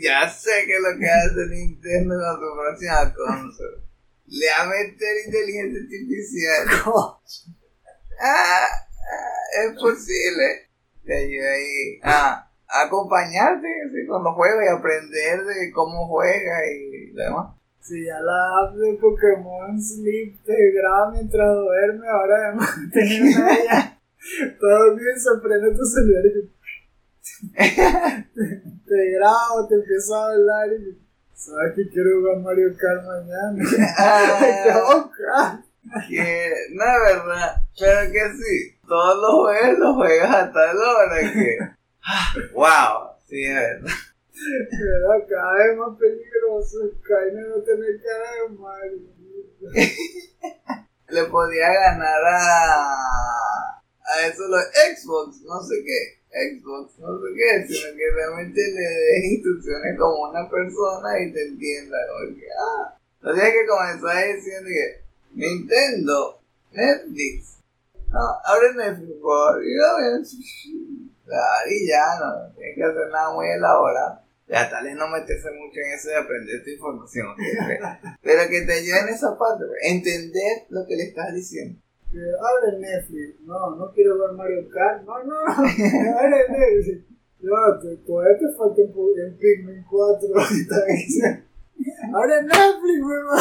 [0.00, 3.78] Ya sé que lo que hace Nintendo con su próxima consola.
[4.26, 6.66] Le va a meter inteligencia artificial.
[8.20, 10.68] Ah, ah, es posible.
[11.04, 17.12] Te ayuda ahí a, a acompañarte así, cuando juegas y aprender de cómo juega y
[17.12, 17.54] demás.
[17.80, 23.64] Si ya la app de Pokémon Sleep te graba mientras duerme, ahora además tener una
[23.64, 24.00] ya.
[24.58, 26.57] Todo bien, se prende tu celular y
[28.86, 30.98] te, grabo, te empiezo a hablar y
[31.34, 33.64] sabes que quiero jugar Mario Kart mañana.
[33.98, 35.62] Ah,
[36.08, 41.32] que no es verdad, pero que sí, todos los juegos los juegas a tal hora
[41.32, 41.58] que.
[42.54, 43.16] ¡Wow!
[43.26, 43.92] Sí, es verdad.
[44.70, 49.18] Pero cada vez más peligroso, Skynet no tener cara de Mario.
[51.08, 52.92] Le podía ganar a.
[54.04, 56.17] a eso los Xbox, no sé qué.
[56.30, 61.46] Xbox, no sé qué, sino que realmente le des instrucciones como una persona y te
[61.46, 61.96] entienda.
[62.18, 65.00] Porque, ah, no tienes que comenzar diciendo que
[65.34, 66.40] Nintendo,
[66.72, 67.58] Netflix,
[68.08, 69.74] no, abre Netflix, por y
[71.28, 74.20] Claro, y ya, no tienes que hacer nada muy elaborado.
[74.46, 77.26] Ya tal vez no meterse mucho en eso de aprender tu información,
[78.22, 81.78] pero que te ayude en esa parte, entender lo que le estás diciendo.
[82.10, 87.04] Abre Netflix, no, no quiero ver Mario Kart, no, no, abre Netflix.
[87.40, 87.54] No,
[88.06, 90.28] todavía te falta en Pikmin 4
[92.14, 93.38] Abre Netflix, weón.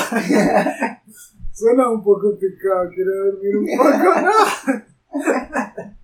[1.53, 4.31] Suena un poco picado, quiero dormir un poco, ¿no?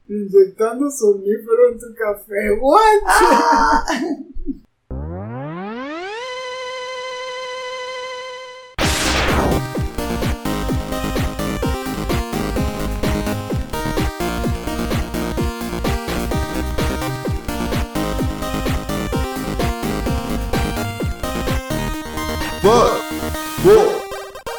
[0.08, 3.04] Inyectando somnífero en tu café, ¿what?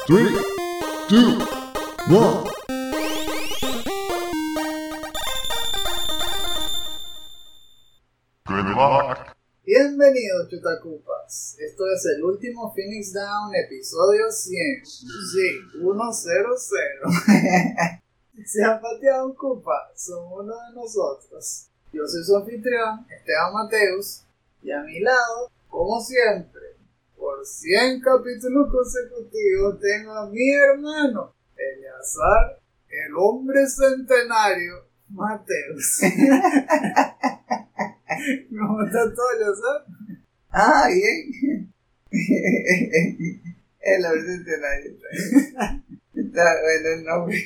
[0.07, 0.19] 3,
[1.09, 1.49] 2,
[2.11, 2.45] 1.
[9.65, 15.81] Bienvenidos Chutacupas, esto es el último Phoenix Down, episodio 100, sí, 100.
[18.45, 21.69] Se han pateado un cupa, son uno de nosotros.
[21.95, 24.21] Yo soy su anfitrión, Esteban Mateus,
[24.63, 26.74] y a mi lado, como siempre,
[27.17, 36.01] por 100 capítulos consecutivos, tengo a mi hermano, Eleazar, el hombre centenario, Mateus.
[38.51, 39.85] ¿Cómo está todo, Eleazar?
[40.51, 41.73] Ah, bien.
[43.81, 44.93] el hombre centenario.
[46.15, 47.37] Está bueno el nombre.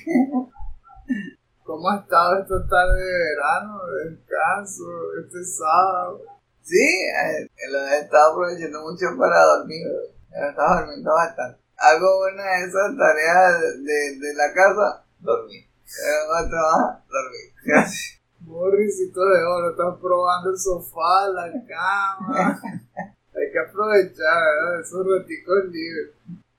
[1.64, 4.84] ¿Cómo ha estado esta tarde de verano, de descanso,
[5.22, 6.37] este sábado?
[6.68, 9.86] Sí, eh, lo he estado aprovechando mucho para dormir.
[10.30, 11.58] He estado durmiendo bastante.
[11.78, 15.64] Hago una de esas tareas de, de la casa, dormir.
[16.04, 17.48] Hago otra más, dormir.
[18.40, 22.60] Morrisito de oro, estás probando el sofá, la cama.
[22.94, 24.80] Hay que aprovechar, ¿verdad?
[24.82, 26.10] Esos raticos libres.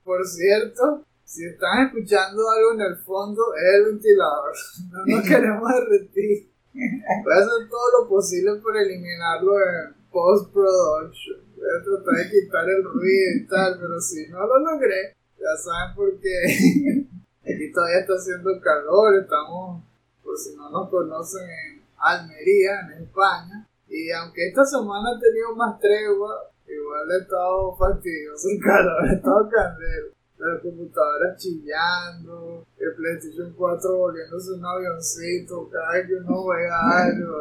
[0.04, 4.56] Por cierto, si están escuchando algo en el fondo, es el ventilador.
[4.90, 6.50] No nos queremos derretir.
[6.74, 11.38] Voy a hacer todo lo posible por eliminarlo en post-production.
[11.56, 15.56] Voy a tratar de quitar el ruido y tal, pero si no lo logré, ya
[15.58, 17.08] saben por qué.
[17.44, 19.84] Aquí todavía está haciendo calor, estamos,
[20.24, 23.68] por si no nos conocen, en Almería, en España.
[23.88, 29.16] Y aunque esta semana he tenido más tregua, igual he estado fastidioso el calor, he
[29.16, 30.12] estado candelo.
[30.38, 37.36] La computadora chillando, el PlayStation 4 volviéndose un avioncito cada vez que uno juega algo.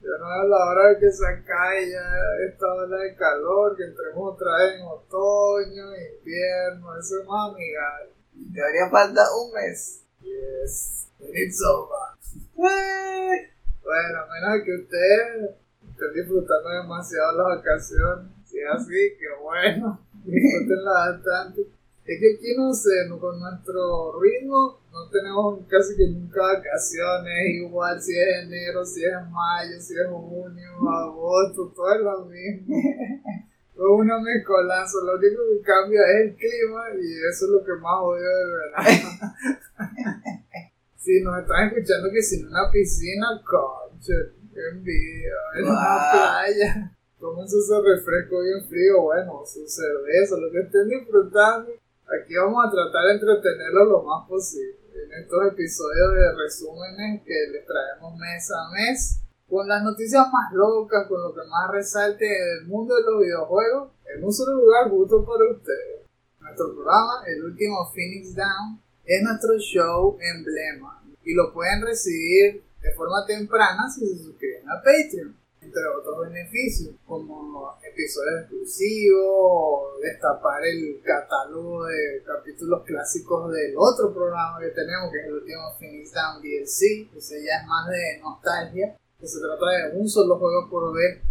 [0.00, 2.04] Ya no es la hora de que se acabe ya
[2.48, 5.84] esta ola de calor, que entremos otra vez en otoño,
[6.18, 8.10] invierno, eso es más amigable.
[8.54, 10.02] Todavía falta un mes.
[10.20, 12.16] Yes, it's over.
[12.54, 15.50] bueno, a menos que ustedes
[15.90, 18.32] estén disfrutando demasiado las vacaciones.
[18.44, 21.62] Si es así, que bueno, disfrutenla bastante.
[22.04, 28.00] Es que aquí no sé, con nuestro ritmo no tenemos casi que nunca vacaciones, igual
[28.00, 32.76] si es enero, si es mayo, si es junio, agosto, todo es lo mismo.
[33.76, 37.74] Todo una mezcolanza, lo único que cambia es el clima y eso es lo que
[37.78, 39.10] más odio de verano.
[40.96, 44.14] si nos están escuchando que sin una piscina, concha,
[44.54, 46.96] qué envidia, en una playa.
[47.20, 51.70] Tómense ese refresco bien frío, bueno, su cerveza, lo que estén disfrutando.
[52.08, 54.85] Aquí vamos a tratar de entretenerlo lo más posible.
[55.04, 60.52] En estos episodios de resúmenes que les traemos mes a mes, con las noticias más
[60.52, 64.56] locas, con lo que más resalte en el mundo de los videojuegos, en un solo
[64.56, 66.06] lugar justo para ustedes.
[66.40, 72.92] Nuestro programa, el último Phoenix Down, es nuestro show emblema y lo pueden recibir de
[72.94, 81.00] forma temprana si se suscriben a Patreon entre otros beneficios, como episodios exclusivos, destapar el
[81.02, 86.42] catálogo de capítulos clásicos del otro programa que tenemos, que es el último Finish Down
[86.42, 90.94] DLC, que ya es más de nostalgia, que se trata de un solo juego por
[90.94, 91.22] ver.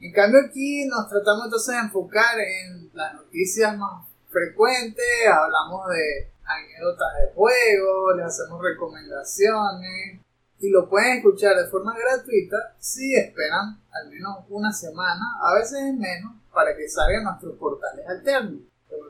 [0.00, 6.30] En cambio aquí nos tratamos entonces de enfocar en las noticias más frecuentes, hablamos de
[6.44, 10.20] anécdotas de juegos, les hacemos recomendaciones,
[10.60, 15.94] y lo pueden escuchar de forma gratuita si esperan al menos una semana, a veces
[15.94, 18.62] menos, para que salgan nuestros portales alternos.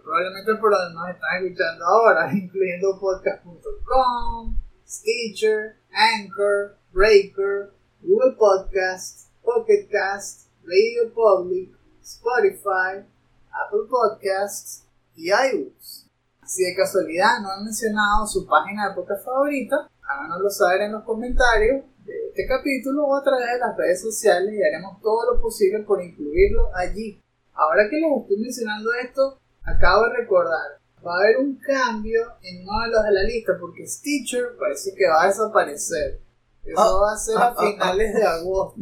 [0.05, 4.57] probablemente por donde nos están escuchando ahora, incluyendo podcast.com,
[4.87, 7.73] Stitcher, Anchor, Breaker,
[8.03, 13.05] Google Podcast, Pocket Cast, Radio Public, Spotify,
[13.51, 14.85] Apple Podcasts
[15.15, 16.07] y iBooks.
[16.47, 21.05] Si de casualidad no han mencionado su página de podcast favorita, háganoslo saber en los
[21.05, 25.41] comentarios de este capítulo o a través de las redes sociales y haremos todo lo
[25.41, 27.21] posible por incluirlo allí.
[27.53, 32.63] Ahora que les estoy mencionando esto, acabo de recordar, va a haber un cambio en
[32.63, 36.21] uno de los de la lista porque Stitcher parece que va a desaparecer.
[36.65, 38.81] Eso Ah, va a ser ah, a ah, finales de agosto.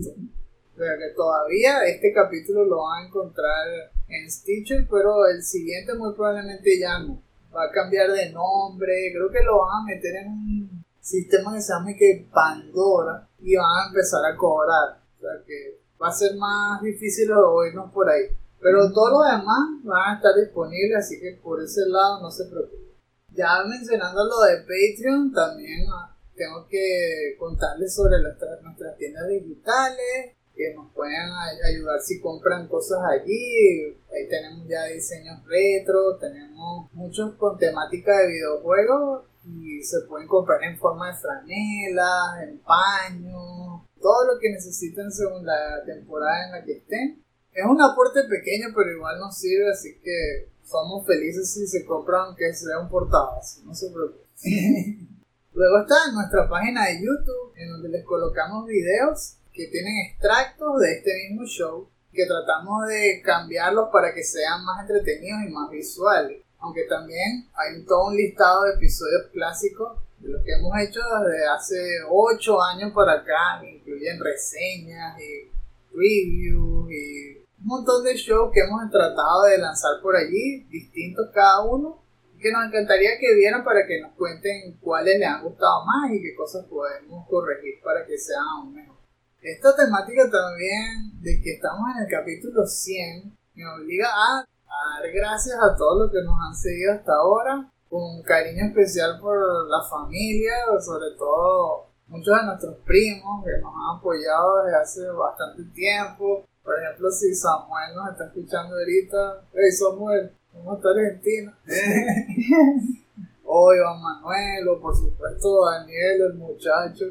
[0.76, 3.66] Pero que todavía este capítulo lo van a encontrar
[4.08, 7.22] en Stitcher, pero el siguiente muy probablemente ya no.
[7.54, 10.75] Va a cambiar de nombre, creo que lo van a meter en un
[11.06, 15.00] sistema que se llama que Pandora y van a empezar a cobrar.
[15.18, 18.24] O sea que va a ser más difícil oírnos por ahí.
[18.60, 22.46] Pero todos los demás van a estar disponibles, así que por ese lado no se
[22.46, 22.86] preocupen.
[23.32, 30.32] Ya mencionando lo de Patreon, también ah, tengo que contarles sobre nuestras, nuestras tiendas digitales,
[30.54, 33.94] que nos pueden ay- ayudar si compran cosas allí.
[34.10, 40.62] Ahí tenemos ya diseños retro, tenemos muchos con temática de videojuegos y se pueden comprar
[40.64, 46.64] en forma de franelas, en paños, todo lo que necesiten según la temporada en la
[46.64, 47.22] que estén.
[47.52, 52.26] Es un aporte pequeño, pero igual nos sirve, así que somos felices si se compran
[52.26, 54.26] aunque sea un portavasos, no se preocupen.
[55.54, 60.92] Luego está nuestra página de YouTube, en donde les colocamos videos que tienen extractos de
[60.98, 66.45] este mismo show, que tratamos de cambiarlos para que sean más entretenidos y más visuales.
[66.66, 71.46] Aunque también hay todo un listado de episodios clásicos de los que hemos hecho desde
[71.46, 71.76] hace
[72.10, 75.48] 8 años para acá, incluyen reseñas y
[75.94, 81.62] reviews y un montón de shows que hemos tratado de lanzar por allí, distintos cada
[81.62, 82.02] uno,
[82.40, 86.20] que nos encantaría que vieran para que nos cuenten cuáles les han gustado más y
[86.20, 88.96] qué cosas podemos corregir para que sean aún mejor.
[89.40, 94.44] Esta temática también de que estamos en el capítulo 100 me obliga a,
[94.76, 99.36] dar gracias a todos los que nos han seguido hasta ahora, con cariño especial por
[99.68, 105.64] la familia, sobre todo muchos de nuestros primos que nos han apoyado desde hace bastante
[105.74, 106.44] tiempo.
[106.62, 111.58] Por ejemplo, si Samuel nos está escuchando ahorita, hey Samuel, ¿cómo está Argentina?
[113.44, 117.04] o Iván Manuel, o por supuesto Daniel, el muchacho.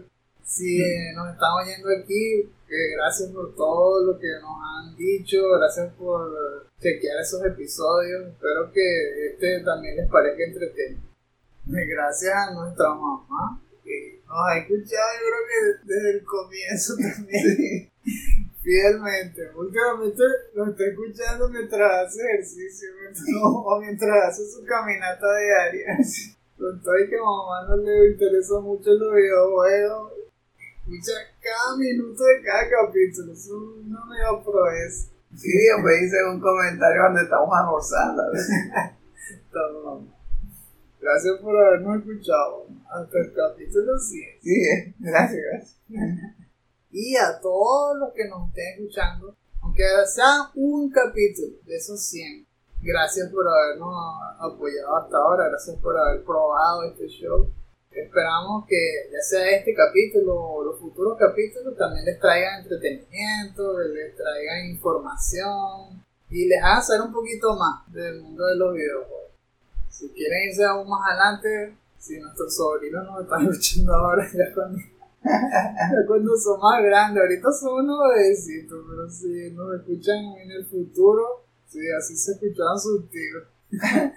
[0.43, 0.77] Si
[1.15, 6.67] nos están oyendo aquí, que gracias por todo lo que nos han dicho, gracias por
[6.79, 8.27] chequear esos episodios.
[8.27, 11.01] Espero que este también les parezca entretenido.
[11.65, 17.89] Gracias a nuestra mamá, que nos ha escuchado, yo creo que desde el comienzo también.
[18.61, 20.23] Fielmente, últimamente
[20.55, 22.89] lo está escuchando mientras hace ejercicio
[23.43, 25.97] o mientras hace su caminata diaria.
[26.57, 30.13] Con todo y que a mamá no le interesa mucho los videojuegos,
[31.41, 35.09] cada minuto de cada capítulo, es una mega proeza.
[35.35, 35.51] Sí,
[35.83, 38.23] me hice un comentario donde estamos almorzando.
[41.01, 44.41] Gracias por habernos escuchado hasta el capítulo 100.
[44.41, 45.77] Sí, gracias, gracias.
[46.91, 52.47] Y a todos los que nos estén escuchando, aunque sea un capítulo de esos 100,
[52.81, 53.93] gracias por habernos
[54.39, 57.51] apoyado hasta ahora, gracias por haber probado este show.
[57.95, 64.13] Esperamos que ya sea este capítulo o los futuros capítulos también les traigan entretenimiento, les
[64.15, 69.31] traigan información y les hagan saber un poquito más del mundo de los videojuegos.
[69.89, 74.77] Si quieren irse aún más adelante, si nuestros sobrinos nos están escuchando ahora, ya cuando
[75.25, 80.65] ya cuando son más grandes, ahorita son unos bebecitos, pero si nos escuchan en el
[80.65, 83.54] futuro, sí, así se escuchaban sus tíos.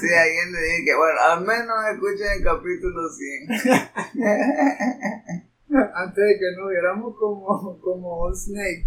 [0.00, 3.48] Sí, alguien le dije que, bueno, al menos escuchen el capítulo 100.
[5.94, 8.86] Antes de que nos viéramos como, como Snake.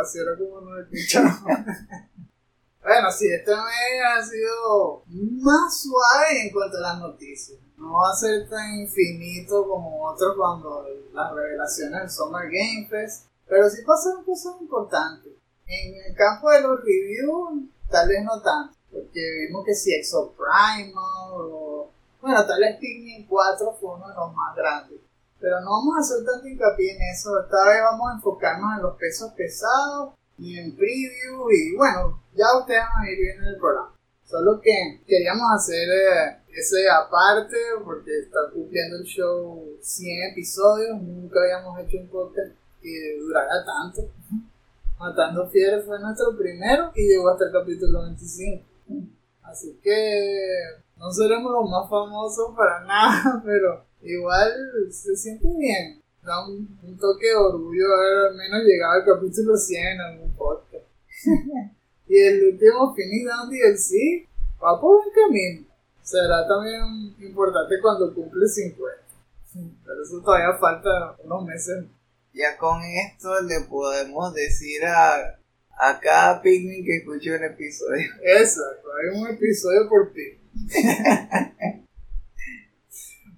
[0.00, 1.42] Así era como nos escuchamos.
[2.82, 7.58] bueno, sí, este mes ha sido más suave en cuanto a las noticias.
[7.76, 13.26] No va a ser tan infinito como otros cuando las revelaciones del Summer Game Fest.
[13.48, 15.32] Pero sí pasaron cosas importantes.
[15.66, 18.77] En el campo de los reviews, tal vez no tanto.
[18.98, 21.90] Porque vimos que si Exo Primal o...
[22.20, 24.98] Bueno, tal vez Pikmin 4 fue uno de los más grandes.
[25.40, 27.40] Pero no vamos a hacer tanto hincapié en eso.
[27.40, 31.50] Esta vez vamos a enfocarnos en los pesos pesados y en preview.
[31.50, 33.94] Y bueno, ya ustedes van a ir viendo el programa.
[34.24, 41.00] Solo que queríamos hacer eh, ese aparte porque está cumpliendo el show 100 episodios.
[41.00, 42.52] Nunca habíamos hecho un podcast
[42.82, 44.10] que durara tanto.
[44.98, 48.67] Matando Fieres fue nuestro primero y llegó hasta el capítulo 25.
[49.42, 54.52] Así que no seremos los más famosos para nada, pero igual
[54.90, 56.02] se siente bien.
[56.22, 60.84] Da un, toque de orgullo haber al menos llegado al capítulo 100 en algún podcast.
[62.08, 64.28] y el último Finish Down DLC
[64.62, 65.66] va por buen camino.
[66.02, 69.08] Será también importante cuando cumple 50.
[69.84, 71.84] Pero eso todavía falta unos meses.
[72.34, 75.37] Ya con esto le podemos decir a,
[75.78, 78.08] a cada picnic que escuche un episodio.
[78.22, 80.38] Exacto, hay un episodio por ti.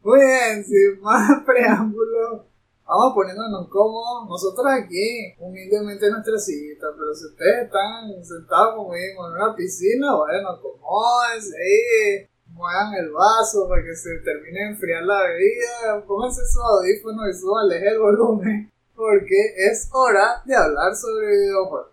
[0.02, 2.46] Muy bien, sin más preámbulos,
[2.86, 4.28] vamos poniéndonos cómodos.
[4.28, 10.16] Nosotros aquí, humildemente en nuestra sillita, pero si ustedes están sentados como en una piscina,
[10.16, 16.40] bueno, acomódense ahí, muevan el vaso para que se termine de enfriar la bebida, pónganse
[16.46, 21.89] sus audífonos y suban el volumen, porque es hora de hablar sobre videojuegos.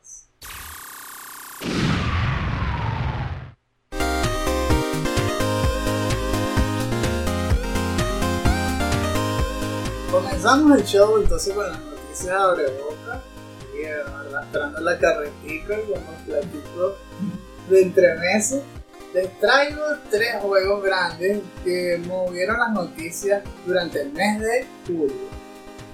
[10.47, 13.21] Comenzamos el show entonces con las noticias de boca
[13.77, 16.95] y arrastrando la carretica con los platitos
[17.69, 18.63] de entremeses.
[19.13, 25.27] Les traigo tres juegos grandes que movieron las noticias durante el mes de julio.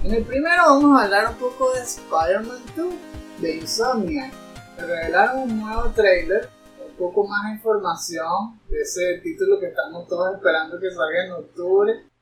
[0.04, 2.94] En el primero vamos a hablar un poco de Spider-Man 2
[3.40, 4.32] de Insomniac.
[4.78, 10.78] revelaron un nuevo trailer, un poco más información de ese título que estamos todos esperando
[10.78, 12.13] que salga en octubre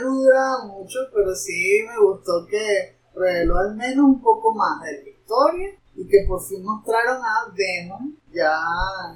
[0.00, 5.02] no duraba mucho, pero sí me gustó que reveló al menos un poco más de
[5.02, 8.56] la historia y que por fin mostraron a Venom ya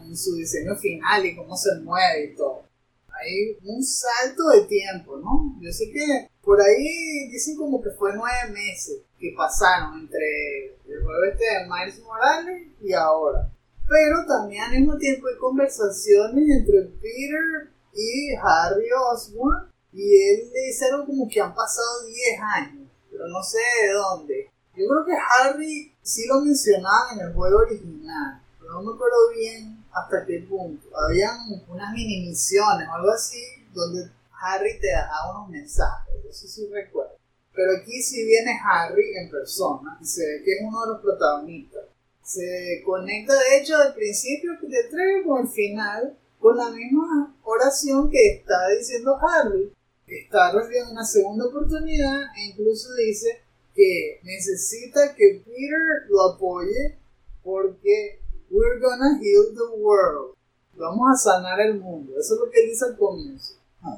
[0.04, 2.64] en su diseño final y cómo se mueve y todo.
[3.08, 5.56] Hay un salto de tiempo, ¿no?
[5.60, 11.02] Yo sé que por ahí dicen como que fue nueve meses que pasaron entre el
[11.04, 13.48] juego este de Miles Morales y ahora.
[13.88, 20.86] Pero también al mismo tiempo hay conversaciones entre Peter y Harry Osborn y él dice
[20.86, 24.50] algo como que han pasado 10 años, pero no sé de dónde.
[24.74, 29.30] Yo creo que Harry sí lo mencionaba en el juego original, pero no me acuerdo
[29.36, 30.88] bien hasta qué punto.
[30.96, 33.42] Habían unas mini misiones o algo así
[33.74, 37.12] donde Harry te dejaba unos mensajes, eso sí recuerdo.
[37.54, 41.02] Pero aquí sí viene Harry en persona y se ve que es uno de los
[41.02, 41.84] protagonistas.
[42.22, 48.10] Se conecta de hecho al principio del trailer con el final con la misma oración
[48.10, 49.72] que está diciendo Harry
[50.20, 53.42] está recibiendo una segunda oportunidad e incluso dice
[53.74, 56.98] que necesita que Peter lo apoye
[57.42, 60.34] porque we're gonna heal the world.
[60.74, 62.12] Vamos a sanar el mundo.
[62.18, 63.54] Eso es lo que él dice al comienzo.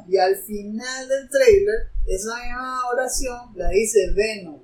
[0.08, 4.60] Y al final del trailer, esa misma oración la dice Venom.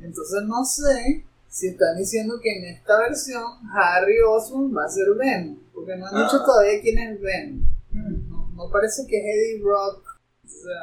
[0.00, 3.44] Entonces no sé si están diciendo que en esta versión
[3.74, 5.58] Harry Osborn va a ser Venom.
[5.74, 6.44] Porque no han dicho ah.
[6.44, 7.66] todavía quién es Venom.
[7.92, 10.01] No, no parece que es Eddie Brock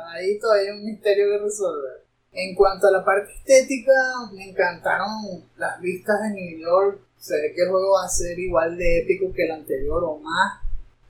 [0.08, 2.06] ahí todavía hay un misterio que resolver.
[2.32, 3.92] En cuanto a la parte estética,
[4.34, 5.10] me encantaron
[5.58, 7.02] las vistas de New York.
[7.18, 10.20] Se ve que el juego va a ser igual de épico que el anterior o
[10.20, 10.62] más.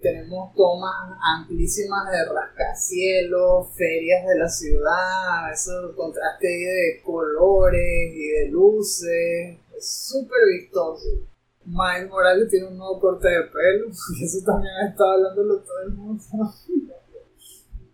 [0.01, 0.95] Tenemos tomas
[1.37, 9.57] amplísimas de rascacielos, ferias de la ciudad, eso contraste de colores y de luces.
[9.75, 11.09] Es súper vistoso.
[11.65, 13.87] Miles Morales tiene un nuevo corte de pelo,
[14.19, 16.23] y eso también ha estado hablando todo el mundo.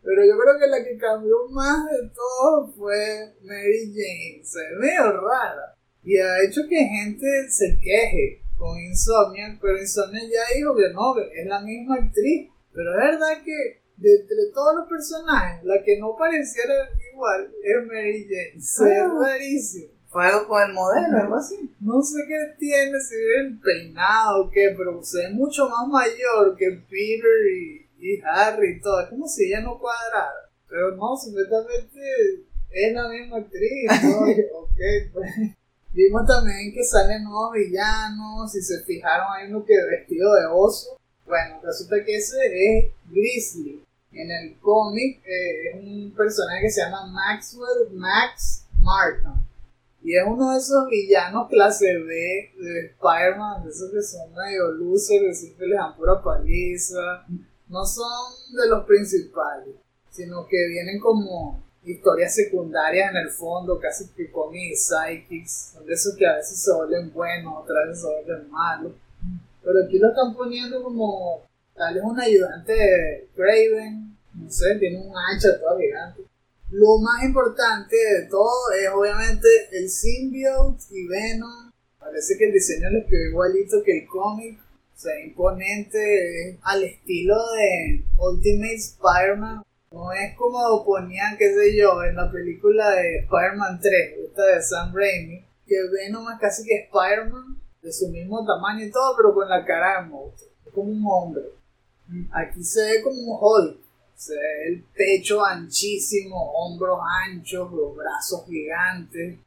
[0.06, 4.46] Pero yo creo que la que cambió más de todo fue Mary Jane.
[4.46, 5.76] Se ve medio rara.
[6.04, 9.58] Y ha hecho que gente se queje con Insomnia.
[9.60, 12.52] Pero Insomnia ya dijo que no, que es la misma actriz.
[12.72, 16.74] Pero es verdad que de entre todos los personajes, la que no pareciera
[17.12, 18.62] igual es Mary Jane.
[18.62, 19.14] Se ve ah.
[19.20, 19.96] rarísimo.
[20.10, 21.70] Fue algo con el modelo, algo así.
[21.82, 25.88] No sé qué tiene, si es el peinado o qué, pero se ve mucho más
[25.88, 30.50] mayor que Peter y y Harry y todo, es como si ella no cuadrara.
[30.68, 32.00] Pero no, simplemente
[32.72, 33.92] es la misma actriz.
[34.04, 34.28] ¿no?
[34.30, 35.32] Y, ok, pues.
[35.94, 38.52] Vimos también que salen nuevos villanos.
[38.52, 40.98] Si se fijaron, hay uno que vestido de oso.
[41.26, 43.82] Bueno, resulta que ese es Grizzly.
[44.12, 49.46] En el cómic eh, es un personaje que se llama Maxwell Max Markham.
[50.04, 54.72] Y es uno de esos villanos clase B de Spider-Man, de esos que son medio
[54.72, 57.26] losers, que siempre les dan pura paliza.
[57.68, 59.76] No son de los principales,
[60.12, 65.72] sino que vienen como historias secundarias en el fondo, casi que cómics psychics.
[65.74, 68.94] Son de esos que a veces se vuelven buenos, otras veces se vuelven malos.
[69.64, 71.42] Pero aquí lo están poniendo como
[71.76, 76.24] tal vez un ayudante de Craven, no sé, tiene un hacha toda gigante.
[76.72, 81.72] Lo más importante de todo es obviamente el symbiote y Venom.
[82.00, 84.60] Parece que el diseño les quedó igualito que el cómic.
[84.96, 89.64] O sea, imponente, al estilo de Ultimate Spider-Man.
[89.92, 93.94] No es como ponían, qué sé yo, en la película de Spider-Man 3,
[94.26, 98.92] esta de Sam Raimi, que Venom es casi que Spider-Man, de su mismo tamaño y
[98.92, 100.50] todo, pero con la cara de monstruo.
[100.66, 101.44] Es como un hombre.
[102.32, 103.80] Aquí se ve como un Hulk.
[104.16, 109.40] Se ve el pecho anchísimo, hombros anchos, los brazos gigantes.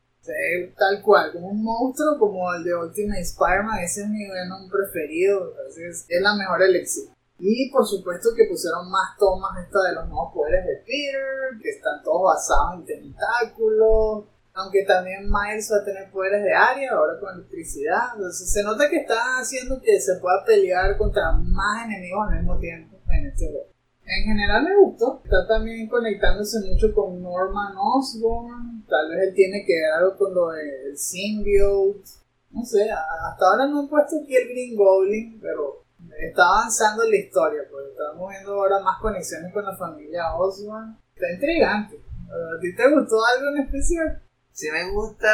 [0.76, 3.78] Tal cual, como un monstruo como el de Ultimate Spider-Man.
[3.80, 5.50] Ese es mi Venom preferido.
[5.50, 7.08] Entonces es la mejor elección.
[7.38, 11.70] Y por supuesto que pusieron más tomas esta de los nuevos poderes de Peter, que
[11.70, 14.24] están todos basados en tentáculos.
[14.54, 18.14] Aunque también Miles va a tener poderes de área, ahora con electricidad.
[18.16, 22.58] Entonces se nota que está haciendo que se pueda pelear contra más enemigos al mismo
[22.58, 23.77] tiempo en este juego.
[24.08, 25.20] En general me gustó.
[25.22, 28.84] Está también conectándose mucho con Norman Osborn.
[28.88, 32.08] Tal vez él tiene que ver algo con lo del symbiote.
[32.50, 35.84] No sé, hasta ahora no he puesto aquí el Green Goblin, pero
[36.18, 40.96] está avanzando la historia, porque estamos viendo ahora más conexiones con la familia Osborn.
[41.14, 41.96] Está intrigante.
[41.96, 44.22] ¿A ti te gustó algo en especial?
[44.52, 45.28] Sí me gusta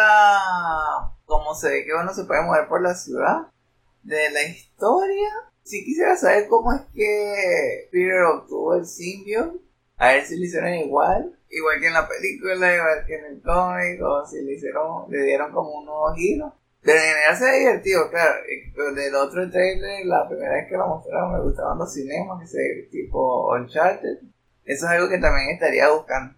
[1.25, 3.47] cómo se ve que uno se puede mover por la ciudad.
[4.03, 5.31] De la historia,
[5.65, 9.61] sí quisiera saber cómo es que Peter obtuvo el simbio.
[9.97, 11.39] A ver si lo hicieron igual.
[11.49, 15.23] Igual que en la película, igual que en el cómic, o si le hicieron, le
[15.23, 16.55] dieron como un nuevo giro.
[16.83, 18.35] En general se ve divertido, claro.
[18.75, 22.47] Pero del otro trailer, la primera vez que lo mostraron, me gustaban los cinemas, que
[22.47, 24.19] se tipo Uncharted.
[24.65, 26.35] Eso es algo que también estaría buscando.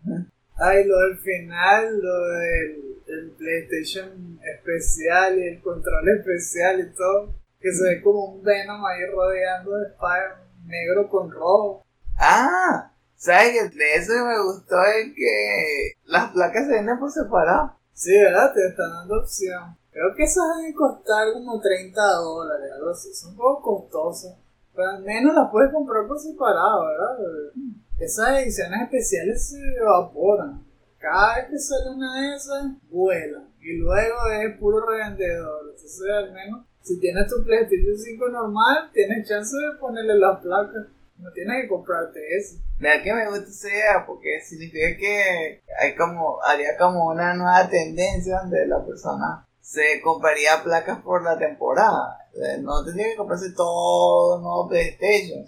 [0.59, 7.35] Ay, lo del final, lo del el PlayStation especial el control especial y todo.
[7.61, 11.85] Que se ve como un Venom ahí rodeando de Spider negro con rojo.
[12.19, 13.77] Ah, ¿sabes qué?
[13.77, 17.77] De eso que me gustó es que las placas se venden por separado.
[17.93, 18.53] Sí, ¿verdad?
[18.53, 19.77] Te están dando opción.
[19.91, 23.15] Creo que esas deben costar como 30 dólares, algo así.
[23.15, 24.37] Son un poco costosas.
[24.75, 27.53] Pero al menos las puedes comprar por separado, ¿verdad?
[27.99, 30.63] Esas ediciones especiales se evaporan.
[30.99, 33.45] Cada vez que sale una de esas, vuela.
[33.59, 35.63] Y luego es puro revendedor.
[35.75, 40.87] Entonces, al menos, si tienes tu PlayStation 5 normal, tienes chance de ponerle las placas.
[41.19, 42.59] No tienes que comprarte eso.
[42.79, 48.39] Vea que me gusta esa porque significa que hay como, haría como una nueva tendencia
[48.41, 52.19] donde la persona se compraría placas por la temporada.
[52.61, 55.45] No tendría que comprarse todo nuevo PlayStation,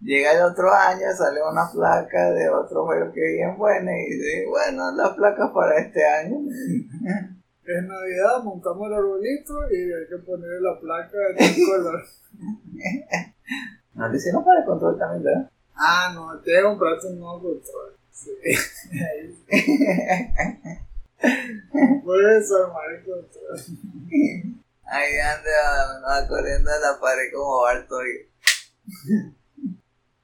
[0.00, 4.46] llega el otro año, sale una placa de otro juego que bien buena y dice,
[4.48, 6.38] bueno, la placa para este año.
[7.66, 12.04] Es Navidad, montamos el arbolito y hay que ponerle la placa de tal color.
[13.94, 15.50] No, lo hicieron para el control también, ¿verdad?
[15.74, 17.96] Ah, no, te compraste un nuevo control.
[18.10, 18.32] Sí.
[22.04, 23.58] Puedes armar el control.
[24.84, 28.28] Ahí anda, anda corriendo a la pared como Bartoy.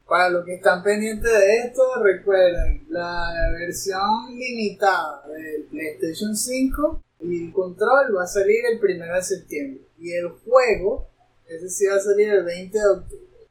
[0.06, 7.46] Para los que están pendientes de esto, recuerden la versión limitada del PlayStation 5 y
[7.46, 9.82] el control va a salir el 1 de septiembre.
[9.98, 11.08] Y el juego,
[11.46, 13.48] ese sí va a salir el 20 de octubre.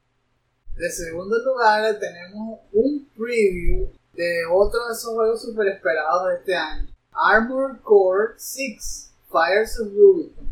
[0.75, 6.55] De segundo lugar, tenemos un preview de otro de esos juegos super esperados de este
[6.55, 6.87] año.
[7.11, 10.49] Armored Core 6 Fires of Rubicon.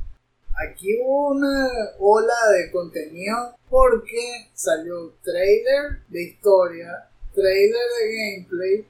[0.67, 8.87] Aquí hubo una ola de contenido porque salió trailer de historia, trailer de gameplay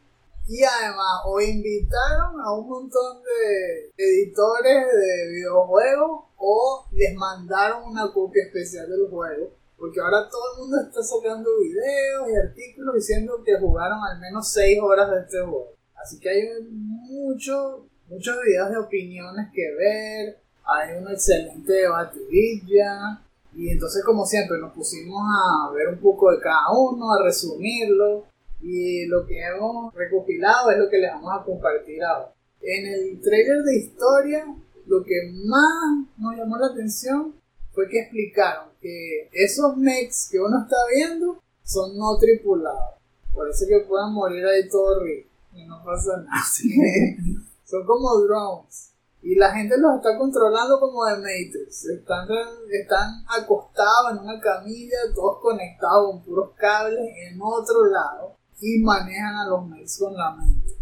[0.47, 8.11] y además o invitaron a un montón de editores de videojuegos o les mandaron una
[8.13, 9.51] copia especial del juego.
[9.77, 14.51] Porque ahora todo el mundo está sacando videos y artículos diciendo que jugaron al menos
[14.51, 15.73] 6 horas de este juego.
[15.95, 23.21] Así que hay mucho, muchos videos de opiniones que ver, hay una excelente debatidilla,
[23.53, 28.25] y entonces como siempre nos pusimos a ver un poco de cada uno, a resumirlo,
[28.61, 32.33] Y lo que hemos recopilado es lo que les vamos a compartir ahora.
[32.61, 34.45] En el trailer de historia,
[34.87, 37.35] lo que más nos llamó la atención
[37.71, 42.95] fue que explicaron que esos mechs que uno está viendo son no tripulados.
[43.33, 46.41] Por eso que pueden morir ahí todo rico y no pasa nada.
[47.65, 48.93] son como drones.
[49.21, 51.85] Y la gente los está controlando como de Matrix.
[51.85, 52.27] Están,
[52.71, 58.36] están acostados en una camilla, todos conectados con puros cables en otro lado.
[58.59, 60.73] Y manejan a los mechs con la mente.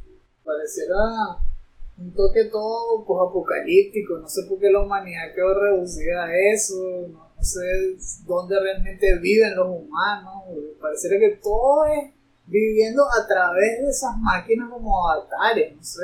[0.43, 0.95] Pareciera
[1.97, 7.31] un toque todo apocalíptico, no sé por qué la humanidad quedó reducida a eso, no,
[7.41, 7.61] sé
[8.25, 10.43] dónde realmente viven los humanos,
[10.81, 12.11] pareciera que todo es
[12.47, 16.01] viviendo a través de esas máquinas como avatares, no sé,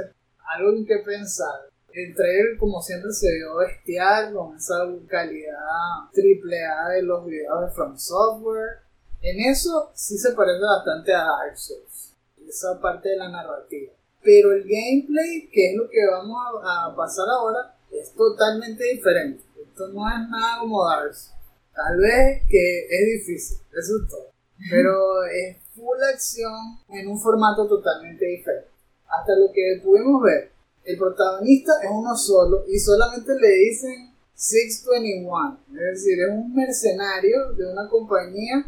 [0.55, 1.71] algo en que pensar.
[1.93, 4.75] El trailer como siempre se vio bestial con esa
[5.07, 8.79] calidad triple A de los videos de From Software.
[9.21, 12.13] En eso sí se parece bastante a Dark Souls,
[12.47, 17.25] esa parte de la narrativa pero el gameplay, que es lo que vamos a, pasar
[17.29, 19.43] ahora, es totalmente diferente.
[19.61, 21.31] Esto no es nada como Darks.
[21.73, 24.31] Tal vez que es difícil, eso es todo.
[24.69, 26.53] Pero es full acción
[26.89, 28.69] en un formato totalmente diferente.
[29.07, 30.51] Hasta lo que pudimos ver,
[30.85, 35.59] el protagonista es uno solo y solamente le dicen 621.
[35.69, 38.65] Es decir, es un mercenario de una compañía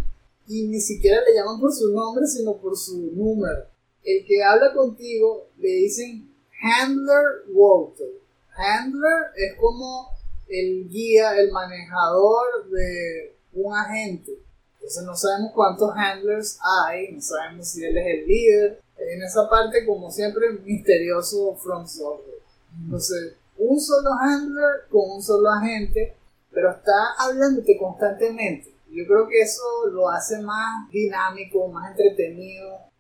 [0.48, 4.74] y ni siquiera le llaman por su nombre, sino por su número el que habla
[4.74, 6.30] contigo le dicen
[6.62, 8.08] Handler Walter.
[8.56, 10.10] Handler es como
[10.48, 14.32] el guía, el manejador de un agente.
[14.76, 18.82] Entonces no sabemos cuántos handlers hay, no sabemos si él es el líder.
[18.98, 22.42] En esa parte, como siempre, misterioso From Software.
[22.84, 26.16] Entonces, un solo handler con un solo agente,
[26.52, 28.73] pero está hablándote constantemente.
[28.94, 32.94] Yo creo que eso lo hace más dinámico, más entretenido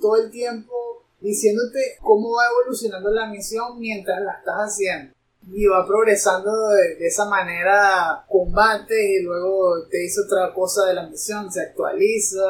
[0.00, 5.14] todo el tiempo diciéndote cómo va evolucionando la misión mientras la estás haciendo.
[5.50, 11.08] Y va progresando de, esa manera, combate y luego te dice otra cosa de la
[11.08, 12.42] misión, se actualiza,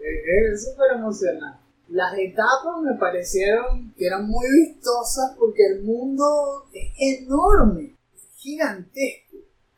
[0.00, 1.58] es súper emocionante.
[1.88, 7.96] Las etapas me parecieron que eran muy vistosas porque el mundo es enorme,
[8.36, 9.27] gigantesco,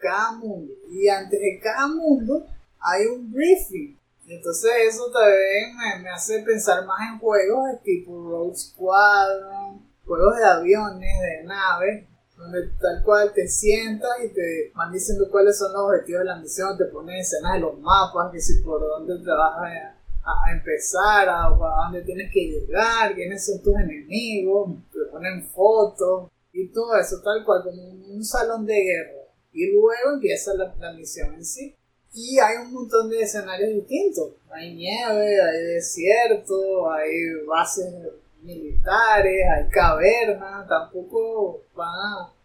[0.01, 0.73] cada mundo.
[0.91, 2.47] Y antes de cada mundo
[2.81, 8.55] hay un briefing entonces eso también me, hace pensar más en juegos de tipo Rogue
[8.55, 15.27] Squadron, juegos de aviones, de naves, donde tal cual te sientas y te van diciendo
[15.33, 18.63] cuáles son los objetivos de la misión, te ponen escenas de los mapas, que si
[18.63, 24.77] por dónde te vas a, empezar, a, dónde tienes que llegar, quiénes son tus enemigos,
[24.93, 29.20] te ponen fotos y todo eso tal cual como un, salón de guerra.
[29.53, 31.75] Y luego empieza la misión en sí.
[32.13, 34.33] Y hay un montón de escenarios distintos.
[34.51, 37.95] Hay nieve, hay desierto, hay bases
[38.43, 41.89] militares, hay cavernas, tampoco van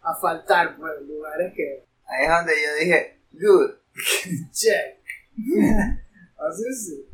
[0.01, 1.83] a, faltar pues, lugares que...
[2.05, 3.71] Ahí es donde yo dije, good.
[4.51, 4.99] Check.
[6.37, 7.05] Así sí.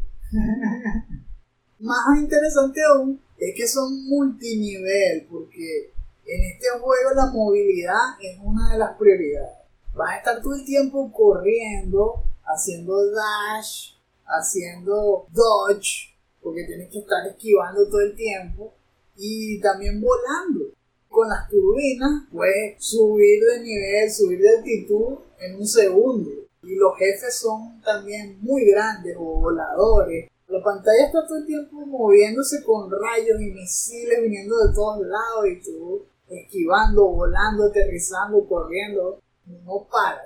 [1.80, 5.94] Más interesante aún es que son multinivel, porque
[6.26, 9.61] en este juego la movilidad es una de las prioridades.
[9.94, 13.94] Vas a estar todo el tiempo corriendo haciendo dash,
[14.26, 18.74] haciendo dodge, porque tienes que estar esquivando todo el tiempo,
[19.18, 20.74] y también volando.
[21.10, 26.32] Con las turbinas puedes subir de nivel, subir de altitud en un segundo.
[26.64, 30.30] Y los jefes son también muy grandes o voladores.
[30.48, 35.48] La pantalla está todo el tiempo moviéndose con rayos y misiles viniendo de todos lados
[35.48, 39.20] y tú esquivando, volando, aterrizando, corriendo.
[39.46, 40.22] No para,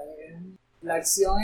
[0.81, 1.35] la acción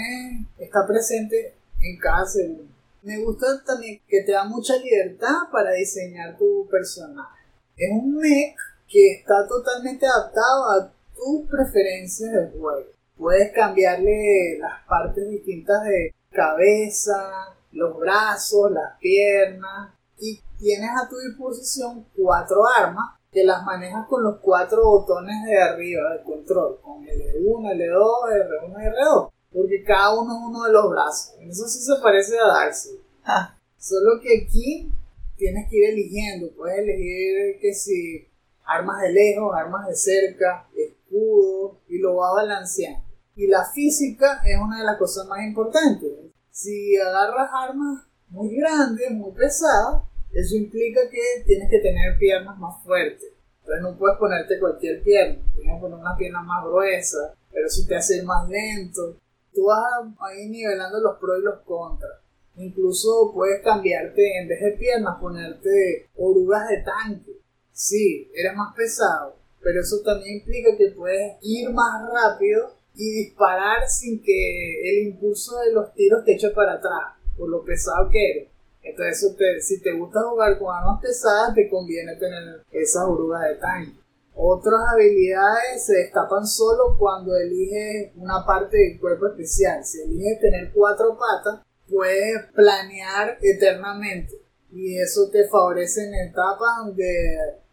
[0.58, 2.72] está presente en cada segundo.
[3.02, 7.42] Me gusta también que te da mucha libertad para diseñar tu personaje.
[7.76, 8.56] Es un mech
[8.88, 12.92] que está totalmente adaptado a tus preferencias de juego.
[13.18, 21.18] Puedes cambiarle las partes distintas de cabeza, los brazos, las piernas y tienes a tu
[21.18, 27.06] disposición cuatro armas que las manejas con los cuatro botones de arriba del control, con
[27.06, 31.36] L1, L2, R1 y R2, porque cada uno es uno de los brazos.
[31.40, 33.00] Eso sí se parece a Darcy.
[33.24, 33.58] Ah.
[33.78, 34.92] Solo que aquí
[35.38, 38.28] tienes que ir eligiendo, puedes elegir que si
[38.66, 43.06] armas de lejos, armas de cerca, escudo, y lo va balanceando.
[43.36, 46.12] Y la física es una de las cosas más importantes.
[46.52, 52.82] Si agarras armas muy grandes, muy pesadas, eso implica que tienes que tener piernas más
[52.84, 53.30] fuertes.
[53.62, 57.86] Entonces no puedes ponerte cualquier pierna, tienes que poner una pierna más gruesa, pero eso
[57.88, 59.18] te hace ir más lento.
[59.54, 62.20] Tú vas ahí nivelando los pros y los contras.
[62.56, 67.32] Incluso puedes cambiarte, en vez de piernas, ponerte orugas de tanque.
[67.72, 73.88] Sí, eres más pesado, pero eso también implica que puedes ir más rápido y disparar
[73.88, 78.32] sin que el impulso de los tiros te eche para atrás, por lo pesado que
[78.32, 78.51] eres.
[78.84, 84.02] Entonces, si te gusta jugar con armas pesadas, te conviene tener esas orugas de tanque.
[84.34, 89.84] Otras habilidades se destapan solo cuando eliges una parte del cuerpo especial.
[89.84, 94.34] Si eliges tener cuatro patas, puedes planear eternamente.
[94.72, 97.06] Y eso te favorece en etapas donde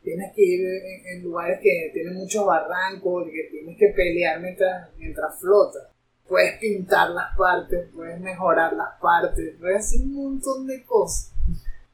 [0.03, 0.67] tienes que ir
[1.13, 5.85] en, lugares que tienen muchos barrancos y que tienes que pelear mientras, mientras flotas.
[6.29, 11.33] Puedes pintar las partes, puedes mejorar las partes, puedes hacer un montón de cosas.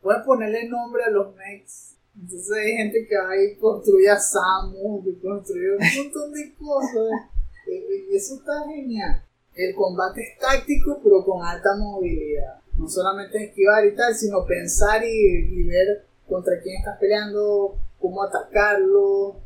[0.03, 1.95] Puedes ponerle nombre a los mechs.
[2.21, 7.31] Entonces hay gente que va y construye a Samu, que construye un montón de cosas.
[7.67, 9.23] Y eso está genial.
[9.55, 12.61] El combate es táctico, pero con alta movilidad.
[12.77, 19.37] No solamente esquivar y tal, sino pensar y ver contra quién estás peleando, cómo atacarlo,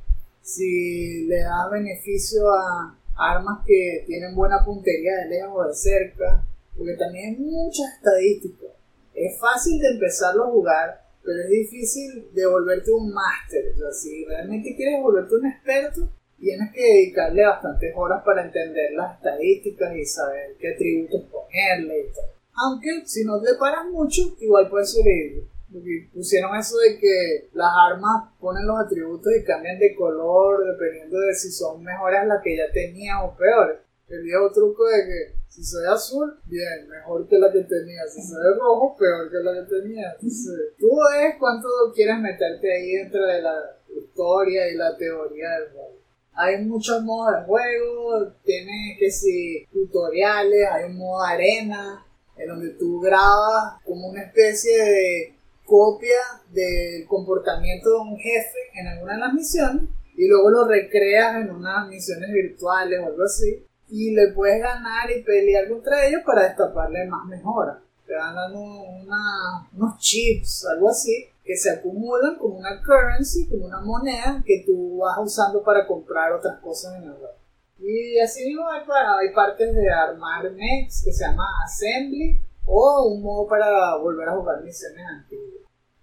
[0.42, 6.44] si le da beneficio a armas que tienen buena puntería de lejos o de cerca,
[6.76, 8.70] porque también hay muchas estadísticas.
[9.14, 13.72] Es fácil de empezarlo a jugar, pero es difícil de volverte un máster.
[13.74, 18.92] O sea, si realmente quieres volverte un experto, tienes que dedicarle bastantes horas para entender
[18.92, 22.38] las estadísticas y saber qué atributos ponerle y todo.
[22.54, 25.44] Aunque si no te paras mucho, igual puedes sobrevivir.
[25.72, 31.18] Porque pusieron eso de que las armas ponen los atributos y cambian de color dependiendo
[31.18, 33.78] de si son mejores las que ya tenías o peores.
[34.08, 38.06] El viejo truco de que si soy azul, bien, mejor que la que tenía.
[38.06, 40.12] Si soy rojo, peor que la que tenía.
[40.12, 45.70] Entonces, tú ves cuánto quieres meterte ahí dentro de la historia y la teoría del
[45.70, 45.98] juego.
[46.34, 52.70] Hay muchos modos de juego, tiene que si tutoriales, hay un modo arena, en donde
[52.74, 55.37] tú grabas como una especie de
[55.68, 56.18] copia
[56.50, 59.82] del comportamiento de un jefe en alguna de las misiones
[60.16, 65.10] y luego lo recreas en unas misiones virtuales o algo así y le puedes ganar
[65.10, 67.78] y pelear contra ellos para destaparle más mejoras.
[68.06, 74.42] Te dan unos chips, algo así, que se acumulan como una currency, como una moneda
[74.46, 77.34] que tú vas usando para comprar otras cosas en el juego.
[77.80, 83.22] Y así mismo hay, hay partes de armar mechs que se llama Assembly o un
[83.22, 85.62] modo para volver a jugar misiones antiguas.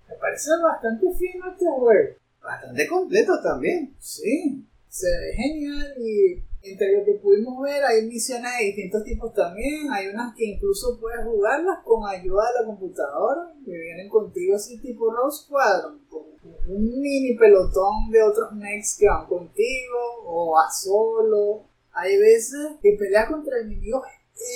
[0.10, 2.16] Me parece bastante fino este juego.
[2.42, 3.96] Bastante completo también.
[4.00, 9.34] Sí, se ve genial y entre lo que pudimos ver hay misiones de distintos tipos
[9.34, 9.92] también.
[9.92, 14.80] Hay unas que incluso puedes jugarlas con ayuda de la computadora, que vienen contigo así
[14.80, 16.24] tipo Rose Squadron, con
[16.68, 21.70] un mini pelotón de otros mechs que van contigo o a solo.
[21.92, 24.04] Hay veces que peleas contra enemigos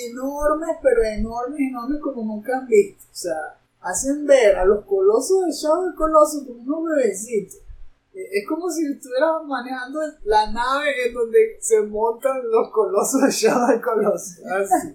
[0.08, 3.04] enormes, pero enormes, enormes como nunca han visto.
[3.10, 7.58] O sea, hacen ver a los colosos de Shadow del Coloso como unos bebecitos.
[8.14, 13.30] Eh, es como si estuvieras manejando la nave en donde se montan los colosos de
[13.30, 14.42] Shadow del Coloso.
[14.46, 14.94] Así.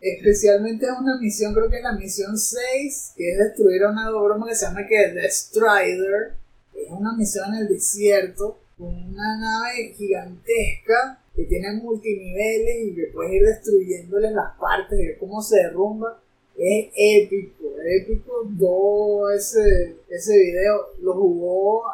[0.00, 4.10] Especialmente es una misión, creo que es la misión 6, que es destruir a una
[4.10, 6.34] broma que se llama que The Strider.
[6.74, 13.12] Es una misión en el desierto con una nave gigantesca que tiene multiniveles y que
[13.12, 16.20] puedes ir destruyéndole las partes, ver cómo se derrumba
[16.58, 18.48] es épico, épico.
[18.58, 21.84] Todo ese, ese video lo jugó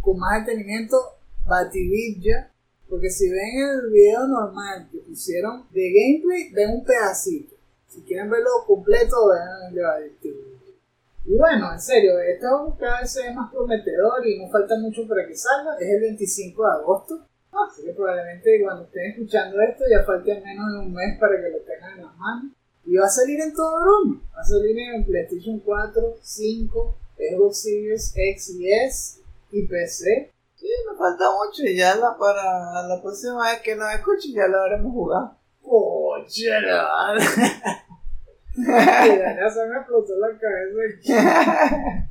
[0.00, 0.96] con más detenimiento
[1.46, 2.50] Bativilla.
[2.88, 7.56] Porque si ven el video normal que pusieron de gameplay, ven un pedacito.
[7.88, 10.56] Si quieren verlo completo, vean el de.
[11.24, 15.26] Y bueno, en serio, esto cada vez es más prometedor y no falta mucho para
[15.26, 15.76] que salga.
[15.80, 17.26] Es el 25 de agosto.
[17.64, 21.48] Así que probablemente cuando estén escuchando esto ya falte menos de un mes para que
[21.48, 22.52] lo tengan en las manos.
[22.84, 24.20] Y va a salir en todo broma.
[24.36, 29.20] Va a salir en PlayStation 4, 5, Xbox Series X y S
[29.52, 30.32] y PC.
[30.56, 34.46] Sí, me falta mucho y ya la, para la próxima vez que nos escuchen ya
[34.48, 35.36] lo habremos jugado.
[35.62, 36.56] Oye, ya
[39.50, 40.80] se me explotó la cabeza.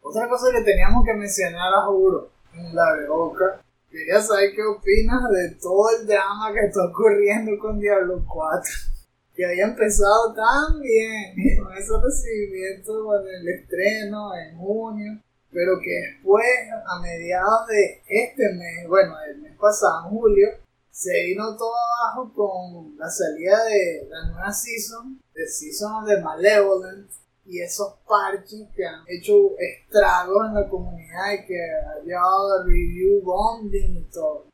[0.00, 3.60] Otra cosa que teníamos que mencionar a juro en la de boca.
[3.90, 8.96] Quería saber qué opinas de todo el drama que está ocurriendo con Diablo 4
[9.36, 15.20] que había empezado tan bien con ese recibimiento con el estreno en junio,
[15.52, 16.46] pero que después,
[16.86, 20.48] a mediados de este mes, bueno, el mes pasado, julio,
[20.90, 27.10] se vino todo abajo con la salida de la nueva season, de Season de Malevolent,
[27.46, 32.64] y esos parches que han hecho estragos en la comunidad y que ha llevado a
[32.64, 34.46] review bonding y todo.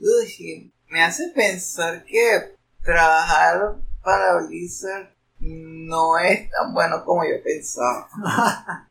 [0.00, 5.10] Uy, me hace pensar que trabajar para Blizzard
[5.40, 8.08] no es tan bueno como yo pensaba.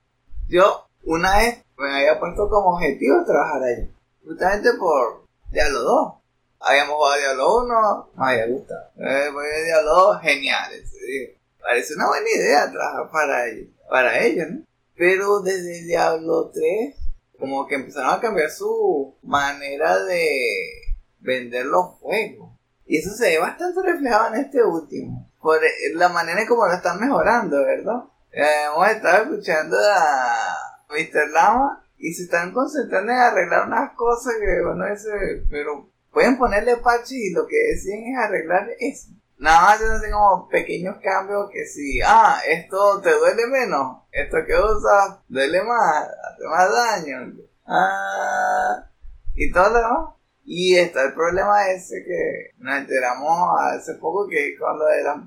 [0.47, 3.91] yo una vez me había puesto como objetivo trabajar ahí,
[4.25, 6.13] justamente por Diablo 2.
[6.59, 8.89] Habíamos jugado Diablo 1, me había gustado.
[8.97, 10.73] Eh, voy a Diablo 2, genial.
[10.73, 11.36] ese,
[11.67, 13.43] Parece una buena idea trabajar para
[13.89, 14.63] para ellos, ¿no?
[14.95, 16.95] Pero desde Diablo 3,
[17.37, 22.51] como que empezaron a cambiar su manera de vender los juegos.
[22.85, 25.29] Y eso se ve bastante reflejado en este último.
[25.41, 25.59] Por
[25.95, 28.03] la manera en cómo lo están mejorando, ¿verdad?
[28.31, 30.55] Eh, hemos estado escuchando a
[30.89, 31.31] Mr.
[31.33, 35.09] Lama y se están concentrando en arreglar unas cosas que uno dice,
[35.49, 39.09] pero pueden ponerle parche y lo que deciden es arreglar eso.
[39.37, 44.53] Nada más hacen como pequeños cambios que si, ah, esto te duele menos, esto que
[44.55, 47.33] usas duele más, hace más daño.
[47.65, 48.89] Ah,
[49.35, 50.15] y todo lo demás.
[50.43, 55.21] Y está el problema ese que nos enteramos hace poco que cuando era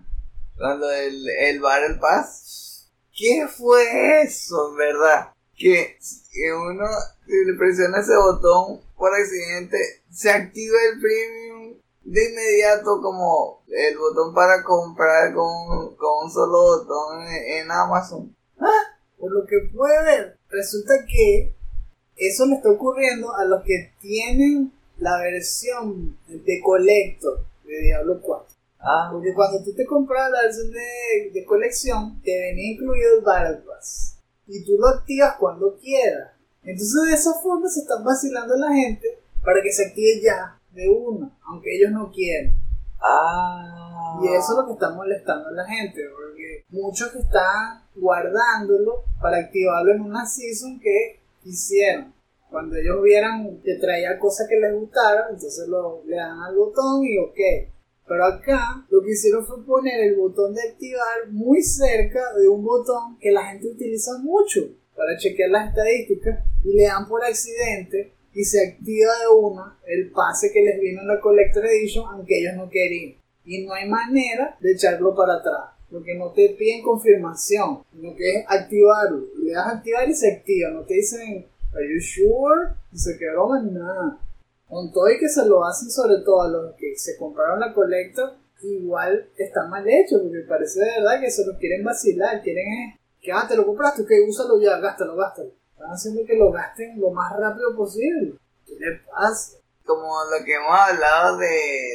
[0.56, 5.32] cuando el, el Battle Pass, ¿qué fue eso, verdad?
[5.56, 5.98] Que,
[6.32, 6.86] que uno
[7.26, 9.78] le presiona ese botón por accidente,
[10.10, 16.62] se activa el premium de inmediato como el botón para comprar con, con un solo
[16.62, 18.34] botón en, en Amazon.
[18.58, 21.54] Ah, por lo que puede ver, resulta que
[22.16, 28.46] eso le está ocurriendo a los que tienen la versión de Collector de Diablo 4.
[28.80, 33.24] Ah, Porque cuando tú te compras la versión de, de colección, te venía incluido el
[33.24, 34.16] Battle Pass.
[34.46, 36.32] Y tú lo activas cuando quieras.
[36.62, 40.58] Entonces de esa forma se están vacilando a la gente para que se active ya,
[40.72, 42.59] de una, aunque ellos no quieran.
[43.02, 44.20] Ah.
[44.22, 49.38] Y eso es lo que está molestando a la gente, porque muchos están guardándolo para
[49.38, 52.12] activarlo en una season que hicieron.
[52.50, 57.04] Cuando ellos vieran que traía cosas que les gustaran, entonces lo, le dan al botón
[57.04, 57.70] y ok.
[58.06, 62.64] Pero acá lo que hicieron fue poner el botón de activar muy cerca de un
[62.64, 64.62] botón que la gente utiliza mucho
[64.96, 70.10] para chequear las estadísticas y le dan por accidente y se activa de una el
[70.10, 73.18] pase que les vino en la Collector Edition aunque ellos no querían.
[73.44, 75.70] Y no hay manera de echarlo para atrás.
[75.90, 79.26] Porque no te piden confirmación, sino que es activarlo.
[79.42, 80.70] Le das activar y se activa.
[80.70, 82.74] No te dicen, ¿Are you sure?
[82.92, 84.18] Y se quedó en nada.
[84.68, 87.74] Con todo y que se lo hacen sobre todo a los que se compraron la
[87.74, 92.64] Collector, igual está mal hecho, porque parece de verdad que se los quieren vacilar, quieren
[93.20, 95.50] que ah, te lo compraste, que úsalo ya, gástalo, gástalo.
[95.80, 98.34] Están haciendo que lo gasten lo más rápido posible.
[98.66, 99.56] ¿Qué le pasa?
[99.86, 101.48] como lo que hemos hablado de,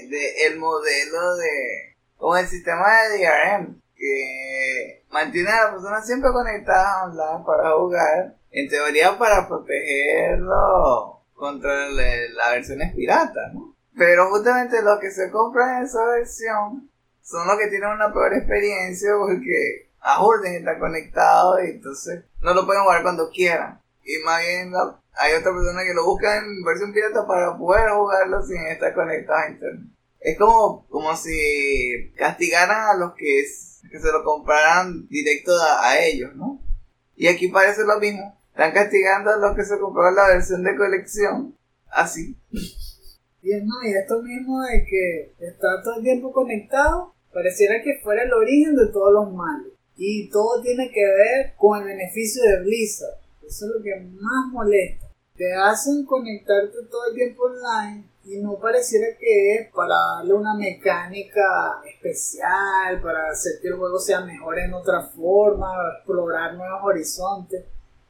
[0.10, 6.30] de el modelo de como el sistema de DRM que mantiene a la persona siempre
[6.34, 13.74] conectada online para jugar en teoría para protegerlo contra la- las versiones piratas ¿no?
[13.98, 16.89] pero justamente los que se compran esa versión
[17.21, 22.54] son los que tienen una peor experiencia porque a Orden está conectado y entonces no
[22.54, 24.72] lo pueden jugar cuando quieran y más bien
[25.13, 29.39] hay otra persona que lo busca en versión pirata para poder jugarlo sin estar conectado
[29.39, 29.89] a internet.
[30.20, 36.36] Es como, como si castigaran a los que, se lo compraran directo a, a ellos,
[36.36, 36.62] ¿no?
[37.15, 38.38] Y aquí parece lo mismo.
[38.52, 41.58] Están castigando a los que se compraron la versión de colección.
[41.88, 42.38] Así.
[43.41, 48.00] Y es no, y esto mismo de que está todo el tiempo conectado, pareciera que
[48.04, 49.75] fuera el origen de todos los males.
[49.98, 53.18] Y todo tiene que ver con el beneficio de Blizzard.
[53.46, 55.08] Eso es lo que más molesta.
[55.36, 60.56] Te hacen conectarte todo el tiempo online y no pareciera que es para darle una
[60.56, 67.66] mecánica especial, para hacer que el juego sea mejor en otra forma, explorar nuevos horizontes.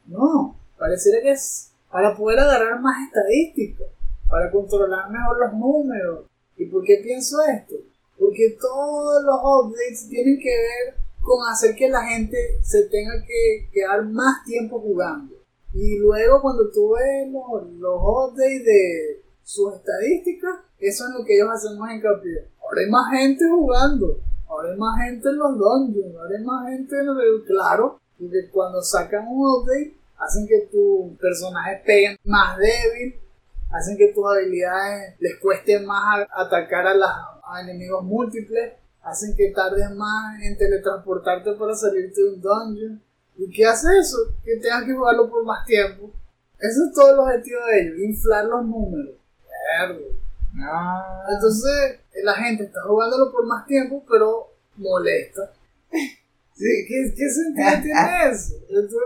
[0.06, 3.88] No, pareciera que es para poder agarrar más estadísticas
[4.30, 6.26] para controlar mejor los números.
[6.58, 7.76] ¿Y por qué pienso esto?
[8.18, 13.70] Porque todos los updates tienen que ver con hacer que la gente se tenga que
[13.74, 15.34] quedar más tiempo jugando.
[15.74, 21.36] Y luego cuando tú ves los, los updates de sus estadísticas, eso es lo que
[21.36, 22.48] ellos hacen más hincapié.
[22.62, 26.70] Ahora hay más gente jugando, ahora hay más gente en los dungeons, ahora hay más
[26.70, 27.44] gente en el...
[27.46, 33.16] Claro, porque cuando sacan un update, hacen que tu personaje pegue más débil,
[33.72, 37.12] hacen que tus habilidades les cueste más atacar a, las-
[37.44, 38.74] a enemigos múltiples,
[39.06, 43.02] hacen que tardes más en teletransportarte para salirte de un dungeon.
[43.38, 44.18] ¿Y qué hace eso?
[44.44, 46.12] Que tengas que jugarlo por más tiempo.
[46.60, 49.16] Eso es todo el objetivo de ellos, inflar los números.
[50.54, 51.04] No.
[51.30, 55.54] Entonces, la gente está jugándolo por más tiempo, pero molesta.
[55.92, 58.56] Sí, ¿Qué, qué sentido tiene eso?
[58.70, 59.00] Entonces,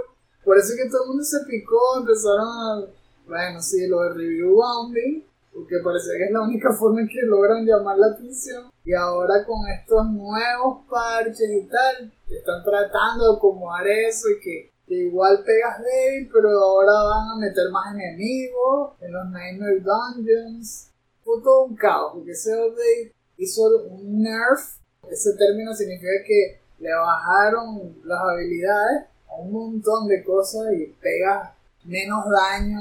[0.45, 2.86] por eso es que todo el mundo se picó, empezaron a...
[3.28, 5.26] Bueno, sí, lo de review bombing,
[5.60, 8.72] porque parecía que es la única forma en que logran llamar la atención.
[8.86, 14.72] Y ahora con estos nuevos parches y tal, están tratando de acomodar eso y que,
[14.88, 20.91] que igual pegas débil, pero ahora van a meter más enemigos en los Nightmare Dungeons.
[21.24, 24.80] Fue todo un caos, porque ese update hizo un nerf.
[25.12, 31.51] Ese término significa que le bajaron las habilidades a un montón de cosas y pegas
[31.90, 32.80] menos daño,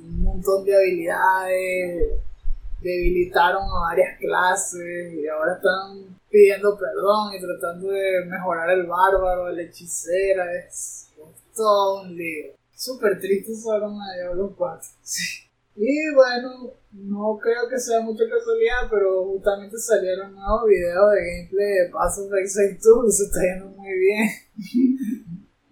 [0.00, 2.12] un montón de habilidades,
[2.80, 9.50] debilitaron a varias clases y ahora están pidiendo perdón y tratando de mejorar el bárbaro,
[9.50, 12.52] la hechicera, es, es todo un lío.
[12.74, 14.88] Súper triste broma de Diablo 4.
[15.78, 21.68] Y bueno, no creo que sea mucha casualidad, pero justamente salieron nuevos videos de gameplay
[21.68, 24.28] de Pass of Exile 2 y se está yendo muy bien.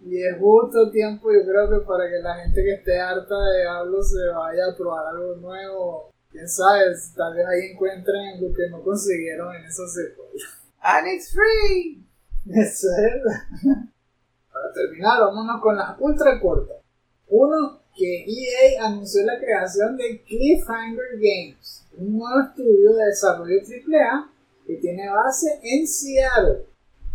[0.05, 3.61] y es justo tiempo, yo creo que para que la gente que esté harta de
[3.61, 6.11] Diablo se vaya a probar algo nuevo.
[6.29, 10.45] Quién sabe, tal vez ahí encuentren lo que no consiguieron en esos secuela.
[10.81, 12.05] And it's free.
[12.45, 13.23] Eso es.
[14.53, 16.77] Para terminar, vámonos con las ultra cortas.
[17.27, 24.29] Uno, que EA anunció la creación de Cliffhanger Games, un nuevo estudio de desarrollo AAA
[24.67, 26.65] que tiene base en Seattle.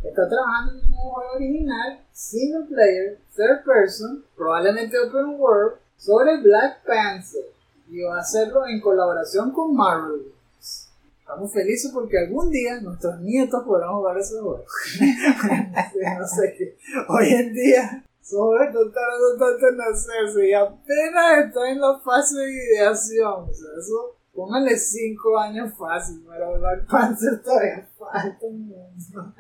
[0.03, 6.85] Está trabajando en un juego original, single player, third person, probablemente open world, sobre Black
[6.87, 7.45] Panther
[7.89, 10.33] y va a hacerlo en colaboración con Marvel.
[11.21, 14.65] Estamos felices porque algún día nuestros nietos podrán jugar ese juego.
[16.19, 16.77] no sé qué.
[17.09, 22.53] Hoy en día sobre tardando tanto en hacerse y apenas está en la fase de
[22.53, 23.49] ideación.
[23.49, 29.35] O sea, eso, póngale 5 años fácil, pero Black Panther todavía falta un mundo.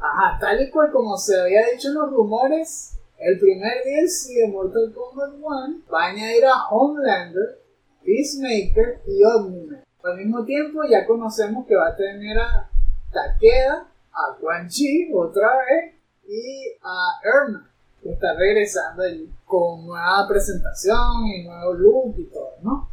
[0.00, 4.48] Ajá, tal y cual como se había dicho en los rumores, el primer DLC de
[4.48, 7.60] Mortal Kombat 1 va a añadir a Homelander,
[8.04, 9.82] Peacemaker y Omni-Man.
[10.04, 12.70] Al mismo tiempo ya conocemos que va a tener a
[13.12, 15.94] Takeda, a Quan Chi otra vez
[16.28, 17.68] y a Erna,
[18.00, 22.88] que está regresando allí con nueva presentación y nuevo look y todo, ¿no?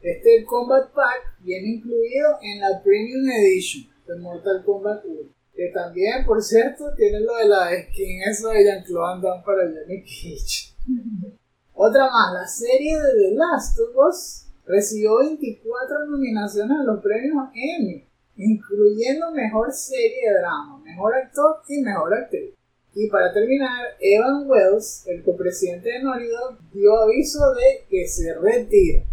[0.00, 5.35] Este Combat Pack viene incluido en la Premium Edition de Mortal Kombat 1.
[5.56, 10.74] Que también, por cierto, tiene lo de la skin eso de Jean-Claude para Johnny Cage.
[11.72, 17.48] Otra más, la serie de The Last of Us recibió 24 nominaciones a los premios
[17.54, 18.04] Emmy,
[18.36, 22.54] incluyendo Mejor Serie de Drama, Mejor Actor y Mejor Actriz.
[22.94, 29.04] Y para terminar, Evan Wells, el copresidente de Dog, dio aviso de que se retira.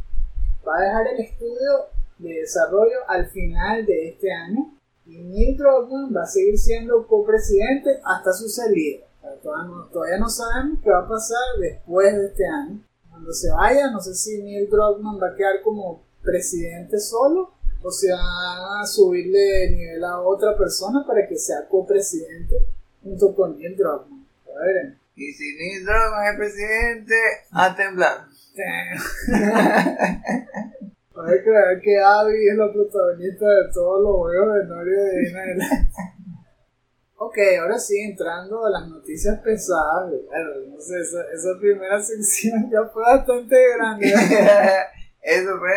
[0.68, 1.88] Va a dejar el estudio
[2.18, 4.74] de desarrollo al final de este año
[5.22, 9.06] Neil Druckmann va a seguir siendo copresidente hasta su salida.
[9.42, 12.80] Todavía no, todavía no sabemos qué va a pasar después de este año.
[13.10, 17.52] Cuando se vaya, no sé si Neil Druckmann va a quedar como presidente solo
[17.82, 22.56] o si van a subirle de nivel a otra persona para que sea copresidente
[23.04, 24.26] junto con Neil Druckmann.
[24.48, 24.96] A ver.
[25.16, 27.16] Y si Neil Druckmann es presidente,
[27.52, 28.28] a temblar.
[31.16, 31.52] A ver que,
[31.84, 35.68] que Abby es la protagonista de todos los juegos de Noria de Disney.
[37.18, 40.10] ok, ahora sí, entrando a las noticias pesadas.
[40.10, 44.12] Bueno, no sé, esa, esa primera sección ya fue bastante grande.
[45.22, 45.72] Eso fue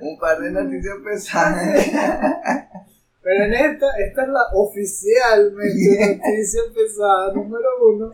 [0.00, 1.86] un par de noticias pesadas.
[3.22, 8.12] Pero en esta, esta es la oficialmente noticia pesada número uno.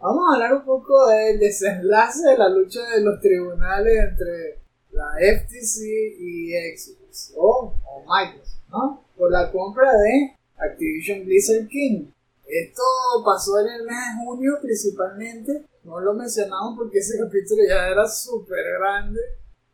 [0.00, 4.57] Vamos a hablar un poco del desenlace de la lucha de los tribunales entre
[4.92, 5.82] la FTC
[6.18, 9.04] y Xbox o, o Microsoft, ¿no?
[9.16, 12.06] Por la compra de Activision Blizzard King.
[12.46, 12.82] Esto
[13.24, 15.64] pasó en el mes de junio principalmente.
[15.84, 19.20] No lo mencionamos porque ese capítulo ya era súper grande.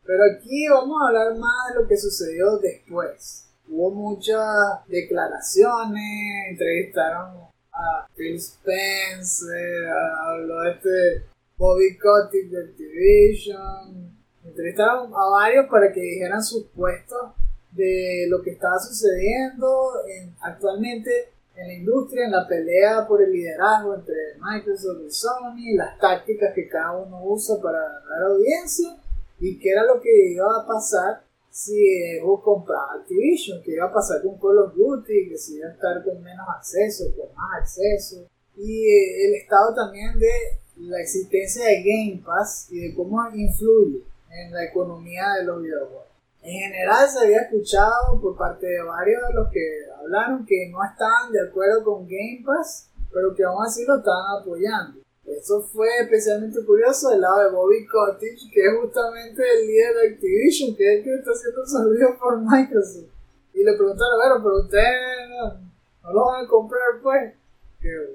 [0.05, 7.49] Pero aquí vamos a hablar más de lo que sucedió después hubo muchas declaraciones, entrevistaron
[7.73, 9.89] a Phil Spencer,
[10.27, 11.25] habló este
[11.57, 14.14] Bobby Kotick de Activision,
[14.45, 17.33] entrevistaron a varios para que dijeran sus puestos
[17.73, 21.11] de lo que estaba sucediendo en, actualmente
[21.57, 26.53] en la industria, en la pelea por el liderazgo entre Microsoft y Sony, las tácticas
[26.55, 28.97] que cada uno usa para ganar audiencia
[29.41, 33.93] y qué era lo que iba a pasar si vos comprar Activision, que iba a
[33.93, 37.61] pasar con Call of Duty, que si iba a estar con menos acceso, con más
[37.61, 38.27] acceso,
[38.57, 40.33] y eh, el estado también de
[40.79, 44.03] la existencia de Game Pass y de cómo influye
[44.35, 46.05] en la economía de los videojuegos.
[46.43, 49.61] En general se había escuchado por parte de varios de los que
[49.99, 54.41] hablaron que no estaban de acuerdo con Game Pass, pero que aún así lo estaban
[54.43, 55.01] apoyando.
[55.25, 60.09] Eso fue especialmente curioso del lado de Bobby Kotick, que es justamente el líder de
[60.15, 63.09] Activision, que es el que está siendo servido por Microsoft.
[63.55, 65.61] Y le preguntaron, bueno, pero ustedes no,
[66.03, 67.35] no lo van a comprar, pues.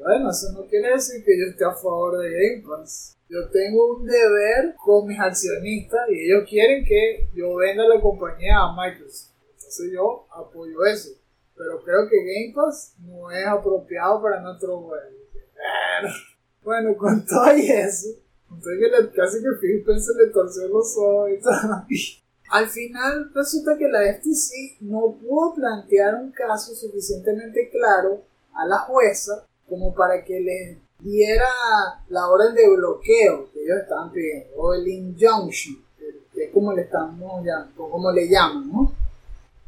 [0.04, 3.16] Bueno, eso no quiere decir que yo esté a favor de Game Pass.
[3.30, 8.58] Yo tengo un deber con mis accionistas y ellos quieren que yo venda la compañía
[8.58, 9.32] a Microsoft.
[9.56, 11.10] Entonces yo apoyo eso.
[11.56, 15.04] Pero creo que Game Pass no es apropiado para nuestro juego.
[16.62, 18.10] Bueno, con todo y eso,
[18.62, 21.86] le- casi que Phil se le torció los ojos y todo.
[22.52, 28.80] Al final resulta que la FTC no pudo plantear un caso suficientemente claro a la
[28.80, 31.48] jueza como para que le diera
[32.10, 36.82] la orden de bloqueo que ellos estaban pidiendo, o el injunction, que- es como le
[36.84, 38.94] estamos ya, como le llaman, ¿no?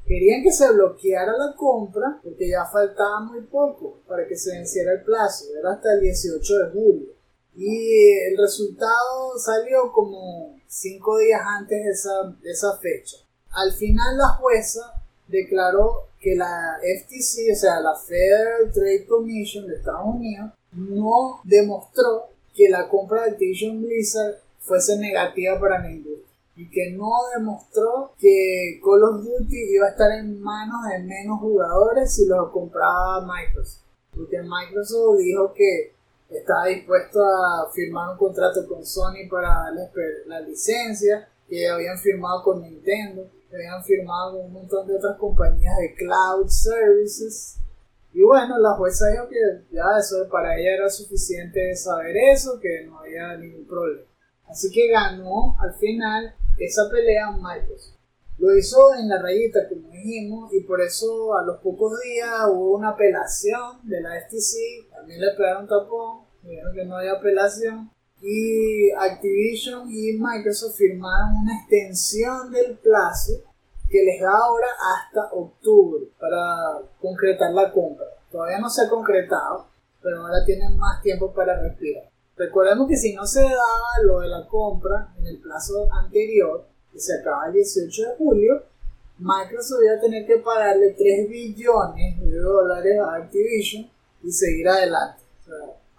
[0.06, 4.92] Querían que se bloqueara la compra porque ya faltaba muy poco para que se venciera
[4.94, 7.08] el plazo, era hasta el 18 de julio.
[7.56, 13.18] Y el resultado salió como cinco días antes de esa, de esa fecha.
[13.52, 15.01] Al final la jueza
[15.32, 22.28] declaró que la FTC, o sea, la Federal Trade Commission de Estados Unidos, no demostró
[22.56, 28.14] que la compra de Activision Blizzard fuese negativa para la industria y que no demostró
[28.20, 33.26] que Call of Duty iba a estar en manos de menos jugadores si lo compraba
[33.26, 33.84] Microsoft.
[34.14, 35.94] Porque Microsoft dijo que
[36.30, 39.90] estaba dispuesto a firmar un contrato con Sony para darles
[40.28, 45.18] la licencia, que habían firmado con Nintendo, que habían firmado con un montón de otras
[45.18, 47.58] compañías de cloud services.
[48.14, 49.36] Y bueno, la jueza dijo que
[49.72, 54.08] ya eso para ella era suficiente saber eso, que no había ningún problema.
[54.48, 57.98] Así que ganó al final esa pelea Microsoft.
[58.38, 62.76] Lo hizo en la rayita, como dijimos, y por eso a los pocos días hubo
[62.76, 67.92] una apelación de la FTC, también le pegaron tapón, dijeron que no había apelación,
[68.22, 73.34] y Activision y Microsoft firmaron una extensión del plazo
[73.90, 78.06] que les da ahora hasta octubre para concretar la compra.
[78.32, 79.68] Todavía no se ha concretado,
[80.02, 82.10] pero ahora tienen más tiempo para respirar.
[82.38, 87.00] Recordemos que si no se daba lo de la compra en el plazo anterior, que
[87.00, 88.64] se acaba el 18 de julio,
[89.20, 93.90] Microsoft iba a tener que pagarle 3 billones de dólares a Activision
[94.24, 95.22] y seguir adelante.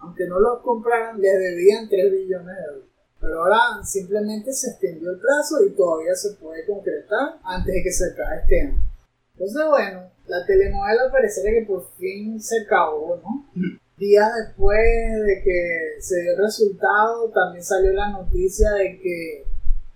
[0.03, 2.89] Aunque no los compraran, les debían 3 billones de dólares.
[3.19, 7.91] Pero ahora simplemente se extendió el plazo y todavía se puede concretar antes de que
[7.91, 8.83] se acabe este año.
[9.33, 13.49] Entonces, bueno, la telenovela pareciera que por fin se acabó, ¿no?
[13.97, 14.77] Días después
[15.25, 19.45] de que se dio el resultado, también salió la noticia de que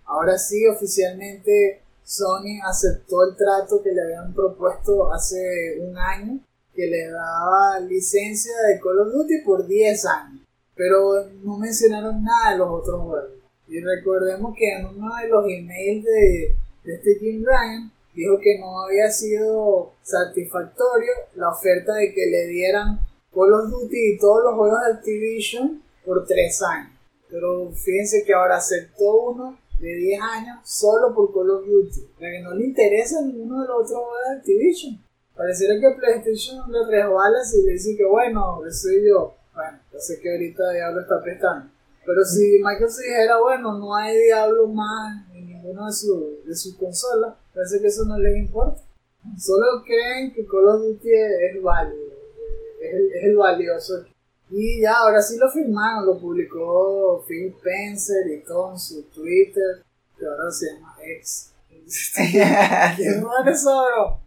[0.05, 6.39] ahora sí oficialmente Sony aceptó el trato que le habían propuesto hace un año,
[6.77, 10.41] que le daba licencia de Call of Duty por 10 años,
[10.75, 13.31] pero no mencionaron nada de los otros juegos.
[13.67, 18.59] Y recordemos que en uno de los emails de, de este Jim Ryan dijo que
[18.59, 22.99] no había sido satisfactorio la oferta de que le dieran
[23.33, 26.91] Call of Duty y todos los juegos de Activision por 3 años.
[27.27, 32.01] Pero fíjense que ahora aceptó uno de 10 años solo por Call of Duty.
[32.19, 35.06] Para que no le interesa ninguno de los otros juegos de Activision.
[35.37, 39.35] Pareciera que PlayStation le resbala si le dice que bueno, eso soy yo.
[39.53, 41.69] Bueno, yo sé que ahorita Diablo está prestando.
[42.05, 46.75] Pero si Microsoft dijera, bueno, no hay Diablo más en ninguna de sus de sus
[46.75, 48.81] consolas, parece que eso no les importa.
[49.37, 52.13] Solo creen que Call of Duty es, es válido,
[52.81, 54.05] es, el- es el valioso.
[54.49, 59.83] Y ya, ahora sí lo firmaron, lo publicó Phil Spencer y todo en su Twitter,
[60.17, 61.51] que ahora se llama X.
[62.97, 64.26] ¿Qué bueno eso, bro?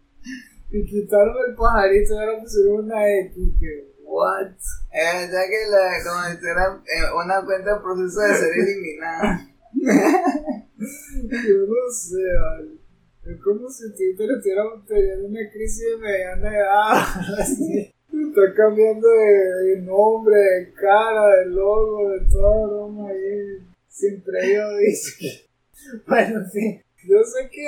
[0.71, 3.35] Y quitaron el pajarito y ahora pusieron una X.
[3.59, 4.51] Que, what?
[4.91, 9.51] Es verdad que la, como si era eh, una cuenta en proceso de ser eliminada.
[10.77, 12.81] Yo no sé, vale.
[13.23, 17.05] Es como si Twitter estuviera teniendo una crisis de mediana edad.
[17.39, 17.93] así.
[18.11, 23.59] Está cambiando de, de nombre, de cara, de logo, de todo, broma ahí.
[23.87, 25.11] Sin previo aviso.
[26.07, 26.81] Bueno, en fin.
[27.03, 27.67] Yo sé que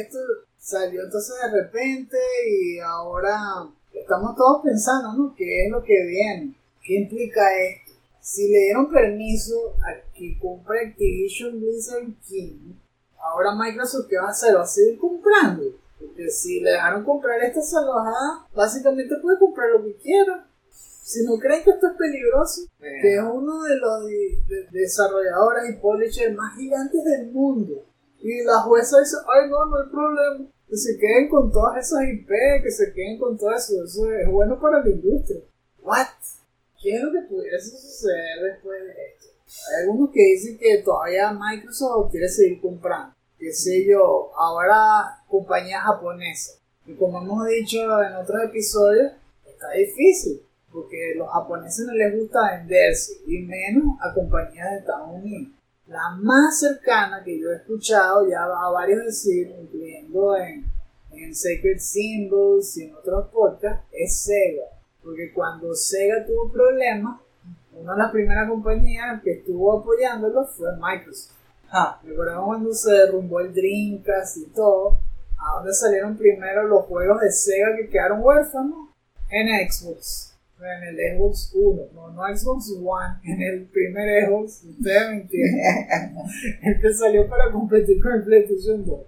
[0.00, 0.18] esto
[0.60, 2.16] salió entonces de repente
[2.48, 5.34] y ahora estamos todos pensando, ¿no?
[5.34, 6.54] ¿Qué es lo que viene?
[6.84, 7.92] ¿Qué implica esto?
[8.20, 12.74] Si le dieron permiso a que compre Activision Blizzard King,
[13.18, 14.54] ahora Microsoft ¿qué va a hacer?
[14.56, 15.64] ¿Va a seguir comprando?
[15.98, 20.46] Porque si le dejaron comprar esta salvajada, básicamente puede comprar lo que quiera.
[20.70, 22.62] Si no creen que esto es peligroso,
[23.02, 27.84] que es uno de los de- de- desarrolladores y publishers más gigantes del mundo.
[28.22, 30.46] Y la jueza dice, ay no, no hay problema.
[30.68, 32.28] Que se queden con todas esas IP,
[32.62, 33.82] que se queden con todo eso.
[33.84, 35.40] Eso es bueno para la industria.
[35.82, 36.06] What?
[36.82, 39.26] ¿qué es lo que pudiese suceder después de esto?
[39.68, 43.14] Hay algunos que dicen que todavía Microsoft quiere seguir comprando.
[43.38, 46.58] Qué sé yo, ahora compañías japonesas.
[46.86, 49.12] Y como hemos dicho en otros episodios,
[49.46, 50.42] está difícil.
[50.72, 53.14] Porque a los japoneses no les gusta venderse.
[53.26, 55.52] Y menos a compañías de Estados Unidos.
[55.90, 60.64] La más cercana que yo he escuchado ya a varios decir, incluyendo en,
[61.10, 64.66] en Sacred Symbols y en otros podcasts, es Sega.
[65.02, 67.18] Porque cuando Sega tuvo problemas,
[67.72, 71.34] una de las primeras compañías que estuvo apoyándolo fue Microsoft.
[71.72, 74.96] Ah, Recordemos cuando se derrumbó el Dreamcast y todo,
[75.38, 78.90] a dónde salieron primero los juegos de Sega que quedaron huérfanos
[79.28, 80.29] en Xbox,
[80.62, 85.60] en el Xbox 1, no, no Xbox One, en el primer Xbox, ustedes me entienden,
[86.62, 89.00] el que salió para competir con el PlayStation 2.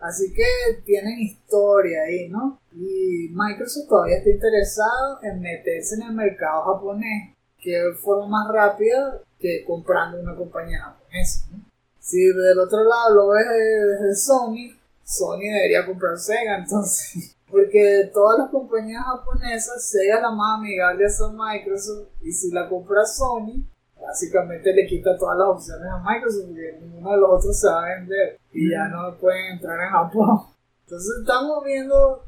[0.00, 2.60] Así que tienen historia ahí, ¿no?
[2.72, 9.22] Y Microsoft todavía está interesado en meterse en el mercado japonés, que forma más rápida
[9.38, 11.46] que comprando una compañía japonesa.
[11.52, 11.64] ¿no?
[12.00, 17.36] Si del otro lado lo ves desde Sony, Sony debería comprar Sega entonces.
[17.52, 22.08] Porque todas las compañías japonesas, Sega la más amigable a Microsoft.
[22.22, 23.62] Y si la compra Sony,
[24.00, 27.84] básicamente le quita todas las opciones a Microsoft porque ninguno de los otros se va
[27.84, 28.38] a vender.
[28.52, 30.40] Y ya no pueden entrar en Japón.
[30.86, 32.24] Entonces estamos viendo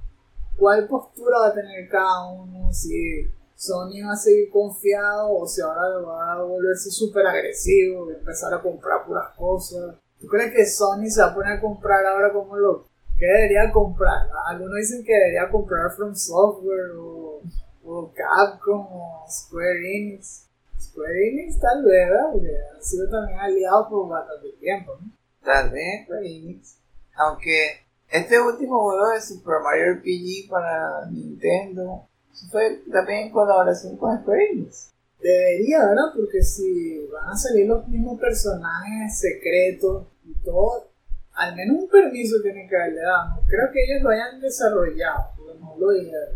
[0.59, 2.71] cuál postura va a tener cada uno.
[2.71, 8.15] Si Sony va a seguir confiado o si ahora va a volverse súper agresivo y
[8.15, 9.95] empezar a comprar puras cosas.
[10.21, 12.91] ¿Tú crees que Sony se va a poner a comprar ahora como loco?
[13.17, 14.29] ¿Qué debería comprar?
[14.47, 17.43] Algunos dicen que debería comprar From Software o,
[17.85, 20.47] o Capcom o Square Enix.
[20.81, 22.33] Square Enix tal vez, ¿verdad?
[22.33, 25.13] Porque han sido también aliados por bastante tiempo, ¿no?
[25.45, 26.77] tal vez Square Enix.
[27.15, 32.09] Aunque este último juego de Super Mario RPG para Nintendo
[32.51, 34.91] fue también en colaboración con Square Enix.
[35.21, 36.13] Debería, ¿verdad?
[36.17, 40.89] Porque si van a salir los mismos personajes secretos y todo,
[41.35, 43.37] al menos un permiso tienen que haberle dado.
[43.37, 46.35] No creo que ellos lo hayan desarrollado, porque no lo dijeron.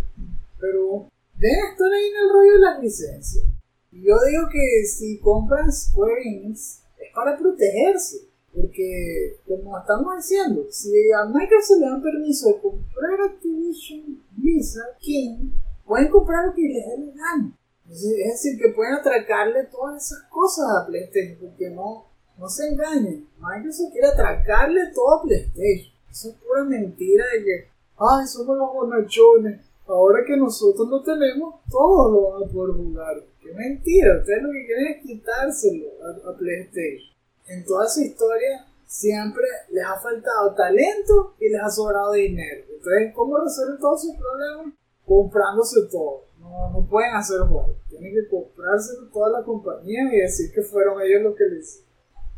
[0.60, 3.44] Pero deben estar ahí en el rollo de las licencias.
[3.92, 8.28] Yo digo que si compran Square Enix es para protegerse.
[8.54, 15.50] Porque, como estamos diciendo, si a Microsoft le dan permiso de comprar Activision, Blizzard, King,
[15.86, 17.52] pueden comprar lo que les dé la gana.
[17.88, 22.06] Es decir, que pueden atracarle todas esas cosas a PlayStation, porque no,
[22.38, 23.28] no se engañen.
[23.38, 25.92] Microsoft quiere atracarle todo a PlayStation.
[26.10, 27.68] Eso es pura mentira de que,
[27.98, 29.60] ay, somos los bonachones.
[29.86, 33.22] Ahora que nosotros no tenemos, todos lo van a poder jugar.
[33.42, 37.16] Qué mentira, ustedes lo que quieren es quitárselo a, a PlayStation.
[37.46, 42.64] En toda su historia siempre les ha faltado talento y les ha sobrado dinero.
[42.70, 44.74] Entonces, ¿cómo resuelven todos sus problemas?
[45.06, 46.24] Comprándose todo.
[46.38, 47.76] No, no pueden hacer juegos.
[47.88, 51.87] Tienen que comprarse toda la compañía y decir que fueron ellos los que les hicieron.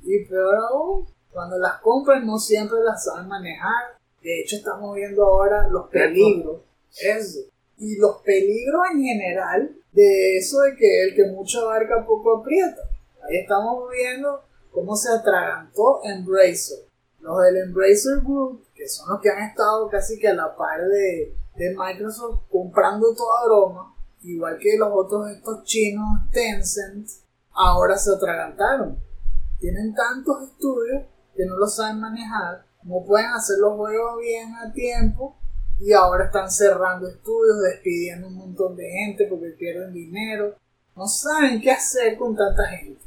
[0.03, 3.99] Y peor aún, cuando las compran no siempre las saben manejar.
[4.23, 6.61] De hecho, estamos viendo ahora los peligros.
[7.01, 7.41] Eso.
[7.79, 12.83] Y los peligros en general de eso de que el que mucho abarca poco aprieta.
[13.23, 16.79] Ahí estamos viendo cómo se atragantó Embracer.
[17.21, 20.81] Los del Embracer Group, que son los que han estado casi que a la par
[20.89, 27.09] de, de Microsoft comprando toda broma, igual que los otros estos chinos Tencent,
[27.53, 28.99] ahora se atragantaron.
[29.61, 31.05] Tienen tantos estudios
[31.37, 35.37] que no lo saben manejar, no pueden hacer los juegos bien a tiempo
[35.79, 40.55] y ahora están cerrando estudios, despidiendo un montón de gente porque pierden dinero.
[40.97, 43.01] No saben qué hacer con tanta gente.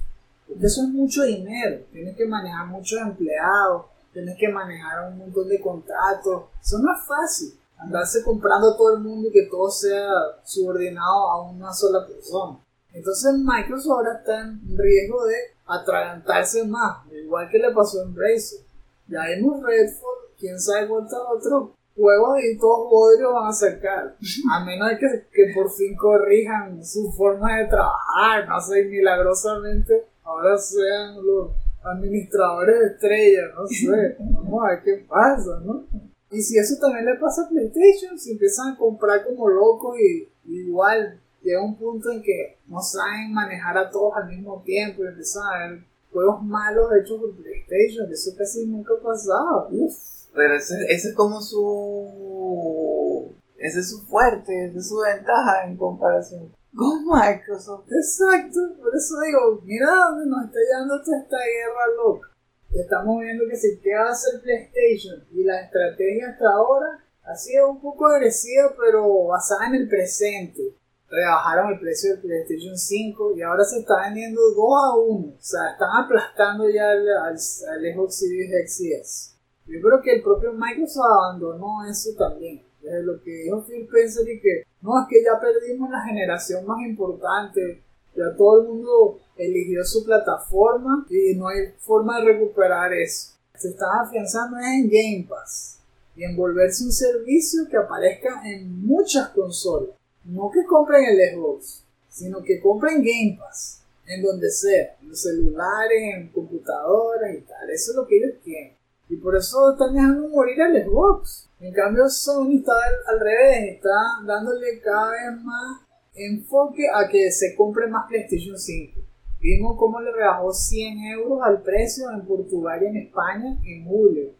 [0.47, 1.85] Porque eso es mucho dinero.
[1.91, 6.45] Tienes que manejar muchos empleados, tienes que manejar un montón de contratos.
[6.61, 7.59] Eso no es fácil.
[7.77, 10.09] Andarse comprando a todo el mundo y que todo sea
[10.43, 12.59] subordinado a una sola persona.
[12.93, 15.35] Entonces Microsoft ahora está en riesgo de
[15.65, 18.59] atragantarse más, igual que le pasó a Embracer.
[19.07, 24.15] Ya vimos Redfall, quién sabe cuántos otros juegos y todos bodrios van a sacar.
[24.51, 30.05] A menos de que, que por fin corrijan su forma de trabajar, no sé, milagrosamente
[30.23, 31.51] ahora sean los
[31.83, 34.15] administradores de estrellas, no sé.
[34.19, 35.85] Vamos a ver qué pasa, ¿no?
[36.31, 40.29] Y si eso también le pasa a PlayStation, si empiezan a comprar como locos y
[40.45, 45.07] igual llega un punto en que no saben manejar a todos al mismo tiempo y
[45.07, 49.67] empiezan a ver juegos malos hechos por PlayStation, que eso casi nunca ha pasado.
[49.71, 49.93] Uf.
[50.33, 53.31] Pero ese, ese es como su.
[53.57, 57.85] Ese es su fuerte, esa es su ventaja en comparación con Microsoft.
[57.91, 62.29] Exacto, por eso digo, mira dónde nos está llevando toda esta guerra loca.
[62.73, 67.35] Estamos viendo que si qué va a hacer PlayStation y la estrategia hasta ahora ha
[67.35, 70.75] sido un poco agresiva, pero basada en el presente.
[71.13, 75.27] Rebajaron el precio del PlayStation 5 y ahora se está vendiendo 2 a 1.
[75.27, 79.33] O sea, están aplastando ya al, al, al Xbox Series X y S.
[79.67, 82.63] Yo creo que el propio Microsoft abandonó eso también.
[82.81, 86.65] Desde lo que dijo Phil Spencer y que no, es que ya perdimos la generación
[86.65, 87.83] más importante.
[88.15, 93.37] Ya todo el mundo eligió su plataforma y no hay forma de recuperar eso.
[93.55, 95.79] Se están afianzando en Game Pass
[96.15, 99.95] y en volverse un servicio que aparezca en muchas consolas.
[100.25, 105.21] No que compren el Xbox, sino que compren Game Pass en donde sea, en los
[105.21, 107.69] celulares, en computadoras y tal.
[107.69, 108.73] Eso es lo que ellos quieren.
[109.09, 111.49] Y por eso están dejando morir al Xbox.
[111.59, 113.95] En cambio, Sony está al, al revés, está
[114.25, 115.81] dándole cada vez más
[116.15, 119.01] enfoque a que se compre más PlayStation 5.
[119.39, 124.31] Vimos cómo le rebajó 100 euros al precio en Portugal y en España en julio.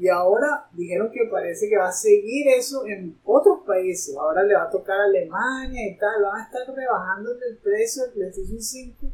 [0.00, 4.16] Y ahora dijeron que parece que va a seguir eso en otros países.
[4.16, 6.22] Ahora le va a tocar a Alemania y tal.
[6.22, 9.12] Van a estar rebajando el precio del PlayStation 5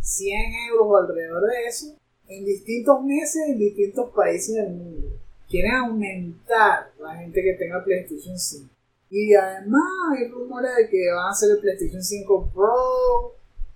[0.00, 0.36] 100
[0.70, 1.96] euros o alrededor de eso
[2.28, 5.08] en distintos meses en distintos países del mundo.
[5.48, 8.72] Quieren aumentar la gente que tenga PlayStation 5.
[9.10, 13.34] Y además hay rumores de que van a hacer el PlayStation 5 Pro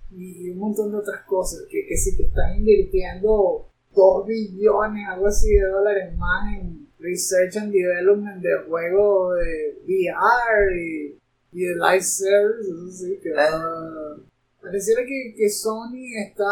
[0.09, 1.63] y un montón de otras cosas.
[1.69, 7.57] Que, que sí que están invirtiendo 2 billones, algo así de dólares más en research
[7.57, 11.17] and development de juegos de VR y,
[11.53, 12.69] y de live service.
[12.69, 14.17] Eso sí, que va-
[14.61, 16.47] Pareciera que, que Sony está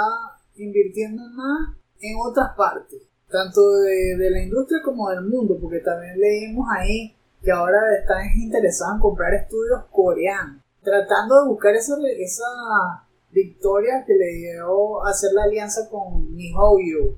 [0.57, 6.19] invirtiendo más en otras partes, tanto de, de la industria como del mundo, porque también
[6.19, 13.07] leímos ahí que ahora están interesados en comprar estudios coreanos, tratando de buscar esa, esa
[13.31, 17.15] victoria que le dio hacer la alianza con MiHoYo,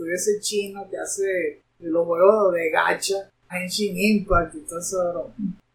[0.00, 5.32] estudio ese chino que hace los juegos de gacha, Henshin Impact y todo eso.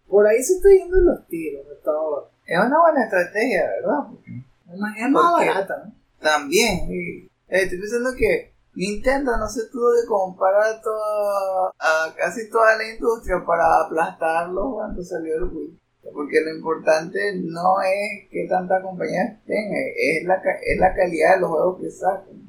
[0.07, 2.27] Por ahí se está yendo los tiros hasta ahora.
[2.45, 3.99] Es una buena estrategia, ¿verdad?
[4.09, 5.93] Porque Es más, es más barata, ¿no?
[6.19, 6.87] También.
[6.89, 12.49] y, eh, estoy pensando que Nintendo no se tuvo que comprar a, toda, a casi
[12.49, 15.79] toda la industria para aplastarlo cuando salió el Wii.
[16.13, 21.41] Porque lo importante no es que tanta compañía tenga, es la, es la calidad de
[21.41, 22.44] los juegos que sacan.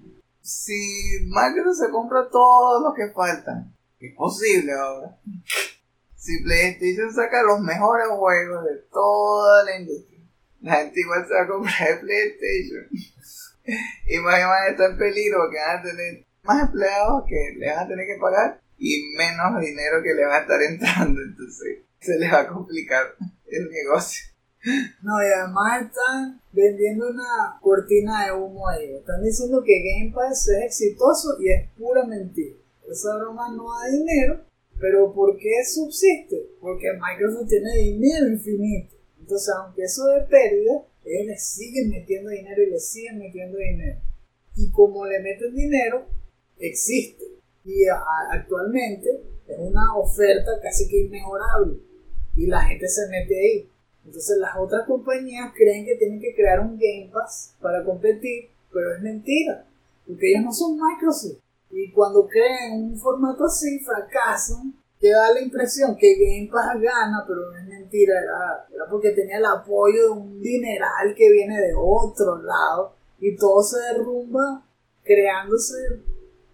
[0.47, 5.19] Si Microsoft se compra todos los que faltan, es posible ahora.
[6.15, 10.21] Si PlayStation saca los mejores juegos de toda la industria,
[10.61, 12.87] la gente igual se va a comprar el PlayStation.
[14.07, 17.69] y más y más está en peligro porque van a tener más empleados que le
[17.69, 21.23] van a tener que pagar y menos dinero que le va a estar entrando.
[21.23, 23.17] Entonces se les va a complicar
[23.49, 24.36] el negocio.
[25.03, 28.95] No, y además están vendiendo una cortina de humo ahí.
[28.95, 32.57] Están diciendo que Game Pass es exitoso y es pura mentira.
[32.91, 34.45] Esa broma no da dinero,
[34.81, 36.51] pero ¿por qué subsiste?
[36.61, 38.97] Porque Microsoft tiene dinero infinito.
[39.21, 44.01] Entonces, aunque eso de pérdida, ellos le siguen metiendo dinero y le siguen metiendo dinero.
[44.57, 46.07] Y como le meten dinero,
[46.59, 47.25] existe.
[47.65, 47.85] Y
[48.33, 49.09] actualmente
[49.47, 51.79] es una oferta casi que inmejorable.
[52.35, 53.71] Y la gente se mete ahí.
[54.07, 58.95] Entonces las otras compañías creen que tienen que crear un Game Pass para competir, pero
[58.95, 59.67] es mentira,
[60.07, 61.39] porque ellos no son Microsoft.
[61.71, 67.25] Y cuando crean un formato así, fracasan, que da la impresión que Game Pass gana,
[67.27, 71.61] pero no es mentira, era, era porque tenía el apoyo de un dineral que viene
[71.61, 74.65] de otro lado, y todo se derrumba
[75.03, 75.75] creándose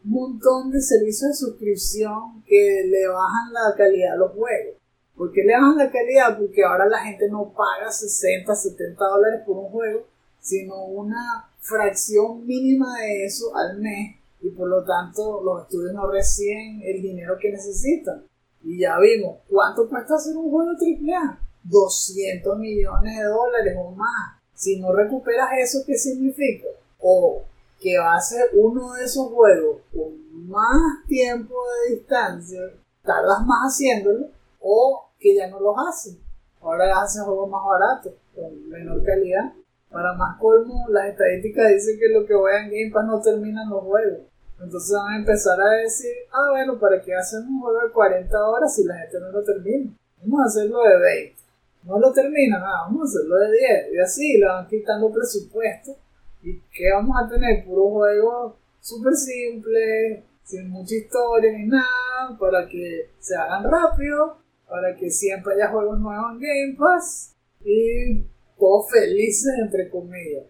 [0.04, 4.81] un montón de servicios de suscripción que le bajan la calidad a los juegos.
[5.22, 6.36] ¿Por qué le bajan la calidad?
[6.36, 10.04] Porque ahora la gente no paga 60, 70 dólares por un juego,
[10.40, 16.10] sino una fracción mínima de eso al mes y por lo tanto los estudios no
[16.10, 18.24] reciben el dinero que necesitan.
[18.64, 21.38] Y ya vimos, ¿cuánto cuesta hacer un juego AAA?
[21.62, 24.40] 200 millones de dólares o más.
[24.56, 26.66] Si no recuperas eso, ¿qué significa?
[26.98, 27.44] O
[27.80, 31.54] que va a ser uno de esos juegos con más tiempo
[31.86, 32.58] de distancia,
[33.04, 34.26] tardas más haciéndolo,
[34.58, 36.18] o que ya no los hacen.
[36.60, 39.52] Ahora hacen juegos más baratos, con menor calidad.
[39.90, 43.82] Para más colmo, las estadísticas dicen que lo que juegan Game Pass no terminan los
[43.84, 44.20] juegos.
[44.60, 48.48] Entonces van a empezar a decir, ah, bueno, ¿para qué hacen un juego de 40
[48.48, 49.90] horas si la gente no lo termina?
[50.22, 51.42] Vamos a hacerlo de 20.
[51.84, 53.94] No lo terminan, ah, vamos a hacerlo de 10.
[53.94, 55.96] Y así le van quitando presupuesto.
[56.42, 57.64] ¿Y qué vamos a tener?
[57.64, 64.38] Puro juego súper simple, sin mucha historia ni nada, para que se hagan rápido,
[64.72, 68.24] para que siempre haya juegos nuevos en Game Pass y
[68.58, 70.44] todos felices, entre comillas.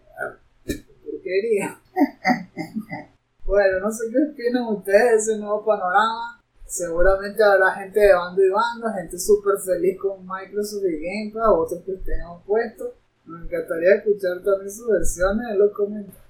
[1.03, 1.77] Porquería.
[3.45, 6.41] Bueno, no sé qué opinan ustedes de ese nuevo panorama.
[6.65, 11.49] Seguramente habrá gente de bando y bando, gente súper feliz con Microsoft y Game Pass,
[11.49, 12.93] otros que estén opuestos.
[13.25, 16.23] gustaría escuchar también sus versiones en los comentarios.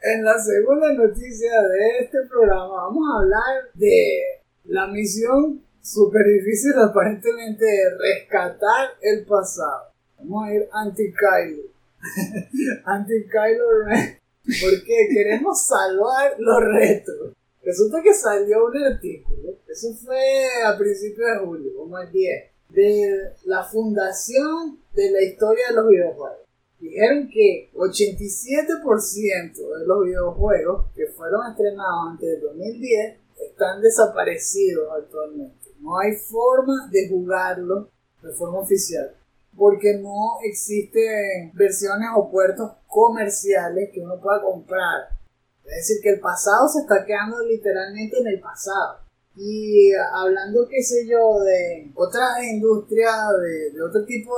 [0.00, 6.72] En la segunda noticia de este programa vamos a hablar de la misión súper difícil
[6.78, 7.66] aparentemente
[7.98, 9.92] rescatar el pasado.
[10.18, 11.62] Vamos a ir anti-Kylo.
[12.84, 14.18] anti-Kylo Ren.
[14.44, 17.32] Porque queremos salvar los retros.
[17.62, 23.32] Resulta que salió un artículo, eso fue a principios de julio, como el 10, de
[23.44, 26.48] la fundación de la historia de los videojuegos.
[26.80, 33.16] Dijeron que 87% de los videojuegos que fueron estrenados antes del 2010
[33.50, 35.57] están desaparecidos actualmente.
[35.88, 37.88] No hay forma de jugarlo
[38.22, 39.14] de forma oficial
[39.56, 45.08] porque no existen versiones o puertos comerciales que uno pueda comprar.
[45.64, 49.00] Es decir, que el pasado se está quedando literalmente en el pasado.
[49.34, 53.16] Y hablando, qué sé yo, de otras industrias,
[53.72, 54.34] de, otro tipo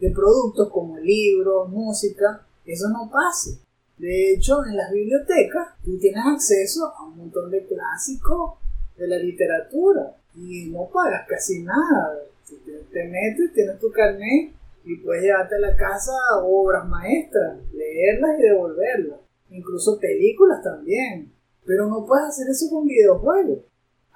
[0.00, 3.50] de, productos como libros, música, eso no pasa.
[3.98, 8.58] De hecho, en las bibliotecas tú tienes acceso a un montón de clásicos
[8.96, 12.18] de la literatura y no pagas casi nada.
[12.44, 14.52] Si te, metes, tienes tu carnet
[14.84, 16.12] y puedes llevarte a la casa
[16.42, 19.20] obras maestras, leerlas y devolverlas.
[19.50, 21.32] Incluso películas también.
[21.64, 23.60] Pero no puedes hacer eso con videojuegos.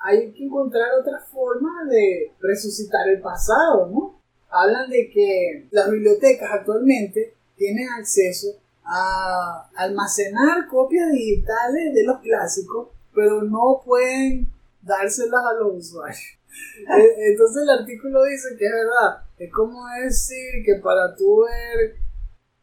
[0.00, 4.20] Hay que encontrar otra forma de resucitar el pasado, ¿no?
[4.50, 8.48] Hablan de que las bibliotecas actualmente tienen acceso
[8.84, 14.48] a almacenar copias digitales de los clásicos, pero no pueden
[14.82, 16.20] dárselas a los usuarios.
[16.78, 19.22] Eh, entonces el artículo dice que es verdad.
[19.38, 21.96] Es como decir que para tú ver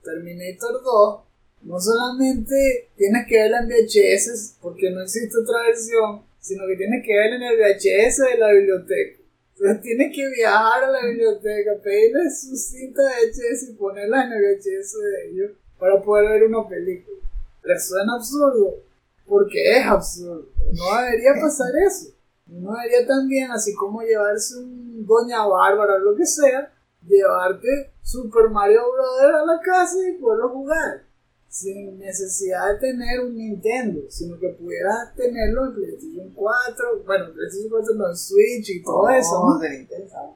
[0.03, 1.24] Terminator 2,
[1.61, 7.05] no solamente tienes que verla en VHS, porque no existe otra versión, sino que tienes
[7.05, 9.20] que verla en el VHS de la biblioteca.
[9.57, 14.34] Entonces tienes que viajar a la biblioteca, pedirle su cinta de VHS y ponerla en
[14.34, 17.18] el VHS de ellos para poder ver una película.
[17.63, 18.84] ¿Les suena absurdo?
[19.28, 20.47] Porque es absurdo.
[20.71, 22.11] No debería pasar eso.
[22.47, 26.71] No debería también, así como llevarse un Doña Bárbara o lo que sea,
[27.05, 29.34] llevarte Super Mario Bros.
[29.34, 31.03] a la casa y poderlo jugar.
[31.49, 37.69] Sin necesidad de tener un Nintendo, sino que pudieras tenerlo en PlayStation 4, bueno, PlayStation
[37.69, 39.39] 4 no, en Switch y todo eso.
[39.39, 39.59] ¿no?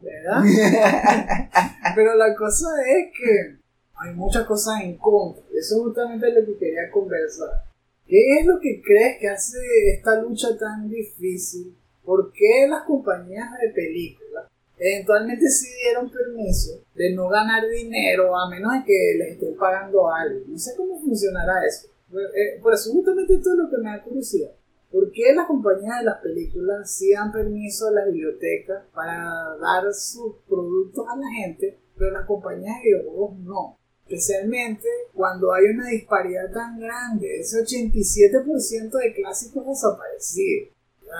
[0.01, 0.43] ¿Verdad?
[1.95, 3.59] Pero la cosa es que
[3.95, 5.43] hay muchas cosas en contra.
[5.53, 7.68] Eso es justamente lo que quería conversar.
[8.09, 9.59] ¿Qué es lo que crees que hace
[9.93, 11.77] esta lucha tan difícil?
[12.03, 14.49] ¿Por qué las compañías de películas
[14.79, 20.11] eventualmente sí dieron permiso de no ganar dinero a menos de que les estén pagando
[20.11, 20.43] algo?
[20.47, 21.87] No sé cómo funcionará eso.
[22.11, 24.53] Eh, por eso justamente es lo que me da curiosidad.
[24.91, 29.93] ¿Por qué las compañías de las películas sí dan permiso a las bibliotecas para dar
[29.93, 33.78] sus productos a la gente, pero las compañías de videojuegos no?
[34.09, 40.73] Especialmente cuando hay una disparidad tan grande, ese 87% de clásicos desaparecidos.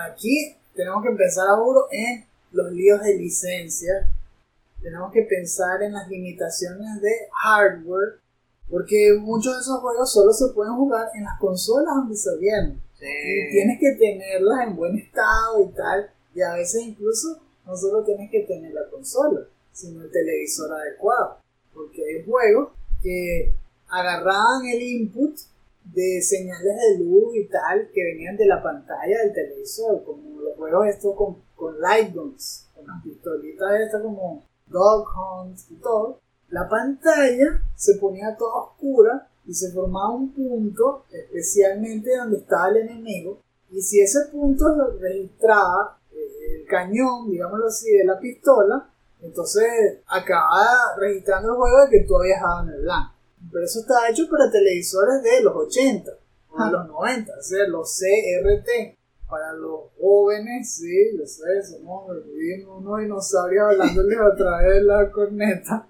[0.10, 4.10] Aquí tenemos que pensar ahora en los líos de licencia,
[4.82, 7.12] tenemos que pensar en las limitaciones de
[7.44, 8.22] hardware,
[8.68, 12.82] porque muchos de esos juegos solo se pueden jugar en las consolas donde se vienen.
[13.00, 18.04] Y tienes que tenerlas en buen estado y tal, y a veces incluso no solo
[18.04, 21.38] tienes que tener la consola, sino el televisor adecuado,
[21.72, 23.54] porque hay juegos que
[23.88, 25.36] agarraban el input
[25.84, 30.56] de señales de luz y tal que venían de la pantalla del televisor, como los
[30.56, 36.20] juegos estos con, con light guns, con las pistolitas estas como Dog Hunt y todo,
[36.50, 42.78] la pantalla se ponía toda oscura y se formaba un punto especialmente donde estaba el
[42.78, 43.42] enemigo.
[43.72, 44.66] Y si ese punto
[45.00, 48.89] registraba eh, el cañón, digámoslo así, de la pistola,
[49.22, 49.66] entonces
[50.08, 53.14] acababa registrando el juego de que tú habías dado en el blanco.
[53.52, 56.12] Pero eso estaba hecho para televisores de los 80
[56.50, 58.98] o de los 90, o sea, los CRT.
[59.28, 65.88] Para los jóvenes, sí, yo sé, somos unos dinosaurios hablándoles a través de la corneta.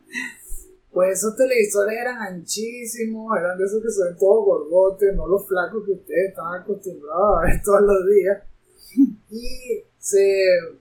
[0.92, 5.48] Pues esos televisores eran anchísimos, eran de esos que se ven todos gordotes, no los
[5.48, 8.44] flacos que ustedes están acostumbrados a ver todos los días.
[9.32, 10.18] Y se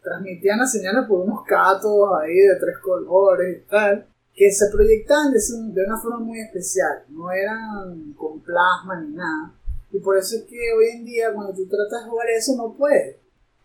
[0.02, 4.06] transmitían las señales por unos catos ahí de tres colores y tal
[4.38, 9.52] que se proyectaban de, una forma muy especial, no eran con plasma ni nada.
[9.90, 12.72] Y por eso es que hoy en día cuando tú tratas de jugar eso no
[12.74, 13.16] puedes.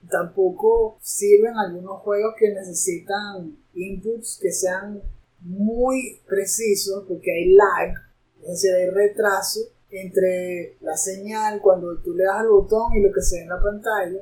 [0.10, 5.00] Tampoco sirven algunos juegos que necesitan inputs que sean
[5.42, 7.94] muy precisos porque hay lag,
[8.42, 9.60] es decir, hay retraso
[9.92, 13.50] entre la señal cuando tú le das al botón y lo que se ve en
[13.50, 14.22] la pantalla.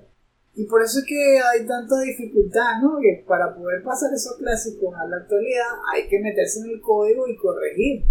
[0.54, 3.00] Y por eso es que hay tanta dificultad, ¿no?
[3.00, 7.28] Que para poder pasar esos clásicos a la actualidad hay que meterse en el código
[7.28, 8.04] y corregir.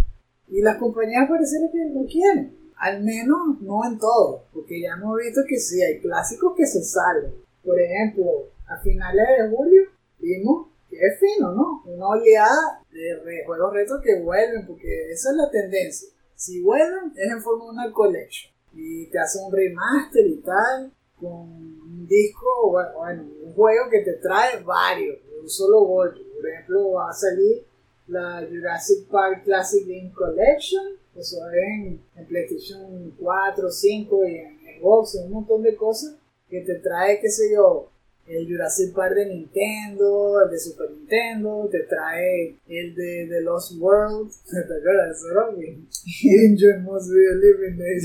[0.49, 2.57] Y las compañías pareciera que lo quieren.
[2.77, 6.83] Al menos no en todo, porque ya hemos visto que sí, hay clásicos que se
[6.83, 7.35] salen.
[7.63, 8.25] Por ejemplo,
[8.67, 9.83] a finales de julio
[10.19, 11.83] vimos que es fino, ¿no?
[11.85, 16.09] Una oleada de juegos retos que vuelven, porque esa es la tendencia.
[16.35, 18.53] Si vuelven, es en forma de una collection.
[18.73, 24.01] Y te hace un remaster y tal, con un disco, bueno, bueno, un juego que
[24.01, 26.21] te trae varios, de un solo golpe.
[26.35, 27.65] Por ejemplo, va a salir
[28.09, 30.83] la Jurassic Park Classic Game Collection,
[31.15, 36.17] eso es en, en PlayStation 4, 5 y en Xbox, un montón de cosas
[36.49, 37.91] que te trae, qué sé yo,
[38.27, 43.73] el Jurassic Park de Nintendo, el de Super Nintendo, te trae el de The Lost
[43.79, 45.17] World, ¿te acuerdas?
[45.17, 45.87] Eso era bien.
[46.25, 47.99] Enjoy must be a living day.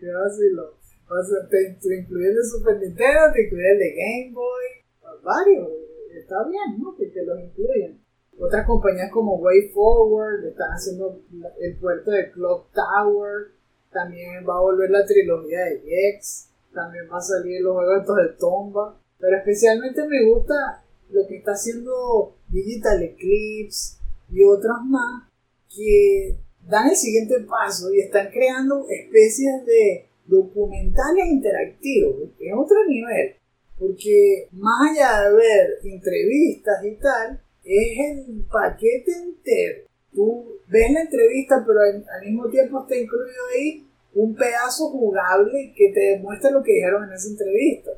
[0.00, 0.79] Qué vacilo.
[1.10, 5.68] O te, te el de Super Nintendo, te incluye el de Game Boy, varios.
[6.14, 6.94] Está bien, ¿no?
[6.96, 8.00] Que te los incluyen.
[8.38, 11.20] Otras compañías como Way Forward están haciendo
[11.60, 13.48] el puerto de Clock Tower.
[13.90, 16.48] También va a volver la trilogía de Gex.
[16.72, 18.96] También va a salir los juegos de Tomba.
[19.18, 23.98] Pero especialmente me gusta lo que está haciendo Digital Eclipse
[24.30, 25.28] y otras más
[25.74, 26.36] que
[26.68, 32.30] dan el siguiente paso y están creando especies de documentales interactivos.
[32.38, 33.34] que Es otro nivel.
[33.78, 39.84] Porque más allá de ver entrevistas y tal, es el paquete entero.
[40.12, 45.92] Tú ves la entrevista, pero al, mismo tiempo está incluido ahí un pedazo jugable que
[45.92, 47.90] te demuestra lo que dijeron en esa entrevista.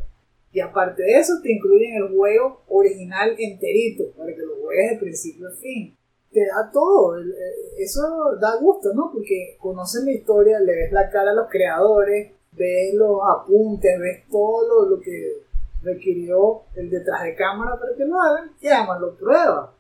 [0.53, 4.99] Y aparte de eso, te incluyen el juego original enterito, para que lo juegues de
[4.99, 5.97] principio a fin.
[6.33, 7.35] Te da todo, el-
[7.79, 8.01] eso
[8.41, 9.11] da gusto, ¿no?
[9.13, 14.25] Porque conoces la historia, le ves la cara a los creadores, ves los apuntes, ves
[14.31, 15.43] todo lo, lo que
[15.83, 19.71] requirió el detrás de cámara para que lo hagan y además lo pruebas.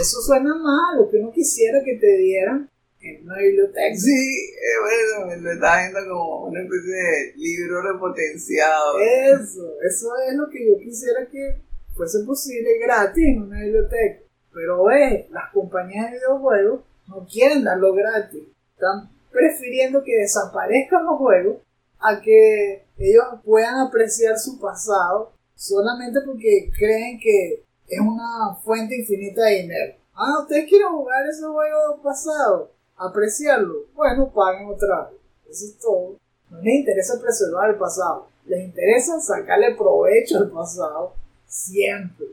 [0.00, 2.68] Eso suena mal, lo que uno quisiera que te dieran
[3.00, 3.94] en una biblioteca.
[3.96, 4.10] Sí,
[4.54, 8.98] eh, bueno, me lo estaba viendo como una especie de libro repotenciado.
[9.00, 11.60] Eso, eso es lo que yo quisiera que
[11.94, 14.22] fuese posible gratis en una biblioteca.
[14.52, 18.42] Pero ve, las compañías de videojuegos no quieren darlo gratis.
[18.74, 21.56] Están prefiriendo que desaparezcan los juegos
[21.98, 29.44] a que ellos puedan apreciar su pasado solamente porque creen que es una fuente infinita
[29.44, 29.94] de dinero.
[30.14, 33.86] Ah, ustedes quieren jugar ese juego pasado, apreciarlo.
[33.94, 35.20] Bueno, paguen otra vez.
[35.50, 36.16] Eso es todo.
[36.50, 38.28] No les interesa preservar el pasado.
[38.46, 41.14] Les interesa sacarle provecho al pasado
[41.46, 42.26] siempre.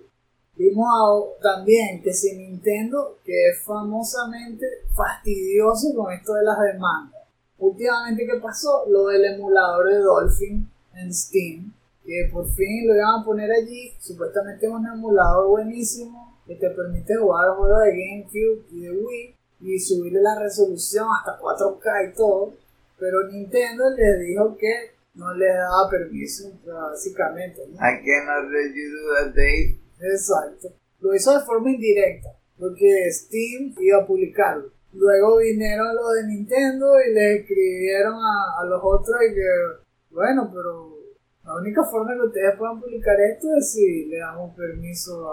[0.59, 7.23] Vimos también que si Nintendo, que es famosamente fastidioso con esto de las demandas.
[7.57, 8.83] Últimamente, ¿qué pasó?
[8.89, 11.73] Lo del emulador de Dolphin en Steam,
[12.05, 13.93] que por fin lo iban a poner allí.
[14.01, 19.35] Supuestamente es un emulador buenísimo que te permite jugar juegos de GameCube y de Wii
[19.61, 22.53] y subirle la resolución hasta 4K y todo.
[22.99, 27.61] Pero Nintendo les dijo que no les daba permiso, básicamente.
[27.65, 27.75] ¿no?
[27.75, 29.78] I cannot let you do that, Dave.
[29.99, 30.69] Exacto.
[30.99, 34.71] Lo hizo de forma indirecta, porque Steam iba a publicarlo.
[34.93, 39.47] Luego vinieron los de Nintendo y le escribieron a, los otros y que,
[40.11, 40.97] bueno, pero
[41.45, 45.31] la única forma que ustedes puedan publicar esto es si le damos permiso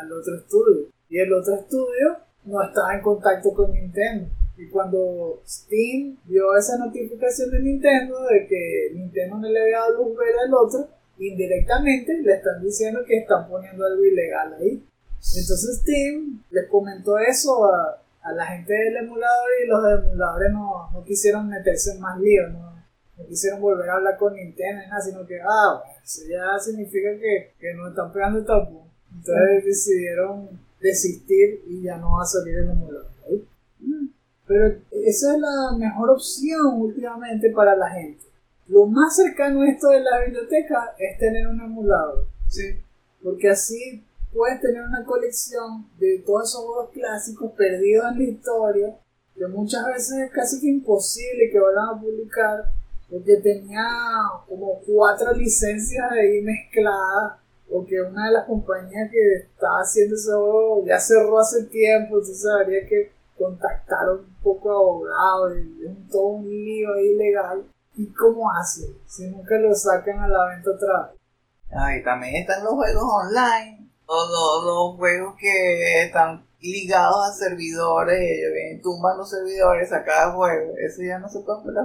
[0.00, 0.86] al otro estudio.
[1.08, 4.30] Y el otro estudio no estaba en contacto con Nintendo.
[4.56, 10.04] Y cuando Steam vio esa notificación de Nintendo de que Nintendo no le había dado
[10.04, 10.88] luz verde al otro,
[11.28, 14.84] indirectamente le están diciendo que están poniendo algo ilegal ahí.
[15.36, 20.90] Entonces Steam les comentó eso a, a la gente del emulador y los emuladores no,
[20.92, 22.84] no quisieron meterse en más líos, no,
[23.16, 26.58] no quisieron volver a hablar con Nintendo ni nada, sino que, ah, bueno, eso ya
[26.58, 28.90] significa que, que nos están pegando el tapón.
[29.12, 30.48] Entonces decidieron
[30.80, 33.46] desistir y ya no va a salir el emulador ahí.
[34.46, 38.24] Pero esa es la mejor opción últimamente para la gente.
[38.70, 42.28] Lo más cercano a esto de la biblioteca es tener un emulador.
[42.46, 42.80] Sí.
[43.20, 48.96] Porque así puedes tener una colección de todos esos juegos clásicos perdidos en la historia,
[49.34, 52.72] que muchas veces es casi que imposible que vayan a publicar,
[53.10, 53.82] porque tenía
[54.48, 60.30] como cuatro licencias ahí mezcladas, o que una de las compañías que estaba haciendo ese
[60.30, 66.08] juego ya cerró hace tiempo, entonces habría que contactar a un poco abogados, y es
[66.08, 67.64] todo un lío ahí legal.
[68.00, 71.20] ¿Y cómo hacen si nunca lo sacan a la venta otra vez?
[71.70, 77.32] Ah, y también están los juegos online, o los, los juegos que están ligados a
[77.34, 81.84] servidores, ellos vienen, tumban los servidores a cada juego, eso ya no se puede jugar.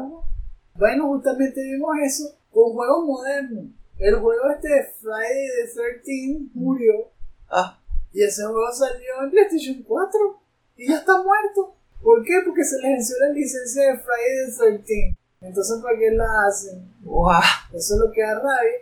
[0.75, 3.65] Bueno, justamente vimos eso con juegos modernos.
[3.97, 7.11] El juego este de Friday the 13 murió
[7.49, 7.77] Ah,
[8.13, 10.41] y ese juego salió en PlayStation 4
[10.77, 11.75] y ya está muerto.
[12.01, 12.39] ¿Por qué?
[12.45, 15.24] Porque se les venció la licencia de Friday the 13.
[15.41, 16.91] Entonces, ¿para qué la hacen?
[17.03, 17.41] Guau.
[17.73, 18.79] Eso es lo que da rabia.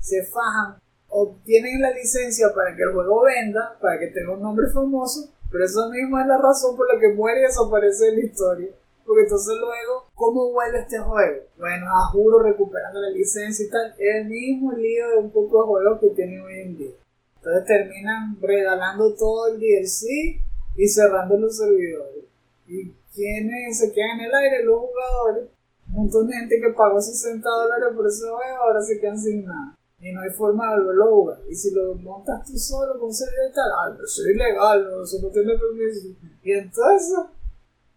[0.00, 0.76] Se fajan,
[1.08, 5.64] obtienen la licencia para que el juego venda, para que tenga un nombre famoso, pero
[5.64, 8.68] esa misma es la razón por la que muere y desaparece de la historia.
[9.04, 11.42] Porque entonces luego, ¿cómo vuelve este juego?
[11.58, 13.94] Bueno, a juro recuperando la licencia y tal.
[13.98, 16.92] Es el mismo lío de un poco de juegos que tienen hoy en día.
[17.36, 20.40] Entonces terminan regalando todo el DLC
[20.76, 22.24] y cerrando los servidores.
[22.68, 24.64] ¿Y quiénes se quedan en el aire?
[24.64, 25.48] Los jugadores.
[25.92, 29.44] Un montón de gente que pagó 60 dólares por ese juego ahora se quedan sin
[29.44, 29.76] nada.
[30.00, 31.38] Y no hay forma de volverlo a.
[31.48, 35.04] Y si lo montas tú solo con servidor y tal, ah, pero es ilegal, no,
[35.04, 36.08] eso no tiene permiso.
[36.42, 37.14] Y entonces,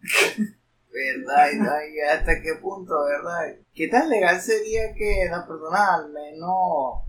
[0.92, 1.78] ¿Verdad?
[1.92, 3.54] ¿Y hasta qué punto, verdad?
[3.74, 7.02] ¿Qué tan legal sería que las personas, al menos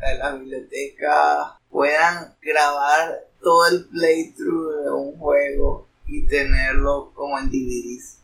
[0.00, 7.50] en la biblioteca, puedan grabar todo el playthrough de un juego y tenerlo como en
[7.50, 8.23] DVDs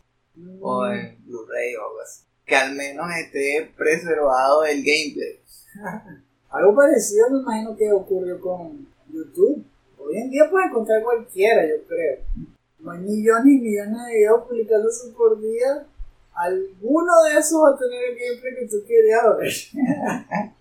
[0.61, 2.23] o en Blu-ray o algo así?
[2.45, 5.39] Que al menos esté preservado el gameplay.
[6.49, 9.65] algo parecido me imagino que ocurrió con YouTube.
[9.97, 12.19] Hoy en día puede encontrar cualquiera, yo creo.
[12.79, 15.85] No hay millones y millones de videos publicándose por día.
[16.33, 19.53] Alguno de esos va a tener el gameplay que tú querías ver.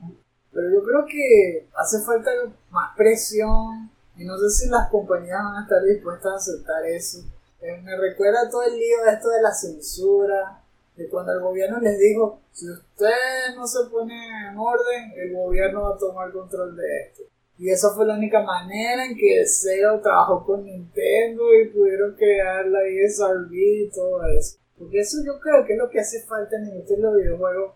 [0.52, 2.30] Pero yo creo que hace falta
[2.70, 7.24] más presión y no sé si las compañías van a estar dispuestas a aceptar eso.
[7.62, 10.62] Eh, me recuerda todo el lío de esto de la censura,
[10.96, 14.14] de cuando el gobierno les dijo, si usted no se pone
[14.48, 17.22] en orden, el gobierno va a tomar control de esto.
[17.58, 22.66] Y esa fue la única manera en que Sega trabajó con Nintendo y pudieron crear
[22.66, 24.56] la ESRB y todo eso.
[24.78, 27.74] Porque eso yo creo que es lo que hace falta en los videojuegos.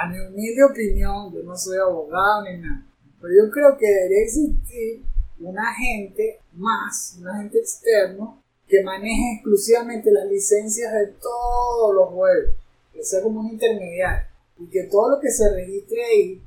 [0.00, 2.84] A mi humilde opinión, yo no soy abogado ni nada,
[3.20, 5.04] pero yo creo que debería existir
[5.38, 12.54] un agente más, un agente externo, que maneje exclusivamente las licencias de todos los juegos,
[12.92, 16.42] que sea como un intermediario, y que todo lo que se registre ahí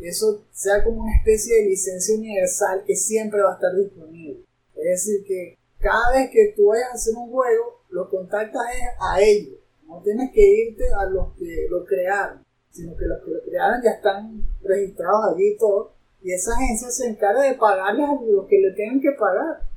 [0.00, 4.44] eso sea como una especie de licencia universal que siempre va a estar disponible.
[4.74, 8.62] Es decir, que cada vez que tú vayas a hacer un juego, lo contactas
[9.00, 9.58] a ellos.
[9.86, 13.82] No tienes que irte a los que lo crearon, sino que los que lo crearon
[13.82, 15.92] ya están registrados allí y todo.
[16.22, 19.68] Y esa agencia se encarga de pagarles a los que le tengan que pagar.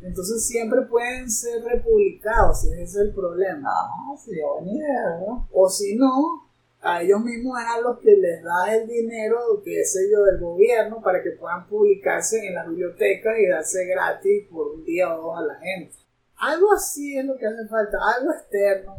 [0.00, 3.68] Entonces siempre pueden ser republicados, si ese es el problema.
[3.70, 5.48] Ah, sí, idea, ¿no?
[5.52, 6.44] O si no,
[6.80, 11.00] a ellos mismos eran los que les da el dinero, que es ello del gobierno,
[11.02, 15.38] para que puedan publicarse en las bibliotecas y darse gratis por un día o dos
[15.38, 15.96] a la gente.
[16.36, 18.94] Algo así es lo que hace falta, algo externo,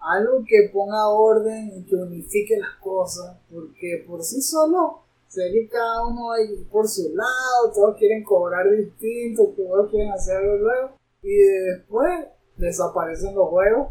[0.00, 5.68] algo que ponga orden y que unifique las cosas, porque por sí solo sé que
[5.68, 6.36] cada uno va
[6.70, 10.90] por su lado, todos quieren cobrar distinto, todos quieren hacer algo nuevo,
[11.22, 12.26] y después
[12.56, 13.88] desaparecen los juegos,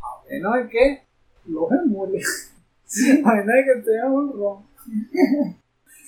[0.00, 1.02] a menos de que
[1.46, 2.22] los emulen.
[2.84, 4.66] Sí, imagina que tenga un ron.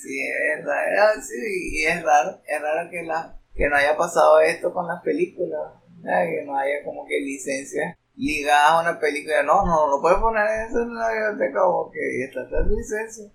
[0.01, 1.37] Sí, es verdad, sí,
[1.73, 5.75] y es raro, es raro que, la, que no haya pasado esto con las películas,
[5.99, 6.25] ¿verdad?
[6.25, 10.47] que no haya como que licencias ligadas a una película, no, no, no puedes poner
[10.67, 13.31] eso en la biblioteca porque está esta licencia,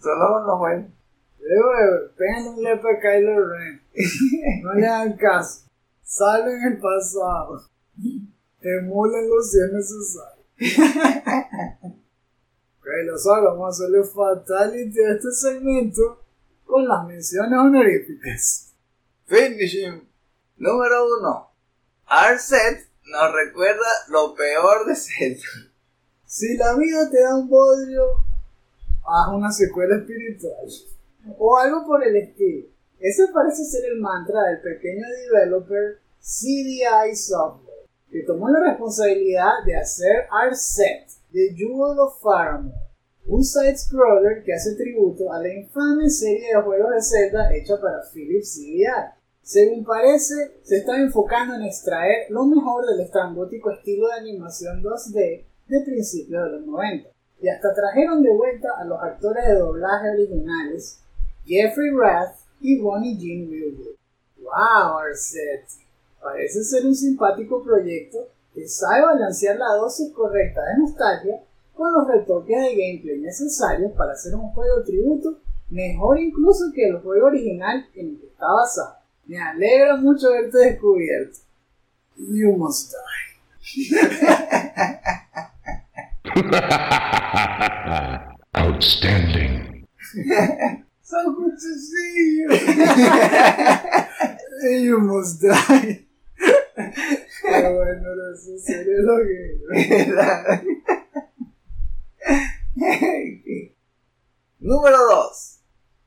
[0.00, 0.86] solo los juegos.
[1.40, 3.82] Luego, péganle a Kylo Ren,
[4.62, 5.66] no le hagan caso,
[6.02, 7.62] salen en el pasado,
[8.60, 10.44] emúlenlo si es necesario.
[13.06, 16.24] los vamos a hacerle fatality a este segmento
[16.64, 18.72] con las menciones honoríficas.
[19.26, 20.08] Finishing.
[20.56, 21.50] Número 1.
[22.06, 25.70] Arset nos recuerda lo peor de Zelda.
[26.26, 28.29] Si la vida te da un bodrio,
[29.10, 30.66] haz una secuela espiritual.
[31.38, 32.68] O algo por el estilo.
[32.98, 39.76] Ese parece ser el mantra del pequeño developer CDI Software, que tomó la responsabilidad de
[39.76, 42.74] hacer Arset The Jewel of Faramore,
[43.26, 48.02] un side-scroller que hace tributo a la infame serie de juegos de Zelda hecha para
[48.12, 48.84] Philips CDI.
[49.42, 55.44] Según parece, se está enfocando en extraer lo mejor del estrambótico estilo de animación 2D
[55.68, 57.08] de principios de los 90.
[57.42, 61.00] Y hasta trajeron de vuelta a los actores de doblaje originales,
[61.44, 63.96] Jeffrey Rath y Bonnie Jean Wilwood.
[64.42, 65.66] ¡Wow, Arset!
[66.20, 71.42] Parece ser un simpático proyecto que sabe balancear la dosis correcta de nostalgia
[71.74, 75.38] con los retoques de gameplay necesarios para hacer un juego tributo
[75.70, 78.96] mejor incluso que el juego original en el que está basado.
[79.24, 81.38] Me alegra mucho haberte descubierto.
[82.16, 83.30] You must die.
[88.56, 89.86] Outstanding.
[91.02, 92.48] so good to see you.
[94.84, 96.06] you must die.
[97.42, 100.62] Pero bueno, eso sí los gamers.
[104.60, 105.58] Número 2.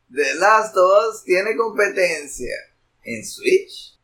[0.09, 2.55] The Last of Us tiene competencia
[3.03, 3.97] en Switch.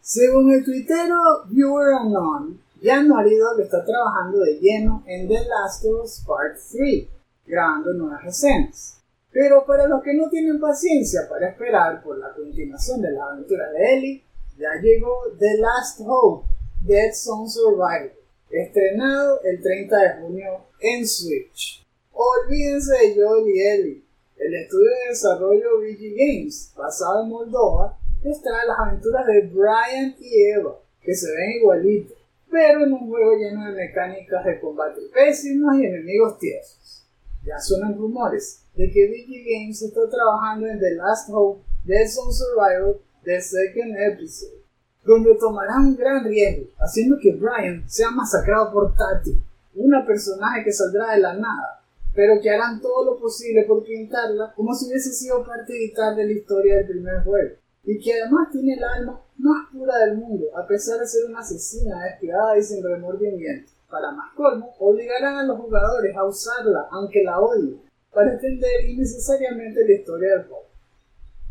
[0.00, 6.04] Según el tuitero Viewer Unknown, Jan Marido está trabajando de lleno en The Last of
[6.04, 7.08] Us Part 3,
[7.44, 9.02] grabando nuevas escenas.
[9.32, 13.68] Pero para los que no tienen paciencia para esperar por la continuación de la aventura
[13.72, 14.24] de Ellie,
[14.56, 16.46] ya llegó The Last Hope,
[16.82, 18.12] Dead Zone Survivor,
[18.48, 20.50] estrenado el 30 de junio
[20.80, 21.84] en Switch.
[22.12, 24.02] Olvídense de Joel y Ellie.
[24.36, 30.14] El estudio de desarrollo VG Games, basado en Moldova, les trae las aventuras de Brian
[30.20, 32.17] y Eva, que se ven igualitos,
[32.50, 37.06] pero en un juego lleno de mecánicas de combate pésimas y enemigos tiesos.
[37.44, 42.32] Ya suenan rumores de que VG Games está trabajando en The Last Hope Dead Zone
[42.32, 44.62] Survivor The Second Episode,
[45.04, 49.38] donde tomarán un gran riesgo, haciendo que Brian sea masacrado por Tati,
[49.74, 51.82] una personaje que saldrá de la nada,
[52.14, 56.24] pero que harán todo lo posible por pintarla como si hubiese sido parte vital de
[56.24, 60.46] la historia del primer juego, y que además tiene el alma más pura del mundo,
[60.56, 63.72] a pesar de ser una asesina despiadada y sin remordimiento.
[63.88, 67.80] Para más colmo, obligarán a los jugadores a usarla, aunque la odien,
[68.12, 70.66] para entender innecesariamente la historia del juego.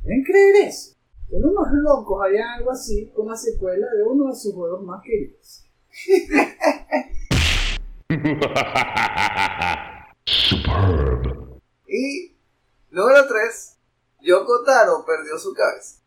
[0.03, 0.95] ¿Pueden creer eso?
[1.27, 5.01] Que unos locos harían algo así con la secuela de uno de sus juegos más
[5.03, 5.65] queridos.
[10.29, 11.47] Superb.
[11.87, 12.35] Y
[12.91, 13.77] número 3.
[14.21, 16.01] Yoko Taro perdió su cabeza.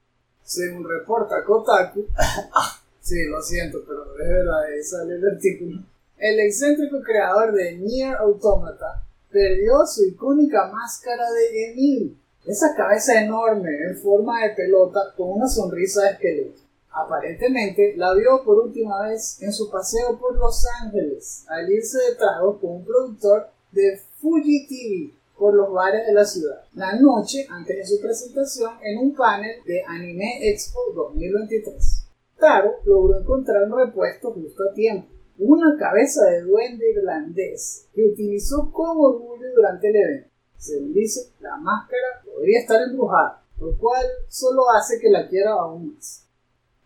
[0.51, 2.07] Según reporta Kotaku,
[3.01, 5.81] sí, lo siento, pero es verdad, ahí sale el artículo.
[6.19, 9.01] El excéntrico creador de Nier Automata
[9.31, 15.47] perdió su icónica máscara de Emil, esa cabeza enorme en forma de pelota con una
[15.47, 16.63] sonrisa de esqueleto.
[16.91, 22.17] Aparentemente la vio por última vez en su paseo por Los Ángeles al irse de
[22.17, 27.47] trago con un productor de Fuji TV por los bares de la ciudad, la noche
[27.49, 32.07] antes de su presentación en un panel de Anime Expo 2023.
[32.39, 35.09] Taro logró encontrar un repuesto justo a tiempo,
[35.39, 40.29] una cabeza de duende irlandés que utilizó con orgullo durante el evento.
[40.59, 45.95] Según dice, la máscara podría estar embrujada, lo cual solo hace que la quiera aún
[45.95, 46.27] más.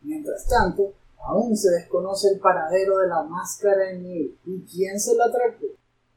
[0.01, 0.93] Mientras tanto,
[1.27, 5.67] aún se desconoce el paradero de la máscara en Nier y quién se la atracó.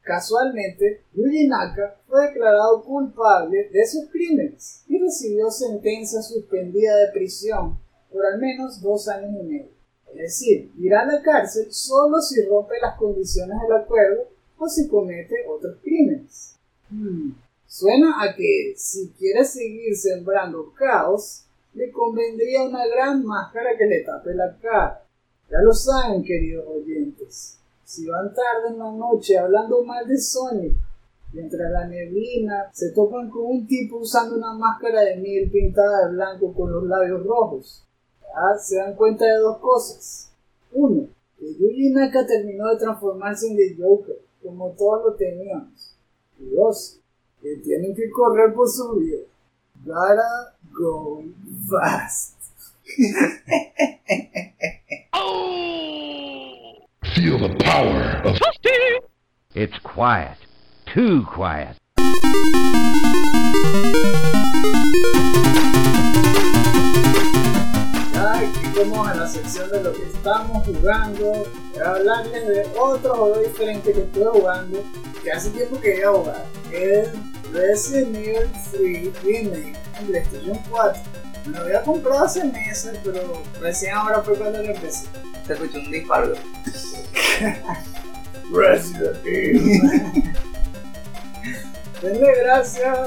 [0.08, 7.78] Casualmente, Yuji Naka fue declarado culpable de sus crímenes y recibió sentencia suspendida de prisión
[8.10, 9.72] por al menos dos años y medio.
[10.14, 14.88] Es decir, irá a la cárcel solo si rompe las condiciones del acuerdo o si
[14.88, 16.56] comete otros crímenes.
[16.90, 17.32] Hmm,
[17.68, 21.44] Suena a que si quiere seguir sembrando caos,
[21.74, 25.06] le convendría una gran máscara que le tape la cara.
[25.52, 27.57] Ya lo saben, queridos oyentes.
[27.88, 30.74] Si van tarde en la noche hablando mal de Sonic,
[31.32, 36.16] mientras la neblina se topan con un tipo usando una máscara de miel pintada de
[36.16, 37.88] blanco con los labios rojos,
[38.22, 40.30] ya se dan cuenta de dos cosas.
[40.74, 41.08] Uno,
[41.40, 45.96] que Yuji Naka terminó de transformarse en The Joker, como todos lo teníamos.
[46.40, 47.00] Y dos,
[47.42, 49.22] que tienen que correr por su vida.
[49.86, 51.24] Gotta go
[51.70, 52.36] fast.
[57.18, 58.38] Feel the power of
[59.56, 60.38] It's quiet.
[60.86, 61.76] Too quiet.
[68.14, 72.68] Ya aquí como en la sección de lo que estamos jugando, voy a hablarles de
[72.80, 74.84] otro juego diferente que estuve jugando,
[75.24, 77.10] que hace tiempo que iba a jugar, que es
[77.52, 81.02] Resident Evil 3 Remake en PlayStation 4.
[81.48, 85.08] Me lo había comprado hace meses, pero recién ahora fue cuando lo empecé.
[85.48, 86.34] Se escuchó un disparo.
[88.54, 89.82] Resident Evil.
[92.02, 92.98] Denle gracias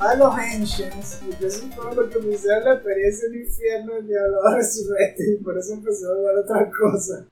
[0.00, 4.06] a los Ancients, porque eso fue lo que me hicieron la experiencia del infierno del
[4.06, 7.28] diablo resurrecto y por eso empecé a jugar otra cosa,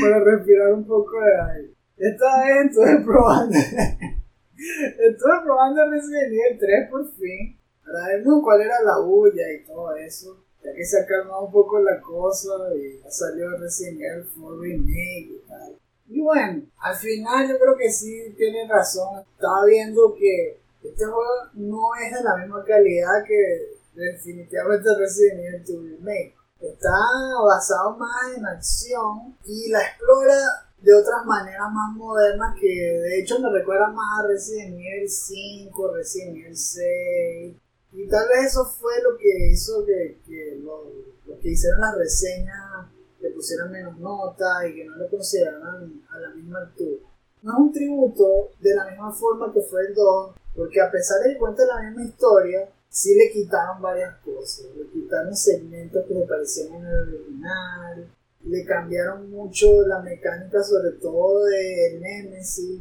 [0.00, 1.74] para respirar un poco de aire.
[1.96, 8.82] Esta vez estuve probando, estuve probando Resident Evil 3 por fin, para ver cuál era
[8.82, 13.00] la bulla y todo eso, ya que se ha calmado un poco la cosa y
[13.06, 15.78] ha salido Resident Evil 4 Remake y tal.
[16.08, 19.24] Y bueno, al final yo creo que sí tienen razón.
[19.32, 21.22] Estaba viendo que este juego
[21.54, 26.34] no es de la misma calidad que definitivamente Resident Evil 2 Remake.
[26.60, 26.98] Está
[27.44, 30.36] basado más en acción y la explora
[30.78, 35.92] de otras maneras más modernas que de hecho me recuerda más a Resident Evil 5,
[35.94, 37.56] Resident Evil 6.
[37.92, 40.92] Y tal vez eso fue lo que hizo que, que lo,
[41.26, 42.86] lo que hicieron las reseñas
[43.20, 46.02] le pusieran menos nota y que no le consideraran
[46.34, 47.02] misma altura.
[47.42, 51.22] No es un tributo de la misma forma que fue el 2, porque a pesar
[51.22, 54.66] de que cuenta la misma historia, sí le quitaron varias cosas.
[54.76, 58.10] Le quitaron segmentos que le parecían en el original,
[58.44, 62.80] le cambiaron mucho la mecánica, sobre todo de Nemesis.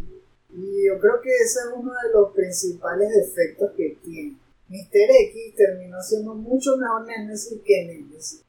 [0.49, 4.37] Y yo creo que ese es uno de los principales defectos que tiene.
[4.75, 5.11] Mr.
[5.29, 8.43] X terminó siendo mucho mejor Nemesis que Nemesis.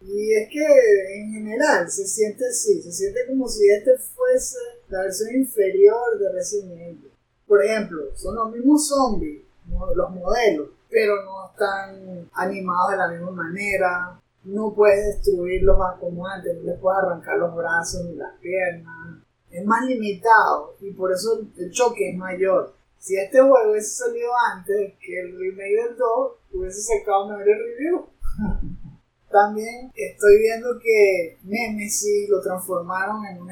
[0.00, 0.64] Y es que
[1.18, 4.58] en general se siente así, se siente como si este fuese
[4.88, 7.10] la versión inferior de Resident Evil.
[7.46, 9.42] Por ejemplo, son los mismos zombies,
[9.94, 16.56] los modelos, pero no están animados de la misma manera, no puedes destruirlos como antes,
[16.56, 19.18] no les puedes arrancar los brazos ni las piernas,
[19.50, 22.75] es más limitado y por eso el choque es mayor.
[23.06, 28.02] Si este juego hubiese salido antes que el remake del 2, hubiese sacado mejores reviews.
[29.30, 33.50] También estoy viendo que Nemesis lo transformaron en un,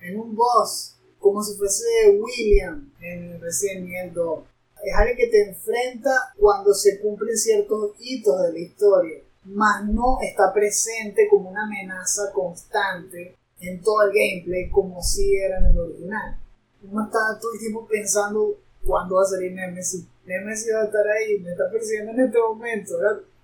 [0.00, 1.84] en un boss, como si fuese
[2.18, 4.44] William en Resident Evil 2.
[4.82, 10.18] Es alguien que te enfrenta cuando se cumplen ciertos hitos de la historia, mas no
[10.20, 15.78] está presente como una amenaza constante en todo el gameplay como si era en el
[15.78, 16.40] original.
[16.82, 20.06] Uno está todo el tiempo pensando cuándo va a salir Nemesis.
[20.24, 22.94] Nemesis va a estar ahí, me está persiguiendo en este momento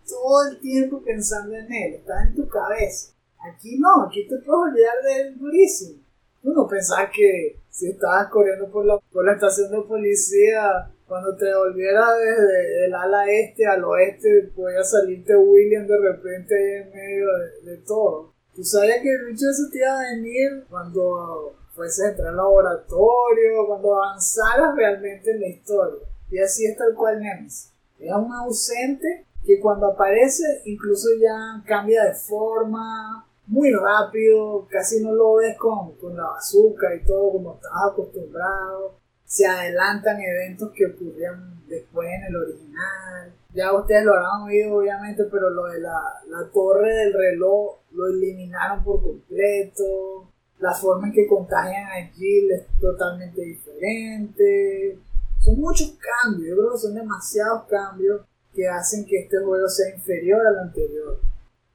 [0.09, 3.13] todo el tiempo pensando en él, está en tu cabeza.
[3.41, 6.03] Aquí no, aquí te puedes olvidar de él durísimo.
[6.43, 11.37] Tú no pensás que si estabas corriendo por la, por la estación de policía, cuando
[11.37, 17.27] te volviera desde el ala este al oeste, podía salirte William de repente en medio
[17.65, 18.33] de, todo.
[18.55, 22.37] Tú sabías que el bicho ese te iba a venir cuando fuese a entrar al
[22.37, 26.07] laboratorio, cuando avanzaras realmente en la historia.
[26.31, 27.73] Y así es tal cual Nemesis.
[27.99, 35.13] Era un ausente que cuando aparece incluso ya cambia de forma muy rápido, casi no
[35.13, 38.95] lo ves con, con la bazooka y todo como estabas acostumbrado.
[39.25, 43.33] Se adelantan eventos que ocurrían después en el original.
[43.55, 48.07] Ya ustedes lo habrán oído obviamente, pero lo de la, la torre del reloj lo
[48.07, 50.32] eliminaron por completo.
[50.63, 54.97] La forma en que contagian a Jill es totalmente diferente.
[55.41, 58.23] Son muchos cambios, yo creo que son demasiados cambios
[58.55, 61.21] que hacen que este juego sea inferior al anterior.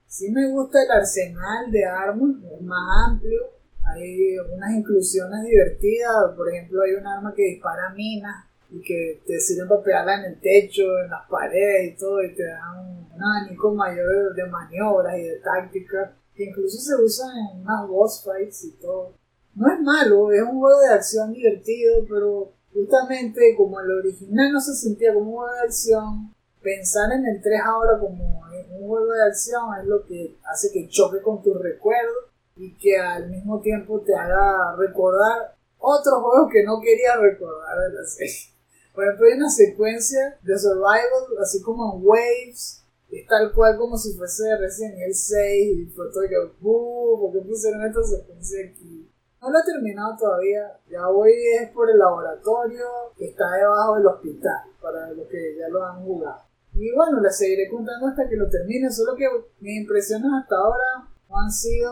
[0.07, 3.41] Sí me gusta el arsenal de armas, es más amplio,
[3.84, 9.38] hay unas inclusiones divertidas, por ejemplo hay un arma que dispara minas y que te
[9.39, 12.97] sirven para pegarla en el techo, en las paredes y todo, y te dan un,
[13.22, 18.64] abanico mayor de maniobras y de tácticas, que incluso se usan en unas boss fights
[18.65, 19.14] y todo.
[19.55, 24.61] No es malo, es un juego de acción divertido, pero justamente como el original no
[24.61, 28.43] se sentía como un juego de acción, pensar en el 3 ahora como
[28.80, 32.97] un juego de acción es lo que hace que choque con tus recuerdos y que
[32.97, 38.53] al mismo tiempo te haga recordar otros juegos que no querías recordar de la serie.
[38.93, 43.97] Por ejemplo, hay una secuencia de Survival, así como en Waves, es tal cual como
[43.97, 48.59] si fuese Resident Evil 6 y fue todo que, uh, ¿por qué pusieron esta secuencia
[48.69, 49.09] aquí?
[49.41, 51.31] No lo he terminado todavía, ya voy
[51.61, 52.85] es por el laboratorio
[53.17, 56.41] que está debajo del hospital, para los que ya lo han jugado.
[56.73, 59.25] Y bueno, les seguiré contando hasta que lo termine, solo que
[59.59, 61.91] mis impresiones hasta ahora no han sido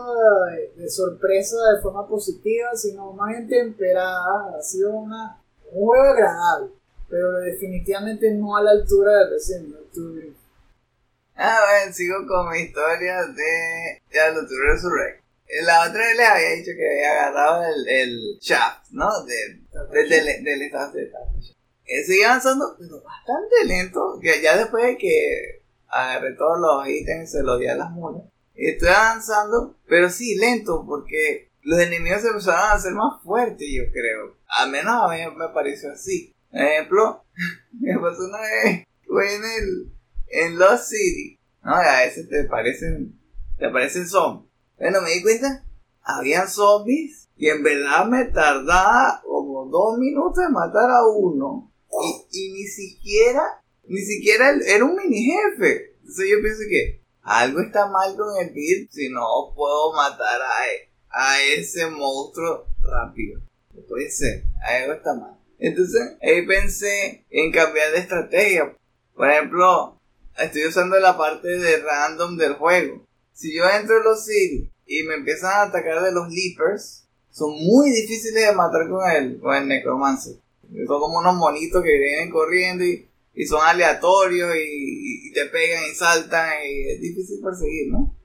[0.76, 4.54] de, sorpresa de forma positiva, sino más bien temperadas.
[4.54, 6.70] Ha sido una, un juego agradable,
[7.08, 10.35] pero definitivamente no a la altura de Resident Evil.
[11.36, 15.22] Ah, bueno, sigo con mi historia de Diablo to Resurrect.
[15.64, 19.08] La otra vez les había dicho que había agarrado el, el shaft, ¿no?
[19.24, 19.60] De,
[19.92, 21.12] de, de, de,
[21.88, 24.18] eh, seguí avanzando, pero bastante lento.
[24.42, 28.22] Ya después de que agarré todos los ítems se los di a las mulas.
[28.54, 33.84] Estoy avanzando, pero sí, lento, porque los enemigos se empezaron a hacer más fuertes, yo
[33.92, 34.36] creo.
[34.48, 36.34] Al menos a mí me pareció así.
[36.50, 37.24] Por ejemplo,
[37.78, 39.95] me pasó una vez, fue en el,
[40.28, 41.38] en Lost City.
[41.62, 43.18] No, a veces te parecen,
[43.58, 44.50] te parecen zombies.
[44.78, 45.64] Bueno, me di cuenta,
[46.02, 51.72] habían zombies y en verdad me tardaba como dos minutos de matar a uno
[52.30, 53.42] y, ni siquiera,
[53.84, 55.96] ni siquiera era un mini jefe.
[56.00, 60.54] Entonces yo pienso que algo está mal con el build si no puedo matar a,
[61.10, 63.40] a ese monstruo rápido.
[63.88, 65.36] Puede ser, algo está mal.
[65.58, 68.76] Entonces ahí pensé en cambiar de estrategia.
[69.14, 69.95] Por ejemplo,
[70.38, 73.06] estoy usando la parte de random del juego.
[73.32, 77.52] Si yo entro en los sitios y me empiezan a atacar de los leapers, son
[77.52, 80.36] muy difíciles de matar con el, con el necromancer.
[80.86, 83.06] Son como unos monitos que vienen corriendo y,
[83.46, 88.16] son aleatorios y, te pegan y saltan y es difícil perseguir, ¿no?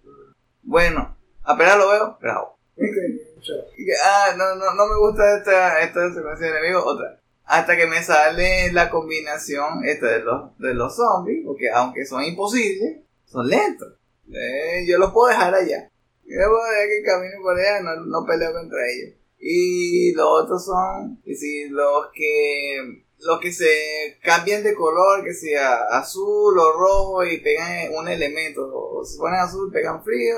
[0.63, 2.57] Bueno, apenas lo veo, bravo.
[2.77, 7.20] Y que, Ah, no, no, no me gusta esta, esta secuencia de enemigos, otra.
[7.45, 12.23] Hasta que me sale la combinación esta de los, de los zombies, porque aunque son
[12.23, 13.93] imposibles, son lentos.
[14.31, 15.89] Eh, yo los puedo dejar allá.
[16.23, 19.15] Yo puedo dejar que caminen por allá, no, no peleo contra ellos.
[19.39, 25.33] Y los otros son, que si los que los que se cambian de color, que
[25.33, 30.35] sea azul o rojo y pegan un elemento, o si ponen azul pegan frío,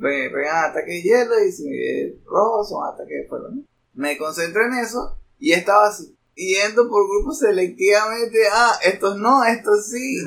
[0.00, 3.48] pe- pegan ataques de hielo y si es rojo son ataques de fuego.
[3.94, 6.14] Me concentro en eso y estaba así,
[6.46, 10.24] yendo por grupos selectivamente, ah, estos no, estos sí,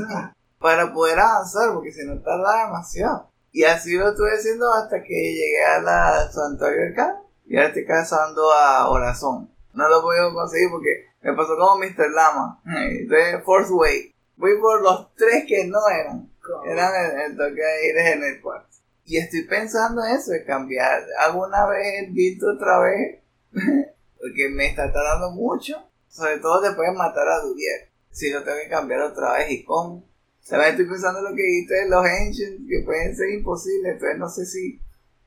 [0.60, 3.30] para poder avanzar, porque si no tarda demasiado.
[3.52, 7.16] Y así lo estuve haciendo hasta que llegué a la Santuario Can
[7.46, 9.50] y ahora estoy cazando a Horazón.
[9.74, 12.10] No lo podido conseguir porque me pasó como Mr.
[12.12, 12.62] Lama.
[12.66, 14.14] Entonces, Fourth Way.
[14.38, 16.32] Voy por los tres que no eran.
[16.66, 18.70] Eran el, el toque de ir en el cuarto.
[19.06, 23.20] Y estoy pensando en eso, de cambiar alguna vez el beat otra vez.
[24.24, 25.84] porque me está tardando mucho.
[26.14, 27.90] Sobre todo después de matar a Durier.
[28.12, 30.06] Si lo tengo que cambiar otra vez y cómo.
[30.48, 33.94] También estoy pensando en lo que dijiste de los Ancients, que pueden ser imposibles.
[33.94, 34.80] Entonces no sé si,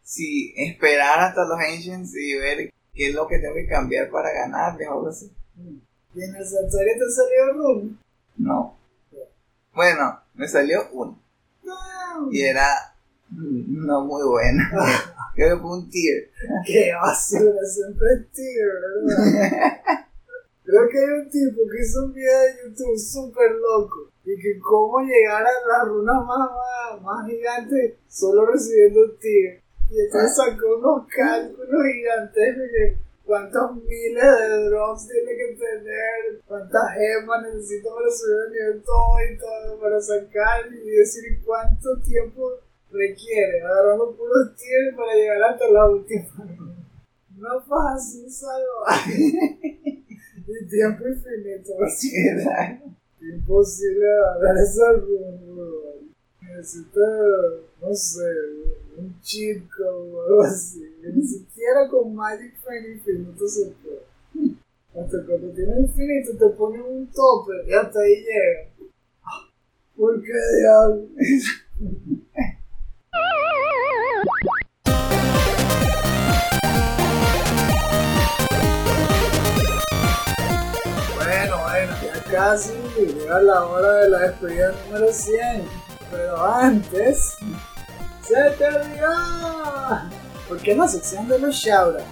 [0.02, 4.32] si esperar hasta los Ancients y ver qué es lo que tengo que cambiar para
[4.32, 5.32] ganarles o algo así.
[6.14, 7.96] Y en el santuario te salió Rune.
[8.36, 8.78] No.
[9.74, 11.18] Bueno, me salió uno.
[11.64, 12.30] No.
[12.30, 12.94] Y era
[13.30, 14.62] no muy bueno.
[15.34, 16.30] Creo que fue un tier.
[16.64, 18.64] Qué basura, siempre es tío,
[19.04, 20.05] ¿verdad?
[20.66, 24.10] Creo que hay un tipo que hizo un video de YouTube súper loco.
[24.24, 29.62] Y que cómo llegar a las runas más, más, más gigantes solo recibiendo tier.
[29.88, 36.82] Y entonces sacó unos cálculos gigantescos de cuántos miles de drops tiene que tener, cuántas
[36.94, 42.42] gemas necesito para subir el nivel todo y todo, para sacar y decir cuánto tiempo
[42.90, 46.26] requiere, agarrando puros tiers para llegar hasta la última.
[47.36, 48.98] No fácil salvar.
[50.48, 51.72] y tiempo infinito.
[53.20, 55.64] Imposible agarrar esa runa.
[56.42, 57.00] Necesita,
[57.80, 58.22] no sé,
[58.96, 60.84] un cheat code o algo así.
[61.02, 64.56] Ni siquiera con Magic Friend infinito se puede.
[64.94, 68.70] Hasta cuando tiene infinito te ponen un tope y hasta ahí llega.
[69.96, 70.32] ¿Por qué
[82.30, 85.68] casi llega la hora de la despedida número 100.
[86.10, 87.36] Pero antes,
[88.22, 90.10] ¡se te olvidó!
[90.48, 92.04] Porque en la sección de los shoutouts,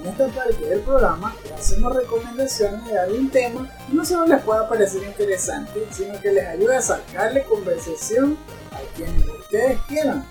[0.00, 4.68] en esta parte del programa, hacemos recomendaciones de algún tema que no solo les pueda
[4.68, 8.38] parecer interesante, sino que les ayude a sacarle conversación
[8.70, 10.24] a quienes ustedes quieran,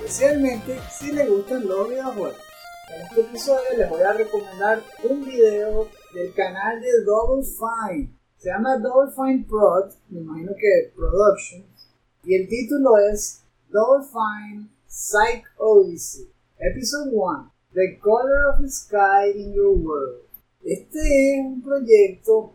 [0.00, 2.36] especialmente si les gustan los videojuegos.
[2.94, 8.21] En este episodio les voy a recomendar un video del canal de Double Fine.
[8.42, 11.64] Se llama Double Fine Prod, me imagino que Productions,
[12.24, 16.28] y el título es Double Fine Psych Odyssey,
[16.58, 20.24] Episode 1, The Color of the Sky in Your World.
[20.64, 22.52] Este es un proyecto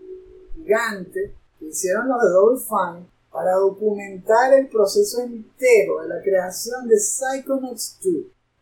[0.55, 6.99] gigante que hicieron los de Double para documentar el proceso entero de la creación de
[6.99, 8.13] Psychonauts 2.